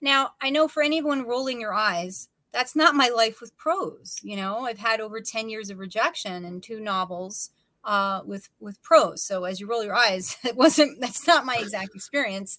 Now, 0.00 0.32
I 0.40 0.50
know 0.50 0.68
for 0.68 0.82
anyone 0.82 1.26
rolling 1.26 1.60
your 1.60 1.74
eyes, 1.74 2.28
that's 2.52 2.76
not 2.76 2.94
my 2.94 3.08
life 3.08 3.40
with 3.40 3.56
prose. 3.56 4.16
You 4.22 4.36
know, 4.36 4.60
I've 4.60 4.78
had 4.78 5.00
over 5.00 5.20
10 5.20 5.48
years 5.48 5.70
of 5.70 5.78
rejection 5.78 6.44
and 6.44 6.62
two 6.62 6.80
novels 6.80 7.50
uh, 7.86 8.20
with 8.26 8.50
with 8.60 8.82
prose. 8.82 9.22
So 9.22 9.44
as 9.44 9.60
you 9.60 9.66
roll 9.66 9.82
your 9.82 9.94
eyes, 9.94 10.36
it 10.44 10.56
wasn't 10.56 11.00
that's 11.00 11.26
not 11.26 11.46
my 11.46 11.56
exact 11.56 11.94
experience. 11.94 12.58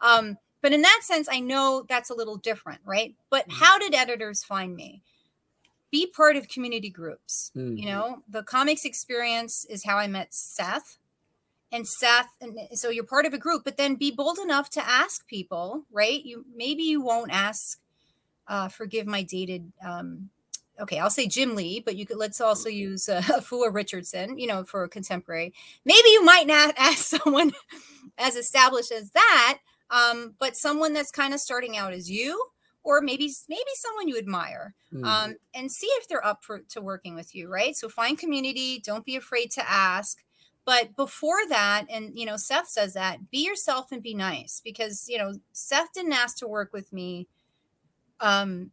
Um, 0.00 0.38
but 0.62 0.72
in 0.72 0.82
that 0.82 1.00
sense, 1.02 1.28
I 1.30 1.40
know 1.40 1.84
that's 1.88 2.10
a 2.10 2.14
little 2.14 2.36
different, 2.36 2.80
right? 2.84 3.14
But 3.30 3.48
mm. 3.48 3.54
how 3.54 3.78
did 3.78 3.94
editors 3.94 4.44
find 4.44 4.76
me? 4.76 5.02
be 5.90 6.06
part 6.06 6.36
of 6.36 6.48
community 6.48 6.90
groups. 6.90 7.50
Mm. 7.56 7.78
You 7.78 7.86
know, 7.86 8.22
the 8.28 8.42
comics 8.42 8.84
experience 8.84 9.64
is 9.68 9.84
how 9.84 9.96
I 9.96 10.06
met 10.06 10.34
Seth. 10.34 10.98
And 11.72 11.86
Seth, 11.86 12.28
and 12.40 12.58
so 12.74 12.90
you're 12.90 13.04
part 13.04 13.26
of 13.26 13.34
a 13.34 13.38
group, 13.38 13.64
but 13.64 13.76
then 13.76 13.96
be 13.96 14.10
bold 14.10 14.38
enough 14.38 14.70
to 14.70 14.88
ask 14.88 15.26
people, 15.26 15.84
right? 15.90 16.24
You 16.24 16.44
maybe 16.54 16.84
you 16.84 17.00
won't 17.00 17.32
ask, 17.32 17.80
uh, 18.46 18.68
forgive 18.68 19.06
my 19.06 19.22
dated 19.22 19.72
um, 19.84 20.30
okay, 20.80 20.98
I'll 20.98 21.10
say 21.10 21.26
Jim 21.26 21.54
Lee, 21.54 21.80
but 21.80 21.96
you 21.96 22.06
could 22.06 22.18
let's 22.18 22.40
also 22.40 22.68
use 22.68 23.08
uh, 23.08 23.20
Afua 23.24 23.72
Richardson, 23.72 24.38
you 24.38 24.46
know, 24.46 24.64
for 24.64 24.84
a 24.84 24.88
contemporary. 24.88 25.52
Maybe 25.84 26.08
you 26.10 26.24
might 26.24 26.46
not 26.46 26.74
ask 26.78 26.98
someone 26.98 27.52
as 28.18 28.36
established 28.36 28.92
as 28.92 29.10
that, 29.12 29.58
um, 29.90 30.34
but 30.38 30.56
someone 30.56 30.92
that's 30.92 31.10
kind 31.10 31.34
of 31.34 31.40
starting 31.40 31.76
out 31.76 31.92
as 31.92 32.10
you, 32.10 32.42
or 32.86 33.00
maybe 33.00 33.30
maybe 33.48 33.70
someone 33.74 34.08
you 34.08 34.16
admire 34.16 34.74
mm. 34.94 35.04
um, 35.04 35.34
and 35.52 35.70
see 35.70 35.88
if 35.98 36.08
they're 36.08 36.24
up 36.24 36.44
for 36.44 36.60
to 36.60 36.80
working 36.80 37.14
with 37.14 37.34
you 37.34 37.48
right 37.48 37.76
so 37.76 37.88
find 37.88 38.18
community 38.18 38.80
don't 38.82 39.04
be 39.04 39.16
afraid 39.16 39.50
to 39.50 39.70
ask 39.70 40.22
but 40.64 40.94
before 40.96 41.46
that 41.48 41.84
and 41.90 42.16
you 42.18 42.24
know 42.24 42.36
seth 42.36 42.68
says 42.68 42.94
that 42.94 43.30
be 43.30 43.44
yourself 43.44 43.90
and 43.90 44.02
be 44.02 44.14
nice 44.14 44.62
because 44.64 45.06
you 45.08 45.18
know 45.18 45.34
seth 45.52 45.92
didn't 45.92 46.12
ask 46.12 46.38
to 46.38 46.46
work 46.46 46.72
with 46.72 46.92
me 46.92 47.26
um 48.20 48.70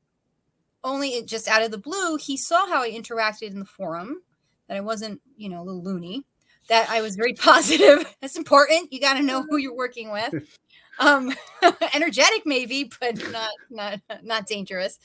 only 0.83 1.09
it 1.09 1.27
just 1.27 1.47
out 1.47 1.61
of 1.61 1.71
the 1.71 1.77
blue 1.77 2.17
he 2.17 2.35
saw 2.37 2.67
how 2.67 2.81
i 2.81 2.89
interacted 2.89 3.51
in 3.51 3.59
the 3.59 3.65
forum 3.65 4.21
that 4.67 4.77
i 4.77 4.81
wasn't 4.81 5.19
you 5.37 5.49
know 5.49 5.61
a 5.61 5.63
little 5.63 5.83
loony 5.83 6.23
that 6.69 6.89
i 6.89 7.01
was 7.01 7.15
very 7.15 7.33
positive. 7.49 8.15
That's 8.21 8.37
important. 8.37 8.91
You 8.91 8.99
got 8.99 9.15
to 9.15 9.23
know 9.23 9.43
who 9.43 9.57
you're 9.57 9.75
working 9.75 10.11
with. 10.11 10.33
Um 10.99 11.33
energetic 11.95 12.43
maybe 12.45 12.91
but 12.99 13.15
not 13.31 13.49
not 13.71 13.99
not 14.21 14.45
dangerous. 14.45 14.99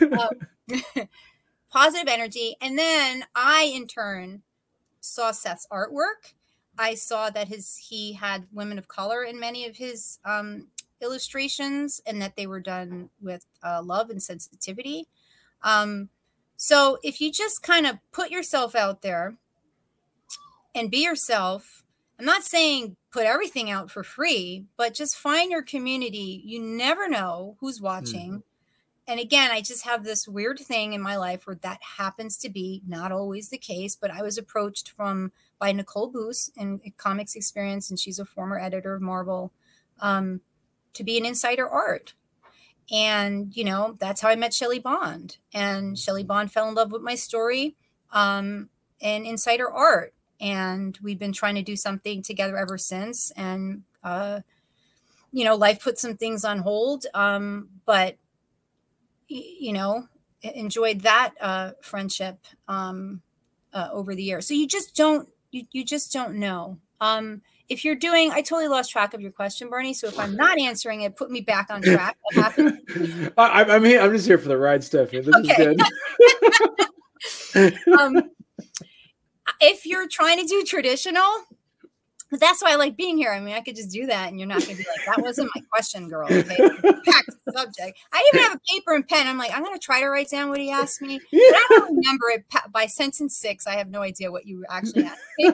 Um, 0.00 0.28
positive 1.72 2.06
energy. 2.06 2.54
And 2.60 2.78
then 2.78 3.24
i 3.34 3.64
in 3.74 3.88
turn 3.88 4.42
saw 5.00 5.32
seth's 5.32 5.66
artwork. 5.72 6.34
I 6.78 6.94
saw 6.94 7.30
that 7.30 7.48
his 7.48 7.76
he 7.76 8.12
had 8.12 8.46
women 8.52 8.78
of 8.78 8.86
color 8.86 9.24
in 9.24 9.40
many 9.40 9.66
of 9.66 9.74
his 9.74 10.20
um 10.24 10.68
illustrations 11.02 12.00
and 12.06 12.20
that 12.20 12.36
they 12.36 12.46
were 12.46 12.60
done 12.60 13.10
with 13.20 13.44
uh, 13.62 13.82
love 13.82 14.10
and 14.10 14.22
sensitivity 14.22 15.06
um 15.62 16.08
so 16.56 16.98
if 17.02 17.20
you 17.20 17.30
just 17.32 17.62
kind 17.62 17.86
of 17.86 17.98
put 18.12 18.30
yourself 18.30 18.74
out 18.74 19.02
there 19.02 19.36
and 20.74 20.90
be 20.90 21.04
yourself 21.04 21.84
I'm 22.18 22.26
not 22.26 22.44
saying 22.44 22.96
put 23.12 23.26
everything 23.26 23.70
out 23.70 23.90
for 23.90 24.02
free, 24.02 24.66
but 24.76 24.94
just 24.94 25.16
find 25.16 25.50
your 25.50 25.62
community. 25.62 26.42
You 26.44 26.60
never 26.60 27.08
know 27.08 27.56
who's 27.60 27.80
watching. 27.80 28.32
Mm. 28.32 28.42
And 29.06 29.20
again, 29.20 29.50
I 29.50 29.60
just 29.60 29.84
have 29.84 30.02
this 30.02 30.26
weird 30.26 30.58
thing 30.58 30.94
in 30.94 31.02
my 31.02 31.16
life 31.16 31.46
where 31.46 31.58
that 31.62 31.80
happens 31.98 32.36
to 32.38 32.48
be 32.48 32.82
not 32.86 33.12
always 33.12 33.50
the 33.50 33.58
case, 33.58 33.94
but 33.94 34.10
I 34.10 34.22
was 34.22 34.38
approached 34.38 34.90
from 34.90 35.30
by 35.58 35.72
Nicole 35.72 36.10
Boose 36.10 36.50
in 36.56 36.80
Comics 36.96 37.36
Experience, 37.36 37.90
and 37.90 38.00
she's 38.00 38.18
a 38.18 38.24
former 38.24 38.58
editor 38.58 38.94
of 38.94 39.02
Marvel, 39.02 39.52
um, 40.00 40.40
to 40.94 41.04
be 41.04 41.18
an 41.18 41.26
insider 41.26 41.68
art. 41.68 42.14
And, 42.92 43.56
you 43.56 43.64
know, 43.64 43.96
that's 43.98 44.20
how 44.20 44.28
I 44.28 44.36
met 44.36 44.52
Shelly 44.52 44.78
Bond. 44.78 45.38
And 45.52 45.98
Shelly 45.98 46.22
Bond 46.24 46.52
fell 46.52 46.68
in 46.68 46.74
love 46.74 46.92
with 46.92 47.02
my 47.02 47.14
story 47.14 47.76
um, 48.12 48.68
and 49.00 49.26
insider 49.26 49.70
art. 49.70 50.14
And 50.40 50.98
we've 51.02 51.18
been 51.18 51.32
trying 51.32 51.54
to 51.54 51.62
do 51.62 51.76
something 51.76 52.22
together 52.22 52.58
ever 52.58 52.76
since. 52.76 53.30
And 53.36 53.84
uh, 54.02 54.40
you 55.34 55.44
know 55.44 55.56
life 55.56 55.82
put 55.82 55.98
some 55.98 56.16
things 56.16 56.44
on 56.44 56.60
hold. 56.60 57.06
Um, 57.12 57.68
but 57.84 58.16
you 59.28 59.72
know 59.72 60.08
enjoyed 60.42 61.00
that 61.00 61.34
uh, 61.40 61.72
friendship 61.82 62.38
um, 62.68 63.20
uh, 63.72 63.88
over 63.92 64.14
the 64.14 64.22
years. 64.22 64.46
So 64.46 64.54
you 64.54 64.68
just 64.68 64.94
don't 64.94 65.28
you, 65.50 65.64
you 65.72 65.84
just 65.84 66.12
don't 66.12 66.36
know. 66.36 66.78
Um, 67.00 67.42
if 67.68 67.84
you're 67.84 67.94
doing 67.94 68.30
i 68.32 68.40
totally 68.40 68.68
lost 68.68 68.90
track 68.90 69.14
of 69.14 69.20
your 69.20 69.32
question 69.32 69.68
bernie 69.68 69.94
so 69.94 70.06
if 70.06 70.18
i'm 70.18 70.36
not 70.44 70.58
answering 70.58 71.02
it 71.02 71.16
put 71.16 71.30
me 71.30 71.40
back 71.40 71.68
on 71.70 71.82
track 71.82 72.16
I, 73.36 73.64
am 73.68 73.84
here 73.84 74.00
i'm 74.00 74.12
just 74.12 74.26
here 74.26 74.38
for 74.38 74.48
the 74.48 74.56
ride 74.56 74.84
stephanie 74.84 75.22
this 75.22 75.34
okay. 75.34 75.50
is 75.50 75.76
good 75.76 75.80
um, 77.98 78.30
if 79.60 79.86
you're 79.86 80.08
trying 80.08 80.38
to 80.38 80.44
do 80.44 80.64
traditional, 80.64 81.24
that's 82.32 82.62
why 82.62 82.72
I 82.72 82.76
like 82.76 82.96
being 82.96 83.16
here. 83.16 83.30
I 83.30 83.38
mean, 83.38 83.54
I 83.54 83.60
could 83.60 83.76
just 83.76 83.90
do 83.90 84.06
that, 84.06 84.28
and 84.28 84.38
you're 84.38 84.48
not 84.48 84.60
going 84.64 84.76
to 84.76 84.82
be 84.82 84.88
like, 84.88 85.16
"That 85.16 85.22
wasn't 85.22 85.50
my 85.54 85.62
question, 85.72 86.08
girl." 86.08 86.26
Okay, 86.26 86.56
back 87.06 87.26
to 87.26 87.36
the 87.46 87.52
subject. 87.52 87.98
I 88.12 88.30
even 88.32 88.44
have 88.44 88.56
a 88.56 88.60
paper 88.72 88.94
and 88.94 89.06
pen. 89.06 89.26
I'm 89.26 89.38
like, 89.38 89.52
I'm 89.54 89.62
going 89.62 89.74
to 89.74 89.84
try 89.84 90.00
to 90.00 90.08
write 90.08 90.30
down 90.30 90.48
what 90.48 90.58
he 90.58 90.70
asked 90.70 91.00
me. 91.00 91.20
But 91.30 91.40
I 91.40 91.66
don't 91.70 91.96
remember 91.96 92.30
it 92.30 92.44
by 92.72 92.86
sentence 92.86 93.36
six. 93.36 93.66
I 93.66 93.76
have 93.76 93.88
no 93.88 94.02
idea 94.02 94.32
what 94.32 94.46
you 94.46 94.64
actually 94.68 95.04
asked 95.04 95.22
me. 95.38 95.52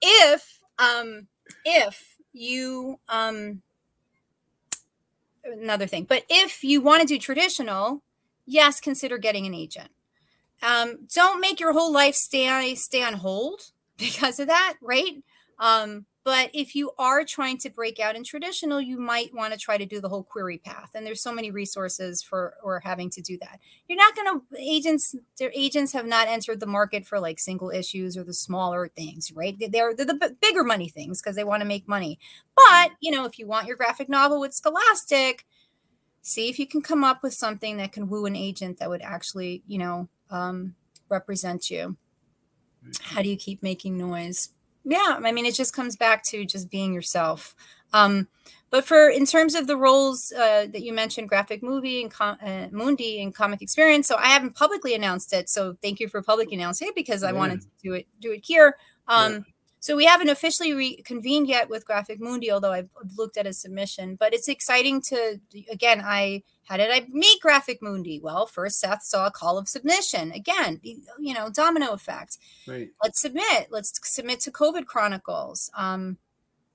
If, 0.00 0.60
um, 0.78 1.26
if 1.64 2.16
you, 2.32 2.98
um, 3.08 3.62
another 5.44 5.86
thing, 5.86 6.04
but 6.04 6.24
if 6.28 6.64
you 6.64 6.80
want 6.80 7.02
to 7.02 7.06
do 7.06 7.18
traditional, 7.18 8.02
yes, 8.46 8.80
consider 8.80 9.18
getting 9.18 9.46
an 9.46 9.54
agent 9.54 9.90
um, 10.62 11.06
don't 11.12 11.40
make 11.40 11.60
your 11.60 11.72
whole 11.72 11.92
life 11.92 12.14
stay 12.14 12.74
stay 12.74 13.02
on 13.02 13.14
hold 13.14 13.72
because 13.98 14.38
of 14.38 14.48
that, 14.48 14.74
right? 14.80 15.22
Um, 15.58 16.06
but 16.26 16.50
if 16.52 16.74
you 16.74 16.90
are 16.98 17.24
trying 17.24 17.56
to 17.58 17.70
break 17.70 18.00
out 18.00 18.16
in 18.16 18.24
traditional, 18.24 18.80
you 18.80 18.98
might 18.98 19.32
want 19.32 19.52
to 19.52 19.58
try 19.60 19.78
to 19.78 19.86
do 19.86 20.00
the 20.00 20.08
whole 20.08 20.24
query 20.24 20.58
path. 20.58 20.90
And 20.92 21.06
there's 21.06 21.22
so 21.22 21.32
many 21.32 21.52
resources 21.52 22.20
for 22.20 22.54
or 22.64 22.80
having 22.80 23.10
to 23.10 23.22
do 23.22 23.38
that. 23.38 23.60
You're 23.86 23.96
not 23.96 24.16
going 24.16 24.40
to 24.40 24.60
agents. 24.60 25.14
Their 25.38 25.52
agents 25.54 25.92
have 25.92 26.04
not 26.04 26.26
entered 26.26 26.58
the 26.58 26.66
market 26.66 27.06
for 27.06 27.20
like 27.20 27.38
single 27.38 27.70
issues 27.70 28.16
or 28.16 28.24
the 28.24 28.34
smaller 28.34 28.88
things, 28.88 29.30
right? 29.30 29.56
They're 29.56 29.94
they're 29.94 30.04
the 30.04 30.36
bigger 30.40 30.64
money 30.64 30.88
things 30.88 31.22
because 31.22 31.36
they 31.36 31.44
want 31.44 31.60
to 31.60 31.68
make 31.68 31.86
money. 31.86 32.18
But 32.56 32.90
you 32.98 33.12
know, 33.12 33.24
if 33.24 33.38
you 33.38 33.46
want 33.46 33.68
your 33.68 33.76
graphic 33.76 34.08
novel 34.08 34.40
with 34.40 34.52
Scholastic, 34.52 35.46
see 36.22 36.48
if 36.48 36.58
you 36.58 36.66
can 36.66 36.82
come 36.82 37.04
up 37.04 37.22
with 37.22 37.34
something 37.34 37.76
that 37.76 37.92
can 37.92 38.08
woo 38.08 38.26
an 38.26 38.34
agent 38.34 38.80
that 38.80 38.90
would 38.90 39.02
actually, 39.02 39.62
you 39.68 39.78
know, 39.78 40.08
um, 40.30 40.74
represent 41.08 41.70
you. 41.70 41.96
How 43.00 43.22
do 43.22 43.28
you 43.28 43.36
keep 43.36 43.62
making 43.62 43.96
noise? 43.96 44.50
Yeah, 44.88 45.18
I 45.22 45.32
mean, 45.32 45.46
it 45.46 45.54
just 45.56 45.74
comes 45.74 45.96
back 45.96 46.22
to 46.26 46.44
just 46.46 46.70
being 46.70 46.94
yourself. 46.94 47.56
Um, 47.92 48.28
but 48.70 48.84
for 48.84 49.08
in 49.08 49.26
terms 49.26 49.56
of 49.56 49.66
the 49.66 49.76
roles 49.76 50.32
uh, 50.32 50.66
that 50.72 50.82
you 50.82 50.92
mentioned, 50.92 51.28
graphic 51.28 51.60
movie 51.60 52.02
and 52.02 52.10
com- 52.10 52.38
uh, 52.40 52.68
Mundi 52.70 53.20
and 53.20 53.34
comic 53.34 53.62
experience, 53.62 54.06
so 54.06 54.16
I 54.16 54.26
haven't 54.26 54.54
publicly 54.54 54.94
announced 54.94 55.32
it. 55.32 55.48
So 55.48 55.76
thank 55.82 55.98
you 55.98 56.08
for 56.08 56.22
publicly 56.22 56.54
announcing 56.54 56.88
it 56.88 56.94
because 56.94 57.24
I 57.24 57.32
wanted 57.32 57.62
to 57.62 57.66
do 57.82 57.94
it 57.94 58.06
do 58.20 58.30
it 58.30 58.44
here. 58.44 58.76
Um, 59.08 59.32
yeah. 59.32 59.38
So 59.80 59.96
we 59.96 60.04
haven't 60.04 60.30
officially 60.30 60.72
reconvened 60.72 61.48
yet 61.48 61.68
with 61.68 61.84
Graphic 61.84 62.20
Mundi, 62.20 62.50
although 62.50 62.72
I've 62.72 62.90
looked 63.16 63.36
at 63.36 63.46
a 63.46 63.52
submission. 63.52 64.16
But 64.16 64.34
it's 64.34 64.48
exciting 64.48 65.00
to 65.02 65.40
again. 65.70 66.00
I 66.04 66.42
how 66.66 66.76
did 66.76 66.90
I 66.90 67.06
meet 67.08 67.40
Graphic 67.40 67.80
Mundi? 67.80 68.18
Well, 68.20 68.46
first 68.46 68.80
Seth 68.80 69.04
saw 69.04 69.26
a 69.26 69.30
call 69.30 69.56
of 69.56 69.68
submission. 69.68 70.32
Again, 70.32 70.80
you 70.82 71.32
know, 71.32 71.48
domino 71.48 71.92
effect. 71.92 72.38
Right. 72.66 72.90
Let's 73.02 73.20
submit. 73.20 73.68
Let's 73.70 73.92
submit 74.02 74.40
to 74.40 74.50
COVID 74.50 74.86
Chronicles. 74.86 75.70
Um, 75.76 76.18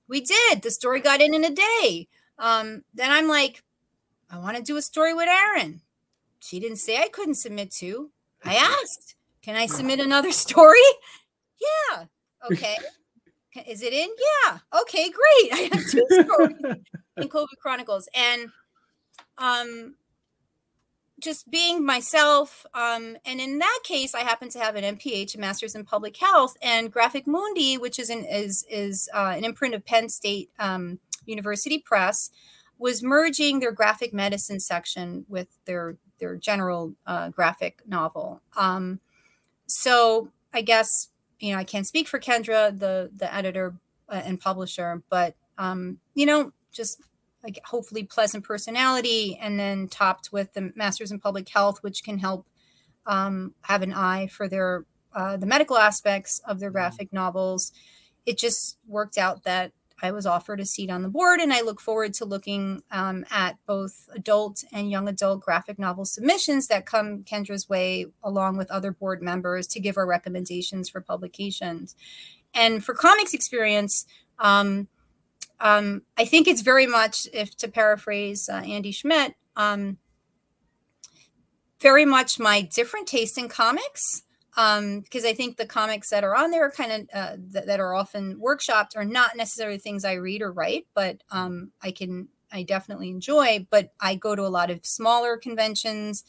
we 0.08 0.22
did. 0.22 0.62
The 0.62 0.70
story 0.70 1.00
got 1.00 1.20
in 1.20 1.34
in 1.34 1.44
a 1.44 1.50
day. 1.50 2.08
Um, 2.38 2.84
then 2.94 3.10
I'm 3.10 3.28
like, 3.28 3.62
I 4.30 4.38
want 4.38 4.56
to 4.56 4.62
do 4.62 4.76
a 4.78 4.82
story 4.82 5.12
with 5.12 5.28
Aaron. 5.28 5.82
She 6.40 6.58
didn't 6.58 6.78
say 6.78 6.96
I 6.96 7.08
couldn't 7.08 7.34
submit 7.34 7.70
to. 7.72 8.10
I 8.42 8.54
asked, 8.82 9.14
can 9.42 9.56
I 9.56 9.66
submit 9.66 10.00
another 10.00 10.32
story? 10.32 10.78
Yeah. 11.60 12.04
Okay. 12.50 12.76
Is 13.68 13.82
it 13.82 13.92
in? 13.92 14.08
Yeah. 14.08 14.58
Okay, 14.80 15.10
great. 15.10 15.52
I 15.52 15.68
have 15.72 15.84
two 15.90 16.06
stories 16.08 16.78
in 17.18 17.28
COVID 17.28 17.58
Chronicles. 17.60 18.08
And 18.14 18.48
um 19.38 19.94
just 21.20 21.48
being 21.50 21.86
myself 21.86 22.66
um, 22.74 23.16
and 23.24 23.40
in 23.40 23.58
that 23.58 23.78
case 23.84 24.14
i 24.14 24.20
happen 24.20 24.48
to 24.48 24.58
have 24.58 24.74
an 24.74 24.96
mph 24.96 25.34
a 25.34 25.38
master's 25.38 25.74
in 25.74 25.84
public 25.84 26.16
health 26.16 26.56
and 26.60 26.92
graphic 26.92 27.26
mundi 27.26 27.78
which 27.78 27.98
is 27.98 28.10
an 28.10 28.24
is 28.24 28.64
is 28.68 29.08
uh, 29.14 29.32
an 29.36 29.44
imprint 29.44 29.74
of 29.74 29.84
penn 29.84 30.08
state 30.08 30.50
um, 30.58 30.98
university 31.26 31.78
press 31.78 32.30
was 32.78 33.02
merging 33.02 33.60
their 33.60 33.70
graphic 33.70 34.12
medicine 34.12 34.58
section 34.58 35.24
with 35.28 35.46
their 35.66 35.96
their 36.18 36.36
general 36.36 36.94
uh, 37.06 37.28
graphic 37.30 37.82
novel. 37.86 38.40
Um, 38.56 39.00
so 39.66 40.28
i 40.52 40.60
guess 40.60 41.08
you 41.42 41.52
know, 41.52 41.58
I 41.58 41.64
can't 41.64 41.86
speak 41.86 42.06
for 42.08 42.20
Kendra, 42.20 42.78
the 42.78 43.10
the 43.14 43.32
editor 43.34 43.74
uh, 44.08 44.22
and 44.24 44.40
publisher, 44.40 45.02
but 45.10 45.34
um, 45.58 45.98
you 46.14 46.24
know, 46.24 46.52
just 46.72 47.02
like 47.42 47.60
hopefully 47.64 48.04
pleasant 48.04 48.44
personality, 48.44 49.38
and 49.40 49.58
then 49.58 49.88
topped 49.88 50.30
with 50.32 50.52
the 50.54 50.72
Masters 50.74 51.10
in 51.10 51.18
Public 51.18 51.48
Health, 51.48 51.82
which 51.82 52.04
can 52.04 52.18
help 52.18 52.46
um, 53.06 53.54
have 53.62 53.82
an 53.82 53.92
eye 53.92 54.26
for 54.26 54.48
their 54.48 54.84
uh, 55.14 55.36
the 55.36 55.46
medical 55.46 55.76
aspects 55.76 56.40
of 56.46 56.60
their 56.60 56.70
mm-hmm. 56.70 56.74
graphic 56.74 57.12
novels. 57.12 57.72
It 58.24 58.38
just 58.38 58.78
worked 58.86 59.18
out 59.18 59.44
that 59.44 59.72
I 60.02 60.10
was 60.10 60.26
offered 60.26 60.58
a 60.58 60.66
seat 60.66 60.90
on 60.90 61.02
the 61.02 61.08
board, 61.08 61.38
and 61.38 61.52
I 61.52 61.60
look 61.60 61.80
forward 61.80 62.12
to 62.14 62.24
looking 62.24 62.82
um, 62.90 63.24
at 63.30 63.56
both 63.66 64.08
adult 64.12 64.64
and 64.72 64.90
young 64.90 65.08
adult 65.08 65.40
graphic 65.40 65.78
novel 65.78 66.04
submissions 66.04 66.66
that 66.66 66.86
come 66.86 67.22
Kendra's 67.22 67.68
way, 67.68 68.06
along 68.22 68.56
with 68.56 68.70
other 68.70 68.90
board 68.90 69.22
members, 69.22 69.66
to 69.68 69.80
give 69.80 69.96
our 69.96 70.06
recommendations 70.06 70.88
for 70.88 71.00
publications. 71.00 71.94
And 72.52 72.84
for 72.84 72.94
comics 72.94 73.32
experience, 73.32 74.04
um, 74.40 74.88
um, 75.62 76.02
I 76.18 76.26
think 76.26 76.46
it's 76.46 76.60
very 76.60 76.86
much, 76.86 77.26
if 77.32 77.56
to 77.58 77.68
paraphrase 77.68 78.48
uh, 78.48 78.56
Andy 78.56 78.92
Schmidt, 78.92 79.34
um, 79.56 79.96
very 81.80 82.04
much 82.04 82.38
my 82.38 82.62
different 82.62 83.06
taste 83.08 83.36
in 83.36 83.48
comics 83.48 84.22
um 84.56 85.00
because 85.00 85.24
i 85.24 85.32
think 85.32 85.56
the 85.56 85.66
comics 85.66 86.10
that 86.10 86.24
are 86.24 86.36
on 86.36 86.50
there 86.50 86.64
are 86.64 86.70
kind 86.70 86.92
of 86.92 87.08
uh, 87.14 87.36
th- 87.52 87.64
that 87.66 87.80
are 87.80 87.94
often 87.94 88.38
workshopped 88.38 88.96
are 88.96 89.04
not 89.04 89.36
necessarily 89.36 89.78
things 89.78 90.04
i 90.04 90.12
read 90.12 90.42
or 90.42 90.52
write 90.52 90.86
but 90.94 91.22
um 91.30 91.72
i 91.82 91.90
can 91.90 92.28
i 92.52 92.62
definitely 92.62 93.08
enjoy 93.10 93.66
but 93.70 93.92
i 94.00 94.14
go 94.14 94.36
to 94.36 94.42
a 94.42 94.48
lot 94.48 94.70
of 94.70 94.80
smaller 94.84 95.36
conventions 95.36 96.24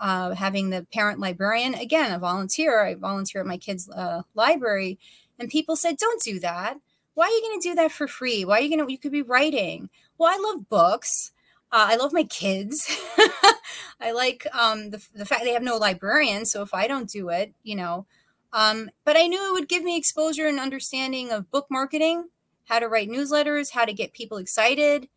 uh, 0.00 0.34
having 0.34 0.70
the 0.70 0.84
parent 0.92 1.20
librarian 1.20 1.74
again 1.74 2.12
a 2.12 2.18
volunteer 2.18 2.84
i 2.84 2.94
volunteer 2.94 3.40
at 3.40 3.46
my 3.46 3.56
kids 3.56 3.88
uh, 3.90 4.22
library 4.34 4.98
and 5.38 5.48
people 5.48 5.76
said 5.76 5.96
don't 5.96 6.22
do 6.22 6.40
that 6.40 6.76
why 7.16 7.26
are 7.26 7.30
you 7.30 7.42
going 7.42 7.60
to 7.60 7.68
do 7.68 7.74
that 7.74 7.90
for 7.90 8.06
free 8.06 8.44
why 8.44 8.58
are 8.58 8.62
you 8.62 8.68
going 8.68 8.86
to 8.86 8.92
you 8.92 8.98
could 8.98 9.12
be 9.12 9.22
writing 9.22 9.90
well 10.16 10.32
i 10.32 10.40
love 10.40 10.68
books 10.68 11.32
uh, 11.72 11.88
I 11.90 11.96
love 11.96 12.12
my 12.12 12.24
kids. 12.24 12.88
I 14.00 14.12
like 14.12 14.46
um, 14.52 14.90
the, 14.90 15.04
the 15.14 15.26
fact 15.26 15.42
they 15.42 15.52
have 15.52 15.62
no 15.62 15.76
librarian. 15.76 16.46
So 16.46 16.62
if 16.62 16.72
I 16.72 16.86
don't 16.86 17.10
do 17.10 17.28
it, 17.28 17.54
you 17.64 17.74
know, 17.74 18.06
um, 18.52 18.90
but 19.04 19.16
I 19.16 19.26
knew 19.26 19.48
it 19.48 19.52
would 19.52 19.68
give 19.68 19.82
me 19.82 19.96
exposure 19.96 20.46
and 20.46 20.60
understanding 20.60 21.30
of 21.32 21.50
book 21.50 21.66
marketing, 21.70 22.28
how 22.64 22.78
to 22.78 22.88
write 22.88 23.10
newsletters, 23.10 23.72
how 23.72 23.84
to 23.84 23.92
get 23.92 24.12
people 24.12 24.38
excited. 24.38 25.08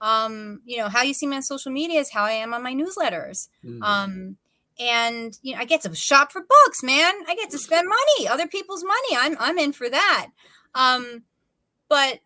Um, 0.00 0.62
you 0.64 0.78
know, 0.78 0.88
how 0.88 1.02
you 1.02 1.12
see 1.12 1.26
me 1.26 1.36
on 1.36 1.42
social 1.42 1.72
media 1.72 2.00
is 2.00 2.12
how 2.12 2.24
I 2.24 2.32
am 2.32 2.54
on 2.54 2.62
my 2.62 2.72
newsletters. 2.72 3.48
Mm-hmm. 3.64 3.82
Um, 3.82 4.36
and 4.80 5.38
you 5.42 5.54
know, 5.54 5.60
I 5.60 5.64
get 5.64 5.82
to 5.82 5.94
shop 5.94 6.32
for 6.32 6.40
books, 6.40 6.82
man. 6.82 7.14
I 7.28 7.34
get 7.34 7.50
to 7.50 7.58
spend 7.58 7.88
money, 7.88 8.28
other 8.28 8.46
people's 8.46 8.84
money. 8.84 9.16
I'm 9.16 9.36
I'm 9.38 9.58
in 9.58 9.72
for 9.72 9.90
that. 9.90 10.28
Um, 10.74 11.24
but 11.88 12.20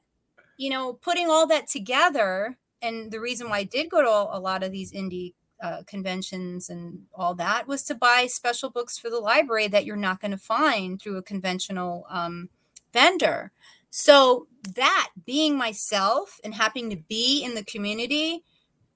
you 0.57 0.71
know, 0.71 0.93
putting 0.93 1.29
all 1.29 1.47
that 1.49 1.67
together 1.67 2.57
and 2.83 3.11
the 3.11 3.21
reason 3.21 3.49
why 3.49 3.59
I 3.59 3.65
did 3.65 3.91
go 3.91 4.03
to 4.03 4.37
a 4.37 4.39
lot 4.39 4.63
of 4.63 4.73
these 4.73 4.93
indie 4.93 5.35
uh, 5.63 5.83
conventions 5.87 6.69
and 6.69 7.05
all 7.15 7.35
that 7.37 7.69
was 7.69 7.85
to 7.85 7.95
buy 7.95 8.27
special 8.27 8.69
books 8.69 8.99
for 8.99 9.09
the 9.09 9.21
library 9.21 9.69
that 9.69 9.85
you're 9.85 9.97
not 9.97 10.21
going 10.21 10.33
to 10.33 10.37
find 10.37 11.01
through 11.01 11.17
a 11.17 11.23
conventional 11.23 12.05
um, 12.11 12.49
vendor. 12.93 13.53
So 13.91 14.49
that 14.75 15.11
being 15.25 15.57
myself 15.57 16.41
and 16.43 16.55
happening 16.55 16.91
to 16.91 16.97
be 16.97 17.43
in 17.45 17.55
the 17.55 17.65
community, 17.65 18.43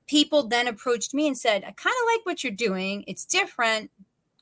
people 0.06 0.48
then 0.48 0.66
approached 0.66 1.14
me 1.14 1.28
and 1.28 1.38
said, 1.38 1.62
I 1.62 1.70
kind 1.70 1.94
of 2.02 2.06
like 2.12 2.26
what 2.26 2.42
you're 2.42 2.52
doing. 2.52 3.04
It's 3.06 3.24
different. 3.24 3.90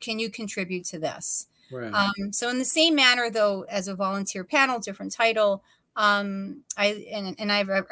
Can 0.01 0.19
you 0.19 0.31
contribute 0.31 0.87
to 0.87 0.99
this? 0.99 1.47
Right. 1.71 1.93
Um, 1.93 2.33
so 2.33 2.49
in 2.49 2.59
the 2.59 2.65
same 2.65 2.95
manner, 2.95 3.31
though, 3.31 3.67
as 3.69 3.89
a 3.89 3.95
volunteer 3.95 4.45
panel, 4.45 4.79
different 4.79 5.13
title, 5.13 5.63
um, 5.97 6.63
I 6.77 7.07
and, 7.13 7.37
and 7.39 7.53
I've, 7.53 7.71
I've, 7.71 7.85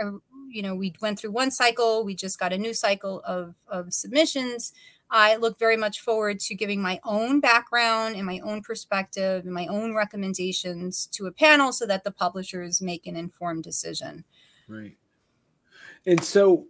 you 0.48 0.62
know, 0.62 0.74
we 0.74 0.94
went 1.00 1.18
through 1.18 1.32
one 1.32 1.50
cycle. 1.50 2.04
We 2.04 2.14
just 2.14 2.38
got 2.38 2.52
a 2.52 2.58
new 2.58 2.74
cycle 2.74 3.22
of 3.24 3.54
of 3.68 3.92
submissions. 3.92 4.72
I 5.14 5.36
look 5.36 5.58
very 5.58 5.76
much 5.76 6.00
forward 6.00 6.40
to 6.40 6.54
giving 6.54 6.80
my 6.80 6.98
own 7.04 7.40
background 7.40 8.16
and 8.16 8.24
my 8.24 8.40
own 8.40 8.62
perspective 8.62 9.44
and 9.44 9.52
my 9.52 9.66
own 9.66 9.94
recommendations 9.94 11.06
to 11.12 11.26
a 11.26 11.32
panel 11.32 11.70
so 11.70 11.84
that 11.86 12.02
the 12.02 12.10
publishers 12.10 12.80
make 12.80 13.06
an 13.06 13.14
informed 13.14 13.62
decision. 13.62 14.24
Right. 14.66 14.96
And 16.06 16.24
so, 16.24 16.66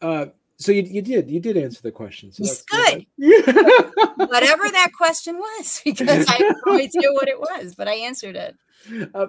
uh, 0.00 0.26
so 0.56 0.70
you, 0.70 0.82
you 0.82 1.02
did 1.02 1.28
you 1.28 1.40
did 1.40 1.56
answer 1.56 1.82
the 1.82 1.90
question. 1.90 2.30
So 2.30 2.44
that's 2.44 2.62
good. 2.62 3.06
Whatever 3.16 4.68
that 4.68 4.92
question 4.96 5.36
was, 5.38 5.80
because 5.84 6.28
I 6.28 6.34
have 6.34 6.56
no 6.66 6.74
idea 6.78 7.12
what 7.12 7.28
it 7.28 7.40
was, 7.40 7.74
but 7.74 7.88
I 7.88 7.94
answered 7.94 8.36
it. 8.36 8.56
Uh, 9.12 9.26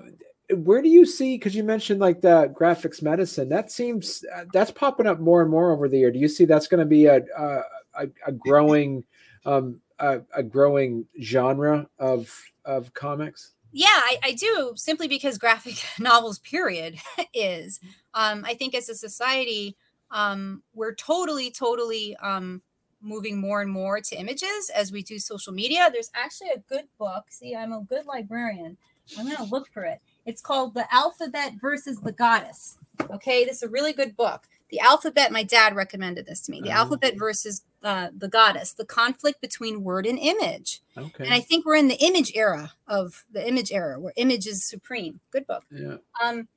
where 0.53 0.81
do 0.81 0.89
you 0.89 1.05
see? 1.05 1.37
Because 1.37 1.55
you 1.55 1.63
mentioned 1.63 1.99
like 1.99 2.21
the 2.21 2.53
graphics 2.57 3.01
medicine. 3.01 3.49
That 3.49 3.71
seems 3.71 4.23
that's 4.53 4.71
popping 4.71 5.07
up 5.07 5.19
more 5.19 5.41
and 5.41 5.49
more 5.49 5.71
over 5.71 5.87
the 5.87 5.97
year. 5.97 6.11
Do 6.11 6.19
you 6.19 6.27
see 6.27 6.45
that's 6.45 6.67
going 6.67 6.79
to 6.79 6.85
be 6.85 7.05
a, 7.05 7.21
a 7.37 7.61
a, 7.99 8.07
a 8.27 8.31
growing 8.31 9.03
um, 9.45 9.79
a, 9.99 10.21
a, 10.35 10.43
growing 10.43 11.05
genre 11.21 11.87
of 11.99 12.33
of 12.65 12.93
comics? 12.93 13.53
Yeah, 13.73 13.87
I, 13.87 14.17
I, 14.23 14.31
do 14.33 14.73
simply 14.75 15.07
because 15.07 15.37
graphic 15.37 15.83
novels, 15.99 16.39
period, 16.39 16.97
is. 17.33 17.79
Um, 18.13 18.43
I 18.45 18.53
think 18.53 18.75
as 18.75 18.89
a 18.89 18.95
society, 18.95 19.77
um, 20.11 20.61
we're 20.73 20.93
totally, 20.93 21.51
totally 21.51 22.17
um, 22.17 22.61
moving 23.01 23.39
more 23.39 23.61
and 23.61 23.71
more 23.71 24.01
to 24.01 24.15
images 24.15 24.69
as 24.75 24.91
we 24.91 25.03
do 25.03 25.17
social 25.19 25.53
media. 25.53 25.89
There's 25.91 26.11
actually 26.13 26.49
a 26.49 26.59
good 26.67 26.85
book. 26.99 27.25
See, 27.29 27.55
I'm 27.55 27.71
a 27.71 27.81
good 27.81 28.05
librarian. 28.05 28.77
I'm 29.17 29.25
going 29.25 29.37
to 29.37 29.43
look 29.43 29.69
for 29.73 29.83
it. 29.83 30.01
It's 30.25 30.41
called 30.41 30.73
The 30.73 30.93
Alphabet 30.93 31.53
versus 31.59 31.99
the 32.01 32.11
Goddess. 32.11 32.77
Okay, 33.09 33.45
this 33.45 33.57
is 33.57 33.63
a 33.63 33.69
really 33.69 33.93
good 33.93 34.15
book. 34.15 34.47
The 34.69 34.79
alphabet, 34.79 35.31
my 35.33 35.43
dad 35.43 35.75
recommended 35.75 36.25
this 36.25 36.41
to 36.41 36.51
me. 36.51 36.61
The 36.61 36.69
oh. 36.69 36.75
alphabet 36.75 37.15
versus 37.17 37.63
uh, 37.83 38.07
the 38.15 38.29
goddess, 38.29 38.71
the 38.71 38.85
conflict 38.85 39.41
between 39.41 39.83
word 39.83 40.05
and 40.05 40.17
image. 40.17 40.81
Okay. 40.97 41.25
And 41.25 41.33
I 41.33 41.41
think 41.41 41.65
we're 41.65 41.75
in 41.75 41.89
the 41.89 42.01
image 42.01 42.31
era 42.35 42.71
of 42.87 43.25
the 43.29 43.45
image 43.45 43.71
era 43.71 43.99
where 43.99 44.13
image 44.15 44.47
is 44.47 44.63
supreme. 44.63 45.19
Good 45.29 45.45
book. 45.45 45.65
Yeah. 45.71 45.97
Um, 46.23 46.47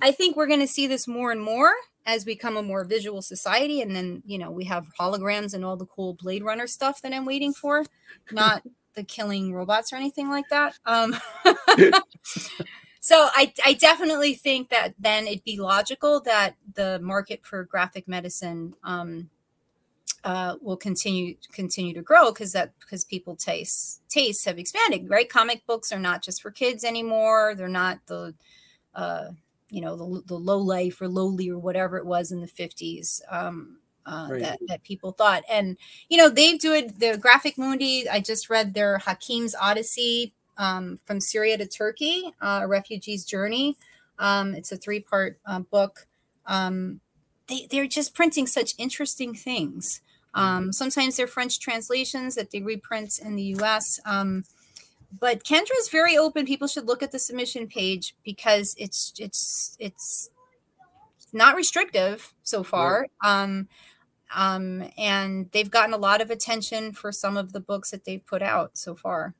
I 0.00 0.12
think 0.12 0.36
we're 0.36 0.46
going 0.46 0.60
to 0.60 0.68
see 0.68 0.86
this 0.86 1.08
more 1.08 1.32
and 1.32 1.42
more 1.42 1.72
as 2.04 2.24
we 2.24 2.34
become 2.34 2.56
a 2.56 2.62
more 2.62 2.84
visual 2.84 3.20
society. 3.20 3.80
And 3.80 3.96
then, 3.96 4.22
you 4.24 4.38
know, 4.38 4.50
we 4.50 4.64
have 4.66 4.86
holograms 4.98 5.52
and 5.52 5.64
all 5.64 5.76
the 5.76 5.86
cool 5.86 6.14
Blade 6.14 6.44
Runner 6.44 6.68
stuff 6.68 7.02
that 7.02 7.12
I'm 7.12 7.24
waiting 7.24 7.52
for, 7.52 7.84
not 8.30 8.62
the 8.94 9.02
killing 9.02 9.52
robots 9.52 9.92
or 9.92 9.96
anything 9.96 10.28
like 10.28 10.48
that. 10.50 10.78
Um, 10.86 11.16
so 13.06 13.28
I, 13.36 13.52
I 13.64 13.74
definitely 13.74 14.34
think 14.34 14.68
that 14.70 14.94
then 14.98 15.28
it'd 15.28 15.44
be 15.44 15.60
logical 15.60 16.18
that 16.22 16.56
the 16.74 16.98
market 16.98 17.46
for 17.46 17.62
graphic 17.62 18.08
medicine 18.08 18.74
um, 18.82 19.30
uh, 20.24 20.56
will 20.60 20.76
continue 20.76 21.36
continue 21.52 21.94
to 21.94 22.02
grow 22.02 22.32
because 22.32 22.50
that 22.50 22.72
because 22.80 23.04
people 23.04 23.36
tastes 23.36 24.00
tastes 24.08 24.44
have 24.44 24.58
expanded 24.58 25.08
right? 25.08 25.30
Comic 25.30 25.64
books 25.68 25.92
are 25.92 26.00
not 26.00 26.20
just 26.20 26.42
for 26.42 26.50
kids 26.50 26.82
anymore. 26.82 27.54
They're 27.54 27.68
not 27.68 28.00
the 28.06 28.34
uh, 28.92 29.28
you 29.70 29.82
know 29.82 29.94
the, 29.94 30.22
the 30.26 30.34
low 30.34 30.58
life 30.58 31.00
or 31.00 31.06
lowly 31.06 31.48
or 31.48 31.60
whatever 31.60 31.98
it 31.98 32.06
was 32.06 32.32
in 32.32 32.40
the 32.40 32.48
50s 32.48 33.20
um, 33.30 33.78
uh, 34.04 34.26
right. 34.32 34.42
that, 34.42 34.58
that 34.66 34.82
people 34.82 35.12
thought. 35.12 35.44
And 35.48 35.76
you 36.08 36.16
know 36.16 36.28
they 36.28 36.56
do 36.56 36.72
it 36.72 36.98
the 36.98 37.16
graphic 37.16 37.56
mundi 37.56 38.08
i 38.08 38.18
just 38.18 38.50
read 38.50 38.74
their 38.74 38.98
hakim's 38.98 39.54
odyssey 39.54 40.32
um, 40.58 40.98
from 41.04 41.20
Syria 41.20 41.58
to 41.58 41.66
Turkey, 41.66 42.32
uh, 42.40 42.60
a 42.62 42.68
refugee's 42.68 43.24
journey. 43.24 43.76
Um, 44.18 44.54
it's 44.54 44.72
a 44.72 44.76
three 44.76 45.00
part 45.00 45.38
uh, 45.46 45.60
book. 45.60 46.06
Um, 46.46 47.00
they, 47.48 47.66
they're 47.70 47.86
just 47.86 48.14
printing 48.14 48.46
such 48.46 48.74
interesting 48.78 49.34
things. 49.34 50.00
Um, 50.34 50.72
sometimes 50.72 51.16
they're 51.16 51.26
French 51.26 51.60
translations 51.60 52.34
that 52.34 52.50
they 52.50 52.60
reprint 52.60 53.18
in 53.18 53.36
the 53.36 53.54
US. 53.58 53.98
Um, 54.04 54.44
but 55.18 55.44
Kendra 55.44 55.78
is 55.78 55.88
very 55.88 56.16
open. 56.16 56.44
People 56.44 56.68
should 56.68 56.86
look 56.86 57.02
at 57.02 57.12
the 57.12 57.18
submission 57.18 57.68
page 57.68 58.14
because 58.24 58.74
it's 58.78 59.12
it's 59.18 59.76
it's 59.78 60.30
not 61.32 61.56
restrictive 61.56 62.34
so 62.42 62.62
far. 62.62 63.06
Um, 63.24 63.68
um, 64.34 64.90
and 64.98 65.48
they've 65.52 65.70
gotten 65.70 65.94
a 65.94 65.98
lot 65.98 66.20
of 66.20 66.30
attention 66.30 66.92
for 66.92 67.12
some 67.12 67.36
of 67.36 67.52
the 67.52 67.60
books 67.60 67.90
that 67.92 68.04
they've 68.04 68.24
put 68.26 68.42
out 68.42 68.76
so 68.76 68.94
far 68.94 69.34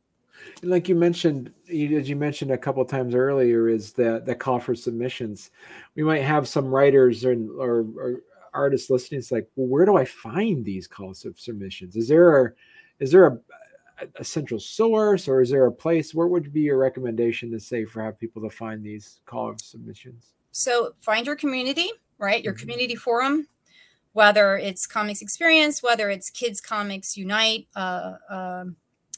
like 0.62 0.89
you 0.89 0.95
mentioned 0.95 1.53
as 1.68 2.09
you 2.09 2.16
mentioned 2.16 2.51
a 2.51 2.59
couple 2.59 2.84
times 2.84 3.14
earlier 3.14 3.68
is 3.68 3.93
that 3.93 4.26
the 4.26 4.34
call 4.34 4.59
for 4.59 4.74
submissions. 4.74 5.51
We 5.95 6.03
might 6.03 6.22
have 6.22 6.49
some 6.49 6.66
writers 6.66 7.24
or, 7.24 7.37
or, 7.59 7.87
or 7.97 8.20
artists 8.55 8.89
listening 8.89 9.18
it's 9.18 9.30
like 9.30 9.47
well 9.57 9.68
where 9.68 9.84
do 9.84 9.97
i 9.97 10.05
find 10.05 10.64
these 10.64 10.87
calls 10.87 11.24
of 11.24 11.39
submissions? 11.39 11.97
Is 11.97 12.09
there 12.09 12.47
a 12.47 12.53
is 12.99 13.12
there 13.12 13.26
a, 13.26 13.39
a 14.16 14.24
central 14.24 14.61
source 14.61 15.28
or 15.28 15.41
is 15.41 15.51
there 15.51 15.66
a 15.66 15.72
place? 15.72 16.14
Where 16.14 16.26
would 16.26 16.53
be 16.53 16.62
your 16.62 16.78
recommendation 16.78 17.51
to 17.53 17.61
say 17.61 17.84
for 17.84 18.03
have 18.03 18.18
people 18.18 18.43
to 18.43 18.51
find 18.51 18.82
these 18.82 19.20
call 19.26 19.51
of 19.51 19.61
submissions? 19.61 20.32
So 20.53 20.95
find 21.01 21.26
your 21.26 21.37
community 21.37 21.91
right? 22.18 22.43
Your 22.43 22.55
mm-hmm. 22.55 22.61
community 22.61 22.95
forum 22.95 23.49
whether 24.12 24.57
it's 24.57 24.87
comics 24.87 25.20
experience 25.20 25.82
whether 25.82 26.09
it's 26.09 26.30
kids 26.30 26.61
comics 26.61 27.18
unite 27.18 27.68
uh, 27.76 28.14
uh, 28.30 28.64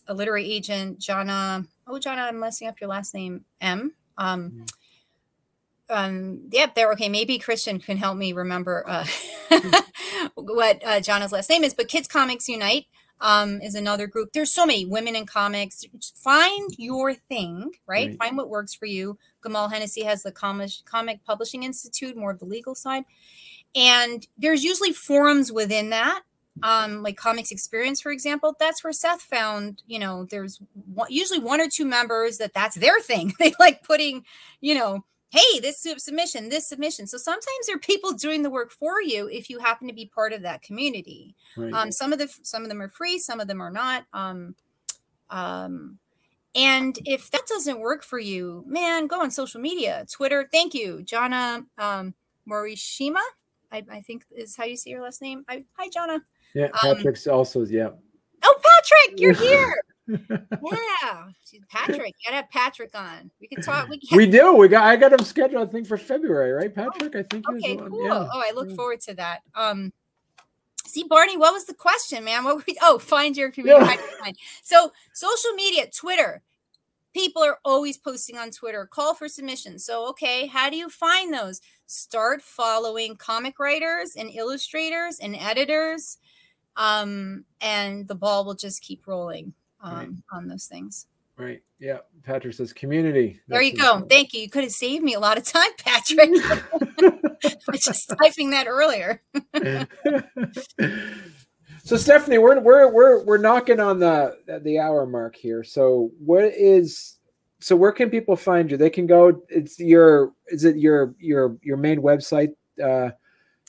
a 0.09 0.15
literary 0.15 0.51
agent, 0.51 0.99
Jana. 0.99 1.65
Oh, 1.87 1.99
Jana, 1.99 2.23
I'm 2.23 2.41
messing 2.41 2.67
up 2.67 2.81
your 2.81 2.89
last 2.89 3.15
name. 3.15 3.45
M. 3.61 3.93
Um, 4.17 4.51
mm-hmm. 4.51 4.65
um, 5.91 6.41
yep, 6.51 6.75
there. 6.75 6.91
Okay, 6.93 7.09
maybe 7.09 7.39
Christian 7.39 7.79
can 7.79 7.99
help 7.99 8.17
me 8.17 8.33
remember 8.33 8.85
uh, 8.89 9.07
what 10.35 10.83
uh, 10.85 11.01
Jana's 11.01 11.33
last 11.33 11.51
name 11.51 11.63
is. 11.63 11.75
But 11.75 11.89
Kids 11.89 12.09
Comics 12.09 12.49
Unite 12.49 12.87
um, 13.21 13.61
is 13.61 13.75
another 13.75 14.07
group. 14.07 14.33
There's 14.33 14.53
so 14.53 14.65
many 14.67 14.87
women 14.87 15.15
in 15.15 15.27
comics. 15.27 15.85
Find 16.17 16.71
your 16.79 17.15
thing, 17.15 17.73
right? 17.87 18.09
right. 18.09 18.17
Find 18.17 18.37
what 18.37 18.49
works 18.49 18.75
for 18.75 18.87
you. 18.87 19.19
Gamal 19.43 19.71
Hennessy 19.71 20.05
has 20.05 20.23
the 20.23 20.33
Comic, 20.33 20.71
Comic 20.85 21.25
Publishing 21.25 21.63
Institute, 21.63 22.17
more 22.17 22.31
of 22.31 22.39
the 22.39 22.47
legal 22.47 22.75
side. 22.75 23.05
And 23.75 24.27
there's 24.39 24.65
usually 24.65 24.93
forums 24.93 25.53
within 25.53 25.91
that 25.91 26.23
um 26.63 27.03
like 27.03 27.17
comics 27.17 27.51
experience 27.51 28.01
for 28.01 28.11
example 28.11 28.55
that's 28.59 28.83
where 28.83 28.93
seth 28.93 29.23
found 29.23 29.83
you 29.87 29.99
know 29.99 30.25
there's 30.25 30.61
one, 30.95 31.09
usually 31.11 31.39
one 31.39 31.61
or 31.61 31.69
two 31.69 31.85
members 31.85 32.39
that 32.39 32.55
that's 32.55 32.77
their 32.77 33.01
thing. 33.01 33.33
They 33.39 33.55
like 33.59 33.83
putting 33.83 34.25
you 34.61 34.75
know 34.75 35.05
hey 35.31 35.61
this 35.61 35.87
submission 35.99 36.49
this 36.49 36.69
submission. 36.69 37.07
So 37.07 37.19
sometimes 37.19 37.67
there 37.67 37.77
are 37.77 37.81
people 37.81 38.13
doing 38.13 38.43
the 38.43 38.51
work 38.51 38.71
for 38.71 39.01
you 39.03 39.29
if 39.29 39.51
you 39.51 39.59
happen 39.59 39.89
to 39.89 39.95
be 39.95 40.07
part 40.07 40.33
of 40.33 40.43
that 40.43 40.63
community. 40.63 41.35
Right. 41.57 41.73
um 41.73 41.93
some 41.93 42.13
of 42.13 42.19
the 42.19 42.29
some 42.43 42.63
of 42.63 42.69
them 42.69 42.81
are 42.81 42.89
free 42.89 43.19
some 43.19 43.41
of 43.41 43.49
them 43.49 43.61
are 43.61 43.71
not. 43.71 44.07
Um 44.13 44.55
um 45.31 45.99
and 46.55 46.99
if 47.05 47.31
that 47.31 47.47
doesn't 47.47 47.81
work 47.81 48.03
for 48.03 48.19
you 48.19 48.65
man 48.67 49.07
go 49.07 49.21
on 49.21 49.31
social 49.31 49.61
media 49.61 50.07
twitter. 50.11 50.49
Thank 50.51 50.75
you 50.75 51.03
jana 51.03 51.65
um 51.77 52.15
morishima 52.49 53.21
I, 53.71 53.85
I 53.91 54.01
think 54.01 54.25
is 54.35 54.57
how 54.57 54.65
you 54.65 54.79
say 54.79 54.91
your 54.91 55.03
last 55.03 55.21
name. 55.21 55.45
I, 55.47 55.65
hi 55.75 55.91
jana 55.91 56.23
yeah, 56.55 56.67
um, 56.67 56.97
Patrick's 56.97 57.27
um, 57.27 57.35
also 57.35 57.65
yeah. 57.65 57.91
Oh, 58.43 58.61
Patrick, 58.63 59.21
you're 59.21 59.33
here. 59.35 59.75
yeah, 60.09 61.25
Patrick. 61.69 62.15
You 62.19 62.31
gotta 62.31 62.37
have 62.37 62.51
Patrick 62.51 62.91
on. 62.95 63.31
We 63.41 63.47
can 63.47 63.63
talk. 63.63 63.89
We, 63.89 63.99
can... 64.01 64.17
we 64.17 64.27
do. 64.27 64.55
We 64.55 64.69
got. 64.69 64.85
I 64.85 64.97
got 64.97 65.13
him 65.13 65.25
scheduled. 65.25 65.69
I 65.69 65.71
think 65.71 65.87
for 65.87 65.99
February, 65.99 66.53
right, 66.53 66.75
Patrick? 66.75 67.15
I 67.15 67.23
think. 67.25 67.49
Okay, 67.49 67.77
cool. 67.77 68.05
Yeah. 68.05 68.27
Oh, 68.33 68.43
I 68.45 68.53
look 68.55 68.71
forward 68.73 69.01
to 69.03 69.15
that. 69.15 69.41
Um, 69.55 69.93
see, 70.87 71.05
Barney, 71.05 71.37
what 71.37 71.53
was 71.53 71.67
the 71.67 71.75
question, 71.75 72.25
man? 72.25 72.45
What 72.45 72.67
we? 72.67 72.77
Oh, 72.81 72.99
find 72.99 73.37
your 73.37 73.51
community. 73.51 74.01
Yeah. 74.25 74.33
So, 74.63 74.93
social 75.13 75.53
media, 75.53 75.89
Twitter. 75.95 76.43
People 77.15 77.43
are 77.43 77.59
always 77.65 77.99
posting 77.99 78.37
on 78.37 78.51
Twitter. 78.51 78.87
Call 78.87 79.15
for 79.15 79.29
submissions. 79.29 79.85
So, 79.85 80.09
okay, 80.11 80.47
how 80.47 80.71
do 80.71 80.77
you 80.77 80.89
find 80.89 81.35
those? 81.35 81.61
Start 81.87 82.43
following 82.43 83.17
comic 83.17 83.59
writers 83.59 84.15
and 84.17 84.31
illustrators 84.31 85.19
and 85.19 85.35
editors 85.35 86.19
um, 86.79 87.45
and 87.61 88.09
the 88.09 88.14
ball 88.14 88.45
will 88.47 88.55
just 88.55 88.81
keep 88.81 89.07
rolling 89.07 89.53
um, 89.83 89.95
right. 89.95 90.09
on 90.33 90.49
those 90.49 90.66
things. 90.66 91.07
Right. 91.37 91.62
Yeah. 91.79 91.99
Patrick 92.24 92.55
says 92.55 92.72
community. 92.72 93.41
There 93.47 93.62
you 93.62 93.76
go. 93.76 94.01
Thank 94.09 94.33
you. 94.33 94.41
You 94.41 94.51
could 94.51 94.64
have 94.64 94.72
saved 94.72 95.05
me 95.05 95.14
a 95.14 95.20
lot 95.20 95.39
of 95.39 95.45
time, 95.45 95.70
Patrick. 95.79 96.31
I 96.35 97.57
was 97.70 97.81
just 97.85 98.12
typing 98.20 98.51
that 98.51 98.66
earlier. 98.66 99.22
so 101.85 101.97
Stephanie, 101.97 102.39
we're 102.39 102.59
we're 102.59 102.91
we're 102.91 103.24
we're 103.24 103.39
knocking 103.39 103.79
on 103.79 104.01
the 104.01 104.37
the 104.62 104.81
hour 104.81 105.07
mark 105.07 105.37
here. 105.37 105.62
So 105.62 106.11
what 106.18 106.45
is 106.45 107.18
so 107.61 107.76
where 107.76 107.93
can 107.93 108.11
people 108.11 108.35
find 108.35 108.68
you? 108.70 108.76
They 108.76 108.91
can 108.91 109.07
go. 109.07 109.43
It's 109.49 109.79
your. 109.79 110.33
Is 110.49 110.64
it 110.64 110.76
your 110.76 111.14
your 111.20 111.57
your 111.62 111.76
main 111.76 112.03
website? 112.03 112.55
Uh, 112.83 113.11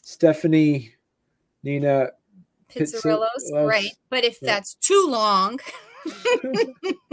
Stephanie, 0.01 0.95
Nina. 1.62 2.10
Pitsirilos, 2.74 3.51
right? 3.53 3.91
But 4.09 4.24
if 4.24 4.38
yeah. 4.41 4.53
that's 4.53 4.76
too 4.76 5.07
long. 5.09 5.59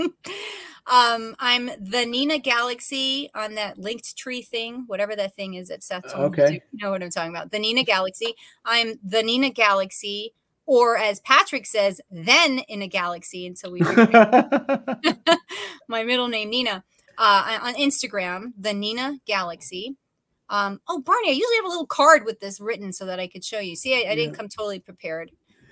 um, 0.86 1.34
I'm 1.38 1.70
the 1.80 2.06
Nina 2.06 2.38
Galaxy 2.38 3.30
on 3.34 3.54
that 3.54 3.78
linked 3.78 4.16
tree 4.16 4.42
thing, 4.42 4.84
whatever 4.86 5.16
that 5.16 5.34
thing 5.34 5.54
is 5.54 5.70
at 5.70 5.82
Seth. 5.82 6.14
Okay. 6.14 6.62
You 6.72 6.84
know 6.84 6.90
what 6.90 7.02
I'm 7.02 7.10
talking 7.10 7.34
about. 7.34 7.50
The 7.50 7.58
Nina 7.58 7.84
Galaxy. 7.84 8.34
I'm 8.64 8.98
the 9.02 9.22
Nina 9.22 9.50
Galaxy, 9.50 10.34
or 10.66 10.96
as 10.96 11.20
Patrick 11.20 11.66
says, 11.66 12.00
then 12.10 12.60
in 12.68 12.82
a 12.82 12.88
galaxy 12.88 13.46
until 13.46 13.72
we 13.72 13.80
my 15.88 16.02
middle 16.04 16.28
name, 16.28 16.50
Nina. 16.50 16.84
Uh, 17.18 17.58
on 17.62 17.74
Instagram, 17.76 18.52
the 18.58 18.74
Nina 18.74 19.18
Galaxy. 19.26 19.96
Um, 20.48 20.80
oh, 20.86 21.00
Barney, 21.00 21.30
I 21.30 21.32
usually 21.32 21.56
have 21.56 21.64
a 21.64 21.68
little 21.68 21.86
card 21.86 22.24
with 22.24 22.40
this 22.40 22.60
written 22.60 22.92
so 22.92 23.06
that 23.06 23.18
I 23.18 23.26
could 23.26 23.42
show 23.42 23.58
you. 23.58 23.74
See, 23.74 23.94
I, 23.94 24.12
I 24.12 24.14
didn't 24.14 24.34
come 24.34 24.48
totally 24.48 24.78
prepared. 24.78 25.30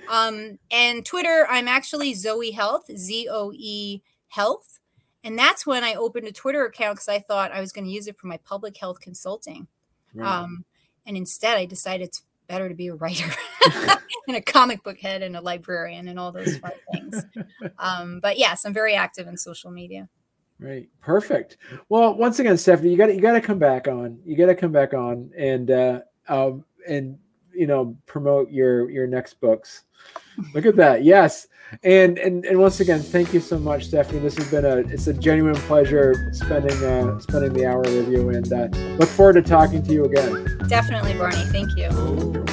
Um, 0.09 0.59
and 0.71 1.05
Twitter, 1.05 1.47
I'm 1.49 1.69
actually 1.69 2.15
Zoe 2.15 2.51
Health, 2.51 2.91
Z 2.97 3.29
O 3.31 3.53
E 3.55 4.03
Health. 4.29 4.81
And 5.23 5.39
that's 5.39 5.67
when 5.67 5.85
I 5.85 5.95
opened 5.95 6.27
a 6.27 6.33
Twitter 6.33 6.67
account 6.67 6.97
because 6.97 7.09
I 7.09 7.19
thought 7.19 7.53
I 7.53 7.61
was 7.61 7.73
going 7.73 7.87
to 7.87 7.91
use 7.91 8.07
it 8.07 8.19
for 8.19 8.27
my 8.27 8.37
public 8.39 8.77
health 8.77 9.01
consulting. 9.01 9.67
Right. 10.15 10.27
Um, 10.27 10.65
and 11.07 11.17
instead, 11.17 11.57
I 11.57 11.65
decided 11.65 12.09
it's 12.09 12.23
better 12.47 12.69
to 12.69 12.75
be 12.75 12.89
a 12.89 12.95
writer 12.95 13.31
and 14.29 14.37
a 14.37 14.43
comic 14.43 14.83
book 14.83 14.99
head 15.01 15.23
and 15.23 15.37
a 15.37 15.41
librarian 15.41 16.09
and 16.09 16.19
all 16.19 16.33
those 16.33 16.59
fun 16.59 16.73
things. 16.93 17.25
Um, 17.79 18.21
but 18.21 18.39
yes, 18.39 18.65
I'm 18.65 18.73
very 18.73 18.95
active 18.95 19.27
in 19.27 19.37
social 19.37 19.71
media. 19.71 20.09
Right. 20.59 20.89
Perfect. 21.01 21.57
Well, 21.89 22.15
once 22.15 22.39
again, 22.39 22.57
Stephanie, 22.57 22.91
you 22.91 22.97
got 22.97 23.15
you 23.15 23.21
got 23.21 23.33
to 23.33 23.41
come 23.41 23.59
back 23.59 23.89
on. 23.89 24.19
You 24.25 24.37
got 24.37 24.47
to 24.47 24.55
come 24.55 24.73
back 24.73 24.95
on 24.95 25.31
and 25.37 25.71
uh, 25.71 26.01
um, 26.29 26.65
and 26.89 27.19
you 27.57 27.67
know 27.67 27.97
promote 28.07 28.51
your 28.51 28.91
your 28.91 29.07
next 29.07 29.41
books. 29.41 29.83
Look 30.55 30.67
at 30.67 30.77
that. 30.77 31.05
Yes. 31.05 31.47
And 31.83 32.19
and 32.19 32.45
and 32.45 32.59
once 32.59 32.81
again, 32.81 33.01
thank 33.01 33.33
you 33.33 33.41
so 33.41 33.59
much, 33.59 33.87
Stephanie. 33.87 34.21
This 34.21 34.37
has 34.37 34.51
been 34.51 34.65
a 34.65 34.77
it's 34.79 35.07
a 35.07 35.15
genuine 35.15 35.57
pleasure 35.57 36.31
spending 36.33 36.85
uh, 36.85 37.19
spending 37.21 37.53
the 37.53 37.67
hour 37.67 37.81
with 37.81 38.09
you, 38.09 38.29
and 38.29 38.53
uh, 38.53 38.69
look 38.99 39.09
forward 39.09 39.35
to 39.35 39.43
talking 39.43 39.83
to 39.83 39.93
you 39.93 40.05
again. 40.05 40.59
Definitely, 40.69 41.15
Barney. 41.15 41.45
Thank 41.47 41.77
you. 41.77 42.45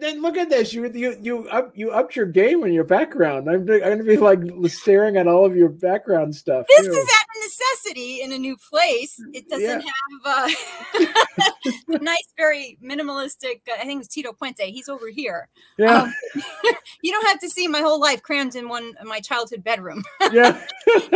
Then 0.00 0.22
look 0.22 0.36
at 0.36 0.48
this. 0.48 0.72
You 0.72 0.90
you 0.92 1.16
you 1.20 1.48
up 1.48 1.72
you 1.74 1.90
upped 1.90 2.16
your 2.16 2.26
game 2.26 2.64
in 2.64 2.72
your 2.72 2.84
background. 2.84 3.48
I'm, 3.48 3.60
I'm 3.60 3.66
going 3.66 3.98
to 3.98 4.04
be 4.04 4.16
like 4.16 4.40
staring 4.66 5.16
at 5.16 5.26
all 5.26 5.44
of 5.44 5.56
your 5.56 5.68
background 5.68 6.34
stuff. 6.34 6.66
This 6.68 6.86
too. 6.86 6.92
is 6.92 7.08
at 7.08 7.26
necessity 7.42 8.22
in 8.22 8.32
a 8.32 8.38
new 8.38 8.56
place. 8.56 9.20
It 9.32 9.48
doesn't 9.48 9.82
yeah. 9.84 9.90
have 10.24 10.50
uh, 10.50 11.94
a 11.94 11.98
nice, 12.02 12.32
very 12.36 12.78
minimalistic. 12.82 13.60
Uh, 13.68 13.76
I 13.78 13.84
think 13.84 14.00
it's 14.00 14.08
Tito 14.08 14.32
Puente. 14.32 14.70
He's 14.70 14.88
over 14.88 15.08
here. 15.08 15.48
Yeah. 15.78 16.02
Um, 16.02 16.14
you 17.02 17.12
don't 17.12 17.26
have 17.26 17.40
to 17.40 17.50
see 17.50 17.68
my 17.68 17.80
whole 17.80 18.00
life 18.00 18.22
crammed 18.22 18.56
in 18.56 18.68
one 18.68 18.94
my 19.04 19.20
childhood 19.20 19.62
bedroom. 19.62 20.04
Yeah. 20.32 20.60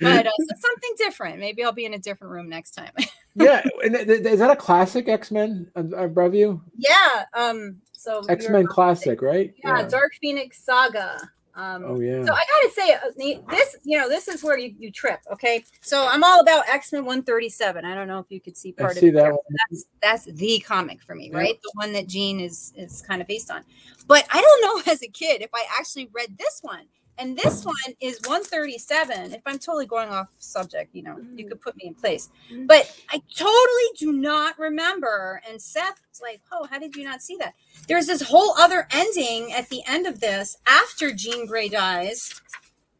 but 0.00 0.26
uh, 0.26 0.30
so 0.38 0.46
something 0.58 0.92
different. 0.96 1.38
Maybe 1.38 1.64
I'll 1.64 1.72
be 1.72 1.84
in 1.84 1.94
a 1.94 1.98
different 1.98 2.32
room 2.32 2.48
next 2.48 2.72
time. 2.72 2.92
yeah, 3.34 3.62
and 3.82 3.96
is 3.96 4.38
that 4.38 4.50
a 4.50 4.56
classic 4.56 5.08
X 5.08 5.30
Men 5.30 5.70
above 5.74 6.34
you? 6.34 6.62
Yeah. 6.76 7.24
Um. 7.34 7.76
So 7.92 8.22
X 8.28 8.48
Men 8.48 8.66
classic, 8.66 9.22
right? 9.22 9.54
Yeah, 9.64 9.80
yeah, 9.80 9.88
Dark 9.88 10.12
Phoenix 10.20 10.62
Saga. 10.62 11.20
Um, 11.58 11.82
oh 11.84 11.98
yeah. 11.98 12.24
So 12.24 12.32
I 12.32 12.44
gotta 12.44 12.72
say, 12.72 12.92
uh, 12.92 13.44
this 13.50 13.76
you 13.82 13.98
know 13.98 14.08
this 14.08 14.28
is 14.28 14.44
where 14.44 14.56
you, 14.56 14.72
you 14.78 14.92
trip. 14.92 15.18
Okay, 15.32 15.64
so 15.80 16.06
I'm 16.06 16.22
all 16.22 16.40
about 16.40 16.68
X 16.68 16.92
Men 16.92 17.04
137. 17.04 17.84
I 17.84 17.96
don't 17.96 18.06
know 18.06 18.20
if 18.20 18.26
you 18.28 18.40
could 18.40 18.56
see 18.56 18.70
part 18.70 18.96
I 18.96 19.00
see 19.00 19.08
of 19.08 19.14
that. 19.14 19.36
That's 19.70 19.84
that's 20.00 20.24
the 20.26 20.60
comic 20.60 21.02
for 21.02 21.16
me, 21.16 21.32
right? 21.32 21.58
The 21.60 21.72
one 21.74 21.92
that 21.94 22.06
Jean 22.06 22.38
is 22.38 22.72
is 22.76 23.02
kind 23.02 23.20
of 23.20 23.26
based 23.26 23.50
on. 23.50 23.64
But 24.06 24.24
I 24.32 24.40
don't 24.40 24.86
know 24.86 24.92
as 24.92 25.02
a 25.02 25.08
kid 25.08 25.42
if 25.42 25.50
I 25.52 25.64
actually 25.76 26.08
read 26.12 26.38
this 26.38 26.60
one. 26.62 26.84
And 27.18 27.36
this 27.36 27.64
one 27.64 27.74
is 28.00 28.20
137. 28.24 29.34
If 29.34 29.42
I'm 29.44 29.58
totally 29.58 29.86
going 29.86 30.08
off 30.08 30.28
subject, 30.38 30.94
you 30.94 31.02
know, 31.02 31.16
you 31.34 31.48
could 31.48 31.60
put 31.60 31.76
me 31.76 31.88
in 31.88 31.94
place. 31.94 32.30
Mm. 32.52 32.68
But 32.68 32.94
I 33.10 33.20
totally 33.34 33.88
do 33.98 34.12
not 34.12 34.56
remember. 34.56 35.42
And 35.48 35.60
Seth's 35.60 36.22
like, 36.22 36.40
oh, 36.52 36.68
how 36.70 36.78
did 36.78 36.94
you 36.94 37.02
not 37.02 37.20
see 37.20 37.36
that? 37.40 37.54
There's 37.88 38.06
this 38.06 38.22
whole 38.22 38.54
other 38.56 38.86
ending 38.92 39.52
at 39.52 39.68
the 39.68 39.82
end 39.86 40.06
of 40.06 40.20
this 40.20 40.56
after 40.66 41.12
Jean 41.12 41.46
Grey 41.46 41.68
dies. 41.68 42.40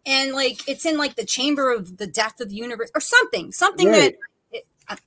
And 0.05 0.33
like 0.33 0.69
it's 0.69 0.85
in 0.85 0.99
like 0.99 1.15
the 1.15 1.25
chamber 1.25 1.73
of 1.73 1.99
the 1.99 2.07
death 2.07 2.41
of 2.41 2.49
the 2.49 2.57
universe 2.57 2.91
or 2.97 3.01
something, 3.01 3.53
something 3.53 3.89
right. 3.89 4.17
that 4.51 4.61
it, 4.91 5.01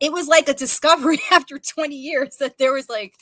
it 0.00 0.12
was 0.12 0.26
like 0.26 0.48
a 0.48 0.54
discovery 0.54 1.20
after 1.30 1.58
20 1.58 1.94
years 1.94 2.36
that 2.38 2.56
there 2.56 2.72
was 2.72 2.88
like, 2.88 3.14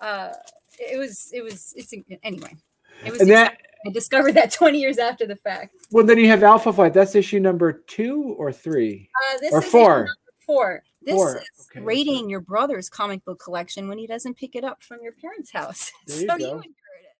uh, 0.00 0.30
it 0.78 0.98
was, 0.98 1.30
it 1.32 1.42
was, 1.42 1.72
it's 1.76 1.94
anyway. 2.22 2.56
It 3.04 3.12
was 3.12 3.20
and 3.22 3.30
that 3.30 3.58
I 3.86 3.90
discovered 3.90 4.32
that 4.32 4.50
20 4.52 4.78
years 4.78 4.98
after 4.98 5.26
the 5.26 5.36
fact. 5.36 5.74
Well, 5.90 6.04
then 6.04 6.18
you 6.18 6.28
have 6.28 6.42
Alpha 6.42 6.72
Flight. 6.72 6.94
That's 6.94 7.14
issue 7.14 7.40
number 7.40 7.72
two 7.72 8.34
or 8.38 8.52
three? 8.52 9.10
Uh, 9.32 9.38
this 9.40 9.52
or 9.52 9.62
is 9.62 9.70
four. 9.70 10.08
Four. 10.46 10.82
This 11.02 11.14
four. 11.14 11.36
is 11.38 11.68
okay. 11.70 11.80
rating 11.80 12.30
your 12.30 12.40
brother's 12.40 12.88
comic 12.88 13.24
book 13.24 13.40
collection 13.42 13.88
when 13.88 13.98
he 13.98 14.06
doesn't 14.06 14.36
pick 14.36 14.56
it 14.56 14.64
up 14.64 14.82
from 14.82 14.98
your 15.02 15.12
parents' 15.12 15.52
house. 15.52 15.92
There 16.06 16.20
you 16.20 16.28
so 16.28 16.38
go. 16.38 16.44
you 16.44 16.62